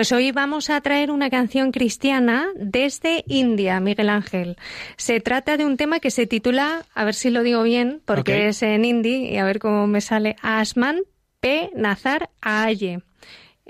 Pues 0.00 0.12
hoy 0.12 0.32
vamos 0.32 0.70
a 0.70 0.80
traer 0.80 1.10
una 1.10 1.28
canción 1.28 1.72
cristiana 1.72 2.46
desde 2.56 3.22
India, 3.26 3.80
Miguel 3.80 4.08
Ángel. 4.08 4.56
Se 4.96 5.20
trata 5.20 5.58
de 5.58 5.66
un 5.66 5.76
tema 5.76 6.00
que 6.00 6.10
se 6.10 6.26
titula, 6.26 6.86
a 6.94 7.04
ver 7.04 7.12
si 7.12 7.28
lo 7.28 7.42
digo 7.42 7.62
bien, 7.62 8.00
porque 8.06 8.48
es 8.48 8.62
en 8.62 8.86
hindi 8.86 9.26
y 9.26 9.36
a 9.36 9.44
ver 9.44 9.58
cómo 9.58 9.86
me 9.86 10.00
sale, 10.00 10.36
Asman 10.40 11.02
P. 11.40 11.70
Nazar 11.74 12.30
Aye. 12.40 13.02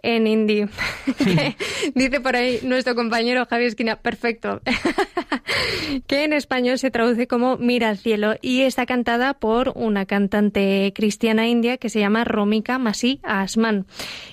En 0.02 0.26
hindi. 0.26 0.64
Dice 1.94 2.20
por 2.20 2.36
ahí 2.36 2.60
nuestro 2.62 2.94
compañero 2.94 3.46
Javier 3.46 3.68
Esquina, 3.68 3.96
perfecto. 3.96 4.60
que 6.06 6.24
en 6.24 6.32
español 6.32 6.78
se 6.78 6.90
traduce 6.90 7.26
como 7.26 7.56
Mira 7.56 7.88
al 7.88 7.98
cielo 7.98 8.34
y 8.40 8.62
está 8.62 8.86
cantada 8.86 9.34
por 9.34 9.72
una 9.74 10.06
cantante 10.06 10.92
cristiana 10.94 11.48
india 11.48 11.76
que 11.76 11.88
se 11.88 12.00
llama 12.00 12.24
Romika 12.24 12.78
Masi 12.78 13.20
Asman. 13.22 13.86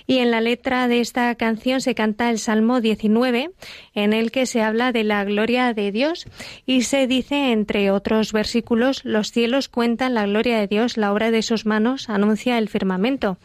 Y 0.06 0.18
en 0.18 0.30
la 0.30 0.40
letra 0.40 0.88
de 0.88 1.00
esta 1.00 1.34
canción 1.34 1.80
se 1.80 1.94
canta 1.94 2.30
el 2.30 2.38
Salmo 2.38 2.80
19 2.80 3.50
en 3.94 4.12
el 4.12 4.30
que 4.30 4.46
se 4.46 4.62
habla 4.62 4.92
de 4.92 5.04
la 5.04 5.24
gloria 5.24 5.74
de 5.74 5.92
Dios 5.92 6.26
y 6.66 6.82
se 6.82 7.06
dice 7.06 7.52
entre 7.52 7.90
otros 7.90 8.32
versículos 8.32 9.04
los 9.04 9.32
cielos 9.32 9.68
cuentan 9.68 10.14
la 10.14 10.26
gloria 10.26 10.58
de 10.58 10.66
Dios, 10.66 10.96
la 10.96 11.12
obra 11.12 11.30
de 11.30 11.42
sus 11.42 11.66
manos 11.66 12.08
anuncia 12.08 12.58
el 12.58 12.68
firmamento. 12.68 13.38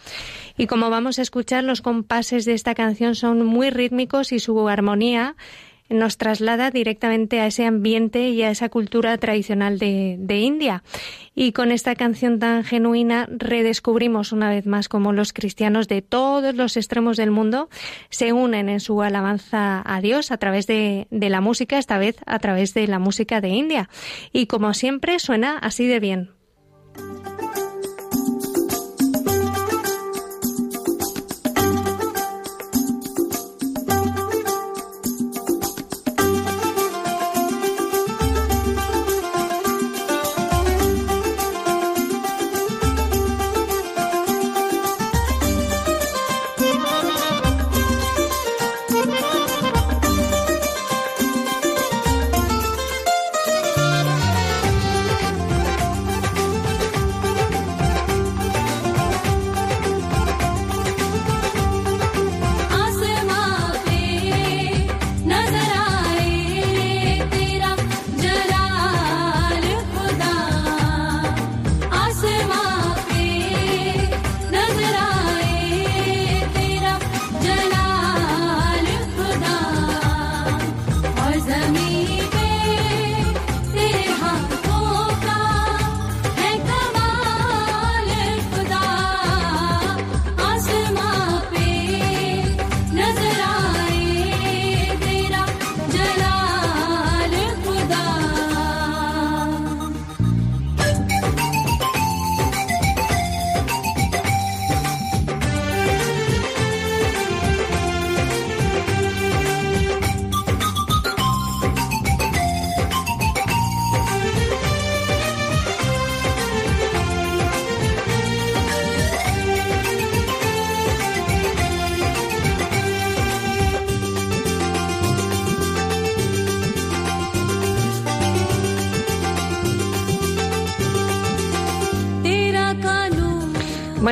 Y 0.57 0.67
como 0.67 0.89
vamos 0.89 1.19
a 1.19 1.23
escuchar 1.23 1.63
los 1.63 1.81
compases 1.81 2.45
de 2.45 2.53
esta 2.53 2.75
canción 2.75 3.15
son 3.15 3.45
muy 3.45 3.69
rítmicos 3.69 4.31
y 4.31 4.39
su 4.39 4.67
armonía 4.69 5.35
nos 5.89 6.17
traslada 6.17 6.71
directamente 6.71 7.39
a 7.39 7.47
ese 7.47 7.65
ambiente 7.65 8.29
y 8.29 8.41
a 8.41 8.49
esa 8.49 8.69
cultura 8.69 9.17
tradicional 9.17 9.79
de, 9.79 10.37
India. 10.39 10.83
Y 11.35 11.51
con 11.51 11.71
esta 11.71 11.95
canción 11.95 12.39
tan 12.39 12.63
genuina 12.63 13.27
redescubrimos 13.29 14.31
una 14.31 14.49
vez 14.49 14.65
más 14.65 14.89
cómo 14.89 15.13
los 15.13 15.33
cristianos 15.33 15.87
de 15.87 16.01
todos 16.01 16.55
los 16.55 16.77
extremos 16.77 17.17
del 17.17 17.31
mundo 17.31 17.69
se 18.09 18.33
unen 18.33 18.69
en 18.69 18.79
su 18.79 19.01
alabanza 19.01 19.83
a 19.85 20.01
Dios 20.01 20.31
a 20.31 20.37
través 20.37 20.67
de 20.67 21.07
la 21.11 21.41
música, 21.41 21.77
esta 21.77 21.97
vez 21.97 22.17
a 22.25 22.39
través 22.39 22.73
de 22.73 22.87
la 22.87 22.99
música 22.99 23.41
de 23.41 23.49
India. 23.49 23.89
Y 24.31 24.47
como 24.47 24.73
siempre 24.73 25.19
suena 25.19 25.57
así 25.57 25.85
de 25.85 25.99
bien. 25.99 26.29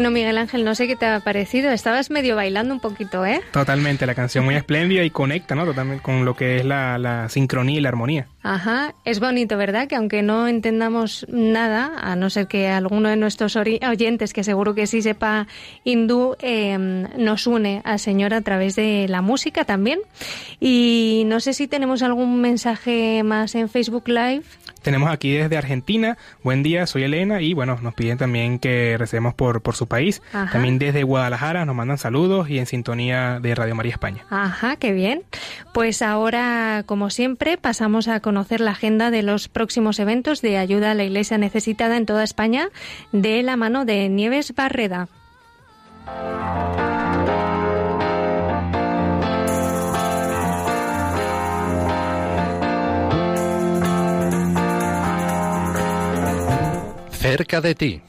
Bueno, 0.02 0.16
Miguel 0.16 0.40
Ángel, 0.40 0.66
no 0.66 0.74
sé 0.74 0.88
qué 0.88 0.96
te 0.96 1.06
ha 1.06 1.20
parecido. 1.20 1.70
Estabas 1.70 2.10
medio 2.10 2.36
bailando 2.36 2.74
un 2.74 2.80
poquito, 2.80 3.24
¿eh? 3.24 3.40
Totalmente, 3.52 4.08
la 4.08 4.16
canción 4.16 4.44
muy 4.44 4.56
espléndida 4.62 5.04
y 5.04 5.12
conecta, 5.12 5.54
¿no? 5.54 5.64
Totalmente 5.64 6.02
con 6.02 6.26
lo 6.26 6.36
que 6.36 6.58
es 6.58 6.66
la, 6.66 6.98
la 6.98 7.30
sincronía 7.30 7.78
y 7.78 7.82
la 7.82 7.90
armonía. 7.90 8.26
Ajá, 8.42 8.91
es 9.04 9.20
bonito, 9.20 9.58
¿verdad? 9.58 9.88
Que 9.88 9.96
aunque 9.96 10.22
no 10.22 10.48
entendamos 10.48 11.26
nada, 11.30 11.92
a 11.98 12.16
no 12.16 12.30
ser 12.30 12.48
que 12.48 12.68
alguno 12.68 13.10
de 13.10 13.16
nuestros 13.16 13.56
oyentes, 13.56 14.34
que 14.34 14.44
seguro 14.44 14.76
que 14.76 14.88
sí 14.88 15.02
sepa 15.02 15.48
hindú, 15.84 16.36
eh, 16.40 16.78
nos 17.18 17.48
une 17.48 17.82
al 17.84 18.00
Señor 18.00 18.34
a 18.34 18.42
través 18.42 18.76
de 18.76 19.08
la 19.10 19.22
música 19.22 19.66
también. 19.66 20.00
Y 20.60 21.24
no 21.26 21.40
sé 21.40 21.54
si 21.54 21.68
tenemos 21.68 22.04
algún 22.04 22.42
mensaje 22.42 23.24
más 23.24 23.56
en 23.56 23.70
Facebook 23.70 24.08
Live. 24.08 24.44
Tenemos 24.82 25.12
aquí 25.12 25.32
desde 25.32 25.58
Argentina, 25.58 26.18
buen 26.42 26.64
día, 26.64 26.88
soy 26.88 27.04
Elena 27.04 27.40
y 27.42 27.54
bueno, 27.54 27.78
nos 27.84 27.94
piden 27.94 28.18
también 28.18 28.58
que 28.58 28.96
recemos 28.98 29.36
por, 29.36 29.62
por 29.62 29.76
su 29.76 29.88
país. 29.88 30.24
Ajá. 30.34 30.52
También 30.52 30.80
desde 30.80 31.04
Guadalajara 31.04 31.66
nos 31.66 31.76
mandan 31.76 32.00
saludos 32.00 32.50
y 32.50 32.58
en 32.58 32.66
sintonía 32.66 33.40
de 33.40 33.54
Radio 33.54 33.76
María 33.76 33.92
España. 33.92 34.26
Ajá, 34.32 34.78
qué 34.78 34.92
bien. 34.92 35.22
Pues 35.72 36.02
ahora, 36.02 36.84
como 36.88 37.12
siempre, 37.12 37.58
pasamos 37.58 38.08
a 38.08 38.22
conocer 38.22 38.60
la 38.60 38.74
de 38.98 39.24
los 39.24 39.48
próximos 39.48 40.00
eventos 40.00 40.42
de 40.42 40.58
ayuda 40.58 40.92
a 40.92 40.94
la 40.94 41.04
Iglesia 41.04 41.38
necesitada 41.38 41.98
en 41.98 42.06
toda 42.06 42.24
España 42.24 42.70
de 43.12 43.42
la 43.44 43.56
mano 43.56 43.86
de 43.86 44.10
Nieves 44.10 44.54
Barreda. 44.54 45.08
Cerca 57.12 57.62
de 57.62 57.76
ti. 57.76 58.02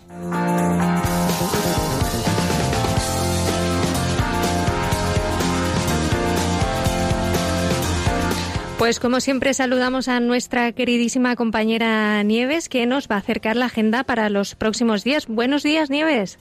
Pues 8.82 8.98
como 8.98 9.20
siempre 9.20 9.54
saludamos 9.54 10.08
a 10.08 10.18
nuestra 10.18 10.72
queridísima 10.72 11.36
compañera 11.36 12.20
Nieves 12.24 12.68
que 12.68 12.84
nos 12.84 13.06
va 13.06 13.14
a 13.14 13.18
acercar 13.18 13.54
la 13.54 13.66
agenda 13.66 14.02
para 14.02 14.28
los 14.28 14.56
próximos 14.56 15.04
días. 15.04 15.28
Buenos 15.28 15.62
días, 15.62 15.88
Nieves. 15.88 16.40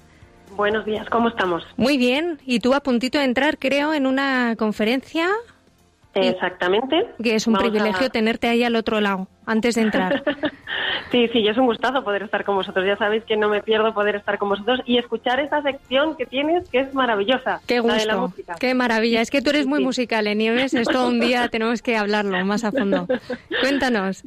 Buenos 0.55 0.83
días, 0.83 1.07
¿cómo 1.11 1.29
estamos? 1.29 1.63
Muy 1.77 1.97
bien. 1.99 2.39
Y 2.43 2.59
tú 2.59 2.73
a 2.73 2.79
puntito 2.79 3.19
de 3.19 3.25
entrar, 3.25 3.59
creo, 3.59 3.93
en 3.93 4.07
una 4.07 4.55
conferencia. 4.57 5.29
Exactamente. 6.13 7.07
Que 7.23 7.35
es 7.35 7.47
un 7.47 7.53
Vamos 7.53 7.69
privilegio 7.69 8.07
a- 8.07 8.09
tenerte 8.09 8.47
ahí 8.49 8.63
al 8.63 8.75
otro 8.75 8.99
lado, 9.01 9.27
antes 9.45 9.75
de 9.75 9.81
entrar. 9.81 10.23
Sí, 11.09 11.27
sí, 11.33 11.45
es 11.45 11.57
un 11.57 11.65
gustazo 11.65 12.05
poder 12.05 12.23
estar 12.23 12.45
con 12.45 12.55
vosotros. 12.55 12.85
Ya 12.85 12.95
sabéis 12.95 13.25
que 13.25 13.35
no 13.35 13.49
me 13.49 13.61
pierdo 13.61 13.93
poder 13.93 14.15
estar 14.15 14.37
con 14.37 14.47
vosotros 14.47 14.79
y 14.85 14.97
escuchar 14.97 15.41
esta 15.41 15.61
sección 15.61 16.15
que 16.15 16.25
tienes, 16.25 16.69
que 16.69 16.79
es 16.79 16.93
maravillosa. 16.93 17.59
Qué 17.67 17.81
la 17.81 17.95
de 17.95 18.05
la 18.05 18.15
gusto, 18.15 18.27
música. 18.29 18.55
qué 18.57 18.73
maravilla. 18.73 19.19
Es 19.19 19.29
que 19.29 19.41
tú 19.41 19.49
eres 19.49 19.65
muy 19.67 19.83
musical, 19.83 20.25
¿eh, 20.27 20.35
Nieves? 20.35 20.73
Esto 20.73 21.05
un 21.07 21.19
día 21.19 21.47
tenemos 21.51 21.81
que 21.81 21.97
hablarlo 21.97 22.45
más 22.45 22.63
a 22.63 22.71
fondo. 22.71 23.07
Cuéntanos. 23.59 24.23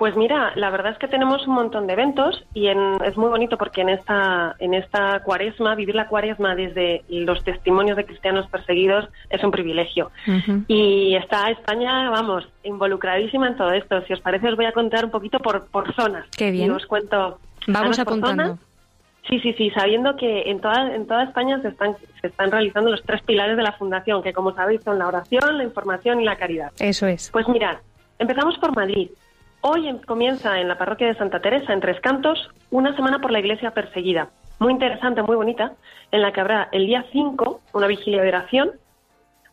Pues 0.00 0.16
mira, 0.16 0.52
la 0.56 0.70
verdad 0.70 0.92
es 0.92 0.98
que 0.98 1.08
tenemos 1.08 1.46
un 1.46 1.52
montón 1.54 1.86
de 1.86 1.92
eventos 1.92 2.42
y 2.54 2.68
en- 2.68 2.96
es 3.04 3.18
muy 3.18 3.28
bonito 3.28 3.58
porque 3.58 3.82
en 3.82 3.90
esta, 3.90 4.56
en 4.58 4.72
esta 4.72 5.20
cuaresma, 5.22 5.74
vivir 5.74 5.94
la 5.94 6.08
cuaresma 6.08 6.54
desde 6.54 7.04
los 7.10 7.44
testimonios 7.44 7.98
de 7.98 8.06
cristianos 8.06 8.46
perseguidos 8.48 9.10
es 9.28 9.44
un 9.44 9.50
privilegio. 9.50 10.10
Y 10.68 11.14
está 11.16 11.50
España, 11.50 12.08
vamos, 12.08 12.48
involucradísima 12.64 13.48
en 13.48 13.56
todo 13.58 13.72
esto. 13.72 14.00
Si 14.06 14.14
os 14.14 14.20
parece, 14.22 14.48
os 14.48 14.56
voy 14.56 14.64
a 14.64 14.72
contar 14.72 15.04
un 15.04 15.10
poquito 15.10 15.38
por, 15.38 15.66
por 15.66 15.94
zonas. 15.94 16.24
Qué 16.34 16.50
bien. 16.50 16.68
Y 16.68 16.70
os 16.70 16.86
cuento. 16.86 17.38
Vamos 17.66 17.98
apuntando. 17.98 18.42
zonas. 18.44 18.58
Sí, 19.28 19.38
sí, 19.40 19.52
sí, 19.52 19.68
sabiendo 19.70 20.16
que 20.16 20.50
en 20.50 20.62
toda, 20.62 20.94
en 20.94 21.06
toda 21.06 21.24
España 21.24 21.60
se 21.60 21.68
están, 21.68 21.94
se 22.22 22.26
están 22.26 22.50
realizando 22.50 22.90
los 22.90 23.02
tres 23.02 23.20
pilares 23.22 23.54
de 23.58 23.62
la 23.62 23.72
Fundación, 23.72 24.22
que 24.22 24.32
como 24.32 24.54
sabéis 24.54 24.82
son 24.82 24.98
la 24.98 25.08
oración, 25.08 25.58
la 25.58 25.64
información 25.64 26.22
y 26.22 26.24
la 26.24 26.36
caridad. 26.36 26.72
Eso 26.80 27.06
es. 27.06 27.28
Pues 27.30 27.46
mirad, 27.48 27.76
empezamos 28.18 28.56
por 28.56 28.74
Madrid. 28.74 29.10
Hoy 29.62 29.94
comienza 30.06 30.58
en 30.58 30.68
la 30.68 30.78
parroquia 30.78 31.08
de 31.08 31.14
Santa 31.16 31.40
Teresa, 31.40 31.72
en 31.72 31.80
Tres 31.80 32.00
Cantos, 32.00 32.48
una 32.70 32.94
semana 32.96 33.18
por 33.18 33.30
la 33.30 33.40
iglesia 33.40 33.72
perseguida. 33.72 34.28
Muy 34.58 34.72
interesante, 34.72 35.22
muy 35.22 35.36
bonita, 35.36 35.72
en 36.10 36.22
la 36.22 36.32
que 36.32 36.40
habrá 36.40 36.68
el 36.72 36.86
día 36.86 37.04
5 37.12 37.60
una 37.74 37.86
vigilia 37.86 38.22
de 38.22 38.28
oración 38.28 38.70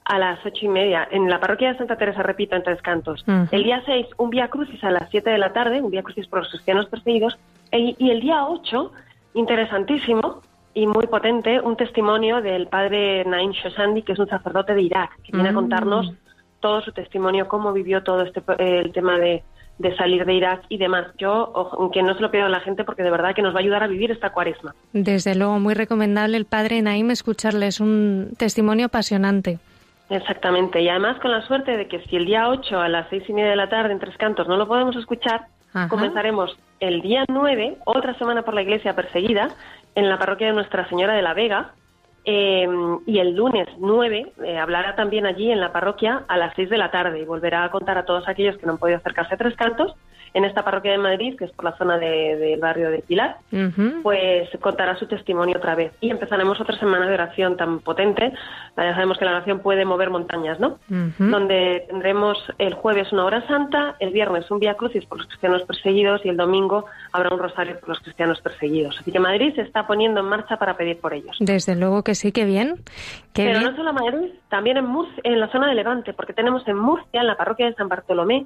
a 0.05 0.17
las 0.19 0.39
ocho 0.45 0.65
y 0.65 0.69
media. 0.69 1.05
En 1.11 1.29
la 1.29 1.39
parroquia 1.41 1.71
de 1.73 1.77
Santa 1.77 1.97
Teresa, 1.97 2.23
repito, 2.23 2.55
en 2.55 2.63
Tres 2.63 2.81
Cantos. 2.81 3.25
El 3.51 3.63
día 3.63 3.83
6, 3.85 4.07
un 4.17 4.29
Vía 4.29 4.47
Crucis 4.47 4.81
a 4.83 4.91
las 4.91 5.09
7 5.09 5.29
de 5.29 5.37
la 5.37 5.51
tarde, 5.51 5.81
un 5.81 5.91
Vía 5.91 6.03
Crucis 6.03 6.27
por 6.27 6.39
los 6.39 6.49
cristianos 6.49 6.85
perseguidos. 6.87 7.37
E- 7.71 7.95
y 7.97 8.09
el 8.09 8.21
día 8.21 8.45
8, 8.45 8.91
interesantísimo 9.33 10.41
y 10.73 10.87
muy 10.87 11.07
potente, 11.07 11.59
un 11.59 11.75
testimonio 11.75 12.41
del 12.41 12.67
padre 12.67 13.25
Naim 13.25 13.51
Shoshandi, 13.51 14.03
que 14.03 14.13
es 14.13 14.19
un 14.19 14.27
sacerdote 14.29 14.73
de 14.73 14.83
Irak, 14.83 15.11
que 15.23 15.31
viene 15.33 15.49
a 15.49 15.51
Mm. 15.51 15.55
contarnos 15.55 16.13
todo 16.61 16.81
su 16.81 16.91
testimonio, 16.93 17.47
cómo 17.49 17.73
vivió 17.73 18.03
todo 18.03 18.21
este 18.21 18.39
eh, 18.59 18.79
el 18.85 18.93
tema 18.93 19.17
de, 19.17 19.43
de 19.77 19.95
salir 19.95 20.25
de 20.25 20.33
Irak 20.33 20.63
y 20.69 20.77
demás. 20.77 21.07
Yo, 21.17 21.51
ojo, 21.53 21.91
que 21.91 22.01
no 22.01 22.15
se 22.15 22.21
lo 22.21 22.31
pido 22.31 22.45
a 22.45 22.49
la 22.49 22.59
gente 22.61 22.83
porque 22.83 23.03
de 23.03 23.11
verdad 23.11 23.35
que 23.35 23.41
nos 23.41 23.53
va 23.53 23.59
a 23.59 23.61
ayudar 23.61 23.83
a 23.83 23.87
vivir 23.87 24.11
esta 24.11 24.31
cuaresma. 24.31 24.73
Desde 24.93 25.35
luego, 25.35 25.59
muy 25.59 25.73
recomendable 25.73 26.37
el 26.37 26.45
padre 26.45 26.81
Naim 26.81 27.11
escucharle. 27.11 27.67
Es 27.67 27.79
un 27.79 28.31
testimonio 28.37 28.87
apasionante. 28.87 29.59
Exactamente, 30.09 30.81
y 30.81 30.87
además 30.87 31.19
con 31.19 31.31
la 31.31 31.45
suerte 31.45 31.75
de 31.75 31.87
que 31.87 31.99
si 32.03 32.15
el 32.15 32.25
día 32.25 32.47
8 32.47 32.79
a 32.79 32.87
las 32.87 33.09
seis 33.09 33.23
y 33.27 33.33
media 33.33 33.49
de 33.49 33.57
la 33.57 33.67
tarde 33.67 33.91
en 33.91 33.99
Tres 33.99 34.15
Cantos 34.17 34.47
no 34.47 34.55
lo 34.55 34.65
podemos 34.65 34.95
escuchar, 34.95 35.47
Ajá. 35.73 35.89
comenzaremos 35.89 36.57
el 36.79 37.01
día 37.01 37.25
9, 37.27 37.79
otra 37.85 38.13
semana 38.17 38.43
por 38.43 38.53
la 38.53 38.61
iglesia 38.61 38.95
perseguida, 38.95 39.49
en 39.95 40.07
la 40.07 40.17
parroquia 40.17 40.47
de 40.47 40.53
Nuestra 40.53 40.87
Señora 40.87 41.13
de 41.13 41.21
la 41.21 41.33
Vega, 41.33 41.73
eh, 42.29 42.67
y 43.05 43.19
el 43.19 43.35
lunes 43.37 43.69
9 43.79 44.33
eh, 44.43 44.57
hablará 44.57 44.97
también 44.97 45.25
allí 45.25 45.49
en 45.49 45.61
la 45.61 45.71
parroquia 45.71 46.25
a 46.27 46.35
las 46.35 46.53
6 46.57 46.69
de 46.69 46.77
la 46.77 46.91
tarde 46.91 47.21
y 47.21 47.25
volverá 47.25 47.63
a 47.63 47.71
contar 47.71 47.97
a 47.97 48.03
todos 48.03 48.27
aquellos 48.27 48.57
que 48.57 48.65
no 48.65 48.73
han 48.73 48.77
podido 48.79 48.97
acercarse 48.97 49.35
a 49.35 49.37
Tres 49.37 49.55
Cantos 49.55 49.95
en 50.37 50.45
esta 50.45 50.63
parroquia 50.63 50.91
de 50.91 50.97
Madrid, 50.99 51.35
que 51.37 51.45
es 51.45 51.51
por 51.51 51.65
la 51.65 51.75
zona 51.77 51.97
de- 51.97 52.35
del 52.37 52.59
barrio 52.59 52.91
de 52.91 52.99
Pilar, 52.99 53.37
pues 54.03 54.49
contará 54.59 54.95
su 54.97 55.07
testimonio 55.07 55.57
otra 55.57 55.75
vez. 55.75 55.91
Y 56.01 56.09
empezaremos 56.11 56.59
otra 56.61 56.77
semana 56.77 57.07
de 57.07 57.13
oración 57.15 57.57
tan 57.57 57.79
potente. 57.79 58.31
Ya 58.77 58.93
sabemos 58.93 59.17
que 59.17 59.25
la 59.25 59.31
oración 59.31 59.59
puede 59.59 59.85
mover 59.85 60.09
montañas, 60.09 60.59
¿no? 60.59 60.77
Donde 61.17 61.85
tendremos 61.89 62.37
el 62.57 62.73
jueves 62.75 63.11
una 63.11 63.25
hora 63.25 63.45
santa, 63.47 63.95
el 63.99 64.11
viernes 64.11 64.49
un 64.51 64.59
Vía 64.59 64.75
Crucis 64.75 65.05
por 65.05 65.17
los 65.17 65.27
cristianos 65.27 65.63
perseguidos 65.63 66.23
y 66.25 66.29
el 66.29 66.37
domingo 66.37 66.85
habrá 67.11 67.33
un 67.33 67.39
rosario 67.39 67.79
por 67.79 67.89
los 67.89 67.99
cristianos 67.99 68.39
perseguidos. 68.41 68.97
Así 68.99 69.11
que 69.11 69.19
Madrid 69.19 69.53
se 69.55 69.61
está 69.61 69.87
poniendo 69.87 70.19
en 70.19 70.27
marcha 70.27 70.57
para 70.57 70.75
pedir 70.77 70.99
por 70.99 71.13
ellos. 71.13 71.35
Desde 71.39 71.75
luego 71.75 72.03
que 72.03 72.15
sí, 72.15 72.31
que 72.31 72.45
bien. 72.45 72.75
Qué 73.33 73.43
Pero 73.45 73.59
bien. 73.59 73.71
no 73.71 73.75
solo 73.77 73.93
Madrid, 73.93 74.29
también 74.49 74.77
en 74.77 74.85
Murcia, 74.85 75.21
en 75.23 75.39
la 75.39 75.47
zona 75.51 75.67
de 75.67 75.75
Levante, 75.75 76.13
porque 76.13 76.33
tenemos 76.33 76.67
en 76.67 76.77
Murcia, 76.77 77.21
en 77.21 77.27
la 77.27 77.35
parroquia 77.35 77.65
de 77.67 77.73
San 77.73 77.87
Bartolomé, 77.87 78.45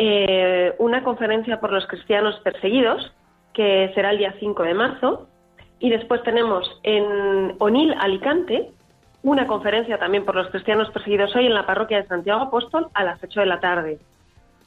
eh, 0.00 0.74
una 0.78 1.02
conferencia 1.02 1.58
por 1.60 1.72
los 1.72 1.86
cristianos 1.86 2.38
perseguidos, 2.44 3.12
que 3.52 3.90
será 3.94 4.12
el 4.12 4.18
día 4.18 4.34
5 4.38 4.62
de 4.62 4.74
marzo, 4.74 5.28
y 5.80 5.90
después 5.90 6.22
tenemos 6.22 6.64
en 6.84 7.56
Onil, 7.58 7.92
Alicante, 7.98 8.70
una 9.24 9.48
conferencia 9.48 9.98
también 9.98 10.24
por 10.24 10.36
los 10.36 10.48
cristianos 10.48 10.88
perseguidos 10.90 11.34
hoy 11.34 11.46
en 11.46 11.54
la 11.54 11.66
parroquia 11.66 12.00
de 12.00 12.06
Santiago 12.06 12.42
Apóstol 12.42 12.86
a 12.94 13.02
las 13.02 13.22
8 13.22 13.40
de 13.40 13.46
la 13.46 13.58
tarde. 13.58 13.98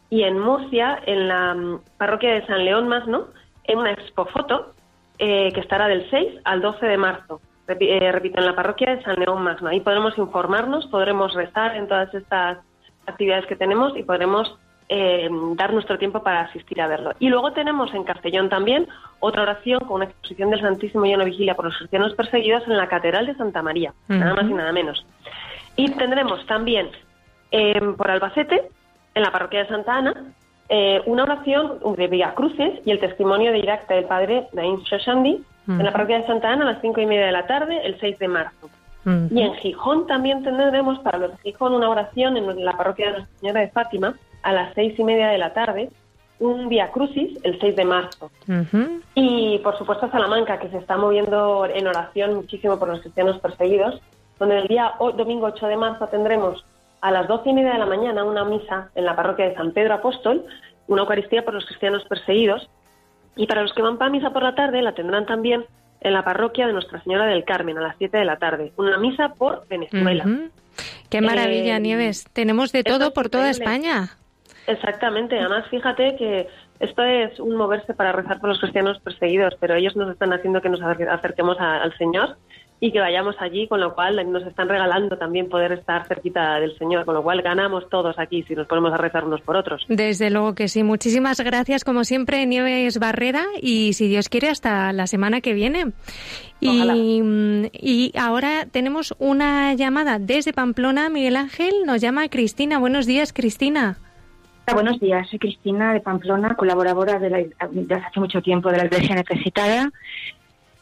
Y 0.09 0.23
en 0.23 0.37
Murcia, 0.37 0.99
en 1.05 1.29
la 1.29 1.53
mm, 1.55 1.79
parroquia 1.97 2.33
de 2.33 2.45
San 2.45 2.65
León 2.65 2.89
Masno, 2.89 3.27
en 3.63 3.77
una 3.79 3.93
expo 3.93 4.25
foto 4.25 4.73
eh, 5.17 5.51
que 5.53 5.61
estará 5.61 5.87
del 5.87 6.09
6 6.09 6.41
al 6.43 6.61
12 6.61 6.85
de 6.85 6.97
marzo. 6.97 7.41
Eh, 7.67 8.11
repito, 8.11 8.39
en 8.39 8.45
la 8.45 8.55
parroquia 8.55 8.95
de 8.95 9.03
San 9.03 9.17
León 9.17 9.43
Magno. 9.43 9.69
Ahí 9.69 9.79
podremos 9.79 10.17
informarnos, 10.17 10.87
podremos 10.87 11.33
rezar 11.33 11.77
en 11.77 11.87
todas 11.87 12.13
estas 12.13 12.57
actividades 13.05 13.45
que 13.45 13.55
tenemos 13.55 13.95
y 13.95 14.03
podremos 14.03 14.59
eh, 14.93 15.29
dar 15.55 15.71
nuestro 15.71 15.97
tiempo 15.97 16.21
para 16.21 16.41
asistir 16.41 16.81
a 16.81 16.87
verlo. 16.87 17.13
Y 17.17 17.29
luego 17.29 17.53
tenemos 17.53 17.93
en 17.93 18.03
Castellón 18.03 18.49
también 18.49 18.89
otra 19.21 19.43
oración 19.43 19.79
con 19.79 19.95
una 19.95 20.05
exposición 20.05 20.49
del 20.49 20.59
Santísimo 20.59 21.05
y 21.05 21.15
una 21.15 21.23
vigilia 21.23 21.55
por 21.55 21.63
los 21.63 21.77
cristianos 21.77 22.13
perseguidos 22.13 22.63
en 22.67 22.75
la 22.75 22.89
Catedral 22.89 23.25
de 23.25 23.35
Santa 23.35 23.61
María, 23.61 23.93
nada 24.09 24.33
más 24.33 24.49
y 24.49 24.53
nada 24.53 24.73
menos. 24.73 25.05
Y 25.77 25.89
tendremos 25.91 26.45
también 26.45 26.89
eh, 27.51 27.79
por 27.95 28.11
Albacete, 28.11 28.69
en 29.15 29.23
la 29.23 29.31
parroquia 29.31 29.63
de 29.63 29.69
Santa 29.69 29.95
Ana, 29.95 30.13
eh, 30.67 31.01
una 31.05 31.23
oración 31.23 31.79
de 31.95 32.07
Vía 32.07 32.33
Cruces 32.35 32.81
y 32.85 32.91
el 32.91 32.99
testimonio 32.99 33.53
de 33.53 33.59
Irakta 33.59 33.93
del 33.93 34.05
padre 34.05 34.47
Naim 34.51 34.81
Shoshandi 34.83 35.41
en 35.69 35.83
la 35.85 35.93
parroquia 35.93 36.17
de 36.17 36.25
Santa 36.25 36.49
Ana 36.49 36.63
a 36.63 36.73
las 36.73 36.81
cinco 36.81 36.99
y 36.99 37.05
media 37.05 37.27
de 37.27 37.31
la 37.31 37.47
tarde, 37.47 37.79
el 37.85 37.97
6 37.97 38.19
de 38.19 38.27
marzo. 38.27 38.69
Ujú. 39.05 39.27
Y 39.31 39.41
en 39.41 39.53
Gijón 39.53 40.05
también 40.05 40.43
tendremos 40.43 40.99
para 40.99 41.17
los 41.17 41.31
de 41.31 41.37
Gijón 41.43 41.75
una 41.75 41.89
oración 41.89 42.35
en 42.35 42.65
la 42.65 42.75
parroquia 42.75 43.05
de 43.05 43.11
Nuestra 43.13 43.39
Señora 43.39 43.61
de 43.61 43.69
Fátima 43.69 44.15
a 44.43 44.51
las 44.53 44.73
seis 44.75 44.97
y 44.97 45.03
media 45.03 45.27
de 45.29 45.37
la 45.37 45.53
tarde, 45.53 45.89
un 46.39 46.69
Vía 46.69 46.91
Crucis 46.91 47.37
el 47.43 47.59
6 47.59 47.75
de 47.75 47.85
marzo. 47.85 48.31
Y 49.15 49.59
por 49.59 49.77
supuesto 49.77 50.09
Salamanca, 50.09 50.59
que 50.59 50.69
se 50.69 50.77
está 50.77 50.97
moviendo 50.97 51.65
en 51.67 51.85
oración 51.87 52.33
muchísimo 52.33 52.79
por 52.79 52.87
los 52.87 53.01
cristianos 53.01 53.39
perseguidos, 53.39 54.01
donde 54.39 54.57
el 54.57 54.67
día 54.67 54.93
o- 54.99 55.11
domingo 55.11 55.45
8 55.47 55.67
de 55.67 55.77
marzo 55.77 56.07
tendremos 56.07 56.65
a 57.01 57.11
las 57.11 57.27
doce 57.27 57.49
y 57.49 57.53
media 57.53 57.73
de 57.73 57.79
la 57.79 57.85
mañana 57.85 58.23
una 58.23 58.43
misa 58.43 58.89
en 58.95 59.05
la 59.05 59.15
parroquia 59.15 59.45
de 59.49 59.55
San 59.55 59.71
Pedro 59.71 59.93
Apóstol, 59.95 60.45
una 60.87 61.01
Eucaristía 61.03 61.43
por 61.45 61.53
los 61.53 61.65
cristianos 61.65 62.03
perseguidos. 62.05 62.69
Y 63.35 63.45
para 63.47 63.61
los 63.61 63.73
que 63.73 63.81
van 63.81 63.97
para 63.97 64.11
misa 64.11 64.31
por 64.31 64.43
la 64.43 64.55
tarde, 64.55 64.81
la 64.81 64.93
tendrán 64.93 65.25
también 65.25 65.65
en 66.01 66.13
la 66.13 66.23
parroquia 66.23 66.65
de 66.67 66.73
Nuestra 66.73 67.01
Señora 67.03 67.25
del 67.27 67.43
Carmen 67.45 67.77
a 67.77 67.81
las 67.81 67.95
7 67.97 68.17
de 68.17 68.25
la 68.25 68.37
tarde. 68.37 68.71
Una 68.77 68.97
misa 68.97 69.29
por 69.29 69.67
Venezuela. 69.67 70.25
Qué 71.09 71.21
maravilla, 71.21 71.77
Eh, 71.77 71.79
Nieves. 71.79 72.25
Tenemos 72.33 72.71
de 72.71 72.83
todo 72.83 73.13
por 73.13 73.29
toda. 73.29 73.49
España. 73.51 74.17
Exactamente, 74.67 75.39
además 75.39 75.65
fíjate 75.69 76.15
que 76.17 76.47
esto 76.79 77.03
es 77.03 77.39
un 77.39 77.55
moverse 77.55 77.93
para 77.93 78.11
rezar 78.11 78.39
por 78.39 78.49
los 78.49 78.59
cristianos 78.59 78.99
perseguidos, 79.03 79.55
pero 79.59 79.75
ellos 79.75 79.95
nos 79.95 80.11
están 80.11 80.33
haciendo 80.33 80.61
que 80.61 80.69
nos 80.69 80.81
acer- 80.81 81.09
acerquemos 81.09 81.59
a- 81.59 81.81
al 81.81 81.95
Señor 81.97 82.37
y 82.83 82.91
que 82.91 82.99
vayamos 82.99 83.35
allí, 83.39 83.67
con 83.67 83.79
lo 83.79 83.93
cual 83.93 84.31
nos 84.31 84.41
están 84.47 84.67
regalando 84.67 85.15
también 85.15 85.49
poder 85.49 85.71
estar 85.73 86.07
cerquita 86.07 86.55
del 86.59 86.75
Señor, 86.79 87.05
con 87.05 87.13
lo 87.13 87.21
cual 87.21 87.43
ganamos 87.43 87.87
todos 87.89 88.17
aquí 88.17 88.41
si 88.43 88.55
nos 88.55 88.65
ponemos 88.65 88.91
a 88.91 88.97
rezar 88.97 89.23
unos 89.23 89.41
por 89.41 89.55
otros. 89.55 89.85
Desde 89.87 90.31
luego 90.31 90.55
que 90.55 90.67
sí. 90.67 90.81
Muchísimas 90.81 91.39
gracias, 91.41 91.83
como 91.83 92.03
siempre, 92.03 92.43
Nieves 92.47 92.97
Barrera. 92.97 93.43
Y 93.61 93.93
si 93.93 94.07
Dios 94.07 94.29
quiere, 94.29 94.49
hasta 94.49 94.93
la 94.93 95.05
semana 95.05 95.41
que 95.41 95.53
viene. 95.53 95.91
Y, 96.59 97.21
mm, 97.21 97.65
y 97.73 98.13
ahora 98.17 98.65
tenemos 98.71 99.13
una 99.19 99.75
llamada 99.75 100.17
desde 100.17 100.51
Pamplona. 100.51 101.09
Miguel 101.09 101.35
Ángel 101.35 101.73
nos 101.85 102.01
llama 102.01 102.29
Cristina. 102.29 102.79
Buenos 102.79 103.05
días, 103.05 103.31
Cristina. 103.31 103.97
Buenos 104.73 104.99
días, 104.99 105.27
soy 105.29 105.37
Cristina 105.39 105.93
de 105.93 105.99
Pamplona, 105.99 106.55
colaboradora 106.55 107.19
de 107.19 107.29
la, 107.29 107.37
desde 107.71 107.95
hace 107.95 108.19
mucho 108.19 108.41
tiempo 108.41 108.71
de 108.71 108.77
la 108.77 108.85
Iglesia 108.85 109.15
Necesitada. 109.15 109.91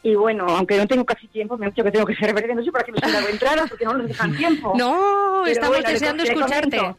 Y 0.02 0.14
bueno, 0.14 0.46
aunque 0.48 0.78
no 0.78 0.86
tengo 0.86 1.04
casi 1.04 1.26
tiempo, 1.28 1.58
me 1.58 1.66
han 1.66 1.72
dicho 1.72 1.84
que 1.84 1.90
tengo 1.90 2.06
que 2.06 2.14
ser 2.14 2.32
breve, 2.32 2.54
no 2.54 2.62
sé 2.64 2.70
para 2.72 2.84
qué 2.84 2.92
me 2.92 2.98
han 3.02 3.12
dado 3.12 3.28
entrada, 3.28 3.64
porque 3.68 3.84
no 3.84 3.94
nos 3.94 4.08
dejan 4.08 4.34
tiempo. 4.36 4.72
No, 4.76 5.40
Pero 5.44 5.52
estamos 5.52 5.76
bueno, 5.76 5.90
deseando 5.90 6.24
le 6.24 6.30
escucharte. 6.30 6.76
comento, 6.78 6.98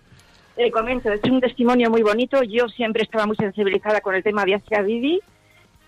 Le 0.57 0.71
comento, 0.71 1.11
es 1.11 1.23
un 1.23 1.41
testimonio 1.41 1.89
muy 1.89 2.03
bonito. 2.03 2.43
Yo 2.43 2.67
siempre 2.67 3.03
estaba 3.03 3.25
muy 3.25 3.35
sensibilizada 3.37 4.01
con 4.01 4.13
el 4.13 4.21
tema 4.23 4.45
de 4.45 4.55
Asia 4.55 4.81
Bibi, 4.81 5.19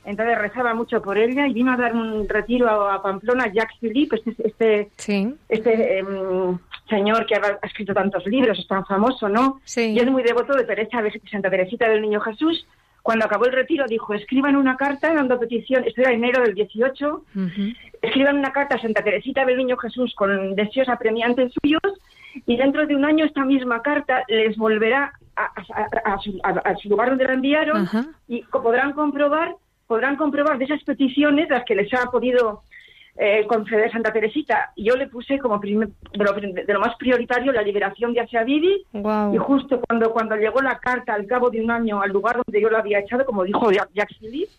entonces 0.06 0.38
rezaba 0.38 0.74
mucho 0.74 1.02
por 1.02 1.18
ella 1.18 1.46
y 1.48 1.54
vino 1.54 1.74
a 1.74 1.78
dar 1.78 1.94
un 1.94 2.28
retiro 2.28 2.68
a, 2.70 2.96
a 2.96 3.02
Pamplona 3.04 3.52
Jacques 3.54 3.78
Philippe, 3.80 4.16
este, 4.26 4.48
este, 4.48 4.90
Sí. 4.98 5.36
este 5.50 6.00
em, 6.00 6.58
señor 6.90 7.26
que 7.26 7.36
ha, 7.36 7.60
escrito 7.64 7.94
tantos 7.94 8.26
libros, 8.26 8.60
es 8.60 8.68
tan 8.68 8.86
famoso, 8.86 9.30
¿no? 9.30 9.60
Sí. 9.64 9.94
Y 9.94 10.00
es 10.00 10.10
muy 10.10 10.24
devoto 10.24 10.54
de 10.54 10.64
Teresa, 10.66 11.02
de 11.02 11.12
Santa 11.32 11.50
Teresita 11.50 11.88
del 11.90 12.02
Niño 12.02 12.20
Jesús. 12.22 12.66
Cuando 13.02 13.26
acabó 13.26 13.46
el 13.46 13.52
retiro 13.54 13.86
dijo, 13.88 14.14
escriban 14.14 14.56
una 14.56 14.78
carta 14.78 15.14
dando 15.14 15.38
petición, 15.40 15.84
esto 15.86 16.02
era 16.02 16.12
enero 16.14 16.42
del 16.42 16.54
18, 16.54 17.24
escriban 18.02 18.38
una 18.38 18.52
carta 18.54 18.76
a 18.76 18.82
Santa 18.82 19.04
Teresita 19.04 19.44
del 19.46 19.58
Niño 19.58 19.78
Jesús 19.78 20.14
con 20.16 20.56
deseos 20.56 20.88
apremiantes 20.90 21.52
suyos 21.62 21.82
y 22.46 22.56
dentro 22.58 22.86
de 22.88 22.96
un 22.96 23.04
año 23.06 23.26
esta 23.26 23.44
misma 23.46 23.82
carta 23.82 24.24
les 24.28 24.56
volverá 24.58 25.14
a, 25.36 25.44
a- 25.46 26.14
a 26.14 26.18
su, 26.20 26.40
a- 26.44 26.50
a 26.70 26.76
su 26.78 26.90
lugar 26.90 27.10
donde 27.10 27.26
la 27.26 27.34
enviaron 27.34 27.84
y 28.28 28.44
podrán 28.44 28.94
comprobar 28.94 29.56
podrán 29.88 30.16
comprobar 30.16 30.58
de 30.58 30.66
esas 30.66 30.82
peticiones 30.84 31.50
las 31.50 31.66
que 31.66 31.76
les 31.76 31.94
ha 31.94 32.10
podido 32.10 32.64
eh, 33.18 33.46
conceder 33.48 33.92
Santa 33.92 34.12
Teresita. 34.12 34.72
Yo 34.76 34.96
le 34.96 35.08
puse 35.08 35.38
como 35.40 35.60
primer- 35.60 35.90
de, 36.12 36.24
lo, 36.24 36.34
de 36.34 36.74
lo 36.74 36.80
más 36.80 36.96
prioritario 36.98 37.52
la 37.52 37.62
liberación 37.62 38.14
de 38.14 38.22
Asia 38.22 38.44
Bibi 38.44 38.86
Guau. 38.92 39.36
y 39.36 39.38
justo 39.38 39.80
cuando, 39.88 40.12
cuando 40.12 40.36
llegó 40.36 40.62
la 40.62 40.80
carta 40.80 41.14
al 41.14 41.28
cabo 41.28 41.50
de 41.50 41.62
un 41.62 41.70
año 41.72 42.02
al 42.02 42.12
lugar 42.12 42.42
donde 42.44 42.60
yo 42.62 42.70
la 42.70 42.80
había 42.80 43.00
echado, 43.00 43.26
como 43.26 43.44
dijo 43.44 43.72
Jack- 43.72 43.90
Jacques 43.94 44.18
Philippe, 44.20 44.52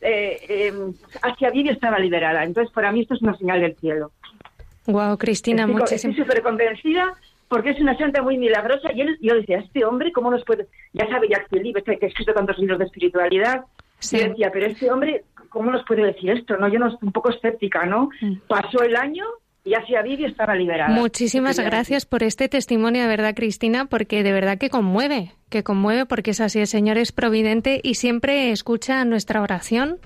eh, 0.00 0.38
eh, 0.48 0.72
Asia 1.22 1.50
Bibi 1.50 1.70
estaba 1.70 1.98
liberada. 1.98 2.44
Entonces, 2.44 2.72
para 2.72 2.92
mí 2.92 3.00
esto 3.02 3.14
es 3.14 3.22
una 3.22 3.36
señal 3.36 3.60
del 3.60 3.74
cielo. 3.76 4.12
Wow, 4.86 5.18
Cristina, 5.18 5.62
Estoy 5.64 5.74
muchísimas 5.74 6.16
Estoy 6.16 6.24
súper 6.24 6.42
convencida 6.42 7.14
porque 7.48 7.70
es 7.70 7.80
una 7.80 7.96
santa 7.98 8.22
muy 8.22 8.38
milagrosa. 8.38 8.90
Y 8.94 9.02
él, 9.02 9.18
yo 9.20 9.34
decía, 9.34 9.58
este 9.58 9.84
hombre, 9.84 10.12
¿cómo 10.12 10.30
nos 10.30 10.44
puede...? 10.44 10.66
Ya 10.94 11.06
sabe 11.08 11.28
Jacques 11.28 11.48
Philippe, 11.50 11.82
que 11.82 12.06
ha 12.06 12.08
escrito 12.08 12.32
tantos 12.32 12.58
libros 12.58 12.78
de 12.78 12.84
espiritualidad. 12.86 13.62
Sí. 13.98 14.16
Y 14.18 14.28
decía, 14.28 14.50
pero 14.52 14.66
este 14.66 14.90
hombre, 14.90 15.24
¿cómo 15.48 15.70
nos 15.70 15.84
puede 15.84 16.04
decir 16.04 16.30
esto? 16.30 16.56
no 16.56 16.68
Yo 16.68 16.78
no 16.78 16.96
un 17.00 17.12
poco 17.12 17.30
escéptica, 17.30 17.86
¿no? 17.86 18.10
Pasó 18.46 18.82
el 18.82 18.96
año 18.96 19.24
y 19.64 19.74
Asia 19.74 20.02
Bibi 20.02 20.24
estaba 20.24 20.54
liberada. 20.54 20.88
Muchísimas 20.88 21.58
gracias 21.58 22.06
por 22.06 22.22
este 22.22 22.48
testimonio, 22.48 23.02
de 23.02 23.08
verdad, 23.08 23.34
Cristina, 23.34 23.84
porque 23.84 24.22
de 24.22 24.32
verdad 24.32 24.58
que 24.58 24.70
conmueve, 24.70 25.32
que 25.50 25.62
conmueve 25.62 26.06
porque 26.06 26.30
es 26.30 26.40
así, 26.40 26.60
el 26.60 26.66
Señor 26.66 26.96
es 26.96 27.12
providente 27.12 27.80
y 27.82 27.94
siempre 27.94 28.50
escucha 28.50 29.04
nuestra 29.04 29.42
oración. 29.42 29.98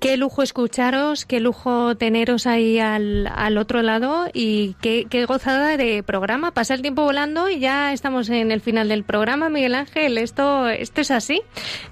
Qué 0.00 0.16
lujo 0.16 0.44
escucharos, 0.44 1.24
qué 1.24 1.40
lujo 1.40 1.96
teneros 1.96 2.46
ahí 2.46 2.78
al, 2.78 3.26
al 3.34 3.58
otro 3.58 3.82
lado 3.82 4.28
y 4.32 4.76
qué, 4.80 5.06
qué 5.10 5.24
gozada 5.24 5.76
de 5.76 6.04
programa. 6.04 6.52
Pasa 6.52 6.74
el 6.74 6.82
tiempo 6.82 7.02
volando 7.02 7.50
y 7.50 7.58
ya 7.58 7.92
estamos 7.92 8.30
en 8.30 8.52
el 8.52 8.60
final 8.60 8.88
del 8.88 9.02
programa, 9.02 9.48
Miguel 9.48 9.74
Ángel. 9.74 10.16
Esto, 10.18 10.68
esto 10.68 11.00
es 11.00 11.10
así. 11.10 11.42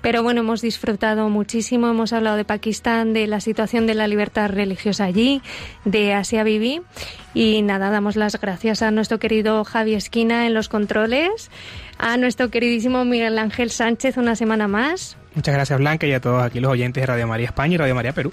Pero 0.02 0.22
bueno, 0.22 0.42
hemos 0.42 0.62
disfrutado 0.62 1.28
muchísimo. 1.30 1.88
Hemos 1.88 2.12
hablado 2.12 2.36
de 2.36 2.44
Pakistán, 2.44 3.12
de 3.12 3.26
la 3.26 3.40
situación 3.40 3.88
de 3.88 3.94
la 3.94 4.06
libertad 4.06 4.50
religiosa 4.50 5.02
allí, 5.02 5.42
de 5.84 6.14
Asia 6.14 6.44
Bibi. 6.44 6.82
Y 7.34 7.62
nada, 7.62 7.90
damos 7.90 8.14
las 8.14 8.40
gracias 8.40 8.82
a 8.82 8.92
nuestro 8.92 9.18
querido 9.18 9.64
Javi 9.64 9.94
Esquina 9.94 10.46
en 10.46 10.54
los 10.54 10.68
controles, 10.68 11.50
a 11.98 12.16
nuestro 12.18 12.50
queridísimo 12.50 13.04
Miguel 13.04 13.36
Ángel 13.40 13.70
Sánchez 13.70 14.16
una 14.16 14.36
semana 14.36 14.68
más 14.68 15.16
Muchas 15.36 15.54
gracias 15.54 15.78
Blanca 15.78 16.06
y 16.06 16.14
a 16.14 16.20
todos 16.20 16.42
aquí 16.42 16.60
los 16.60 16.72
oyentes 16.72 17.02
de 17.02 17.06
Radio 17.06 17.26
María 17.26 17.48
España 17.48 17.74
y 17.74 17.76
Radio 17.76 17.94
María 17.94 18.14
Perú. 18.14 18.32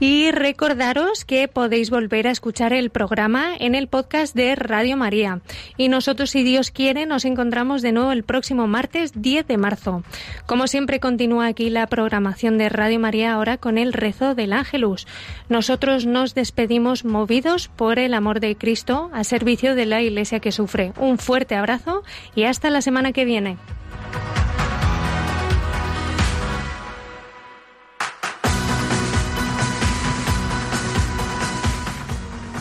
Y 0.00 0.30
recordaros 0.30 1.26
que 1.26 1.48
podéis 1.48 1.90
volver 1.90 2.26
a 2.26 2.30
escuchar 2.30 2.72
el 2.72 2.88
programa 2.88 3.54
en 3.58 3.74
el 3.74 3.88
podcast 3.88 4.34
de 4.34 4.54
Radio 4.54 4.96
María. 4.96 5.42
Y 5.76 5.88
nosotros, 5.90 6.30
si 6.30 6.42
Dios 6.42 6.70
quiere, 6.70 7.04
nos 7.04 7.26
encontramos 7.26 7.82
de 7.82 7.92
nuevo 7.92 8.10
el 8.10 8.24
próximo 8.24 8.66
martes 8.66 9.12
10 9.14 9.46
de 9.48 9.58
marzo. 9.58 10.02
Como 10.46 10.66
siempre, 10.66 10.98
continúa 10.98 11.46
aquí 11.46 11.68
la 11.68 11.86
programación 11.86 12.56
de 12.56 12.70
Radio 12.70 12.98
María 12.98 13.34
ahora 13.34 13.58
con 13.58 13.76
el 13.76 13.92
rezo 13.92 14.34
del 14.34 14.54
Ángelus. 14.54 15.06
Nosotros 15.50 16.06
nos 16.06 16.34
despedimos 16.34 17.04
movidos 17.04 17.68
por 17.68 17.98
el 17.98 18.14
amor 18.14 18.40
de 18.40 18.56
Cristo 18.56 19.10
a 19.12 19.24
servicio 19.24 19.74
de 19.74 19.84
la 19.84 20.00
Iglesia 20.00 20.40
que 20.40 20.52
sufre. 20.52 20.94
Un 20.96 21.18
fuerte 21.18 21.54
abrazo 21.54 22.02
y 22.34 22.44
hasta 22.44 22.70
la 22.70 22.80
semana 22.80 23.12
que 23.12 23.26
viene. 23.26 23.58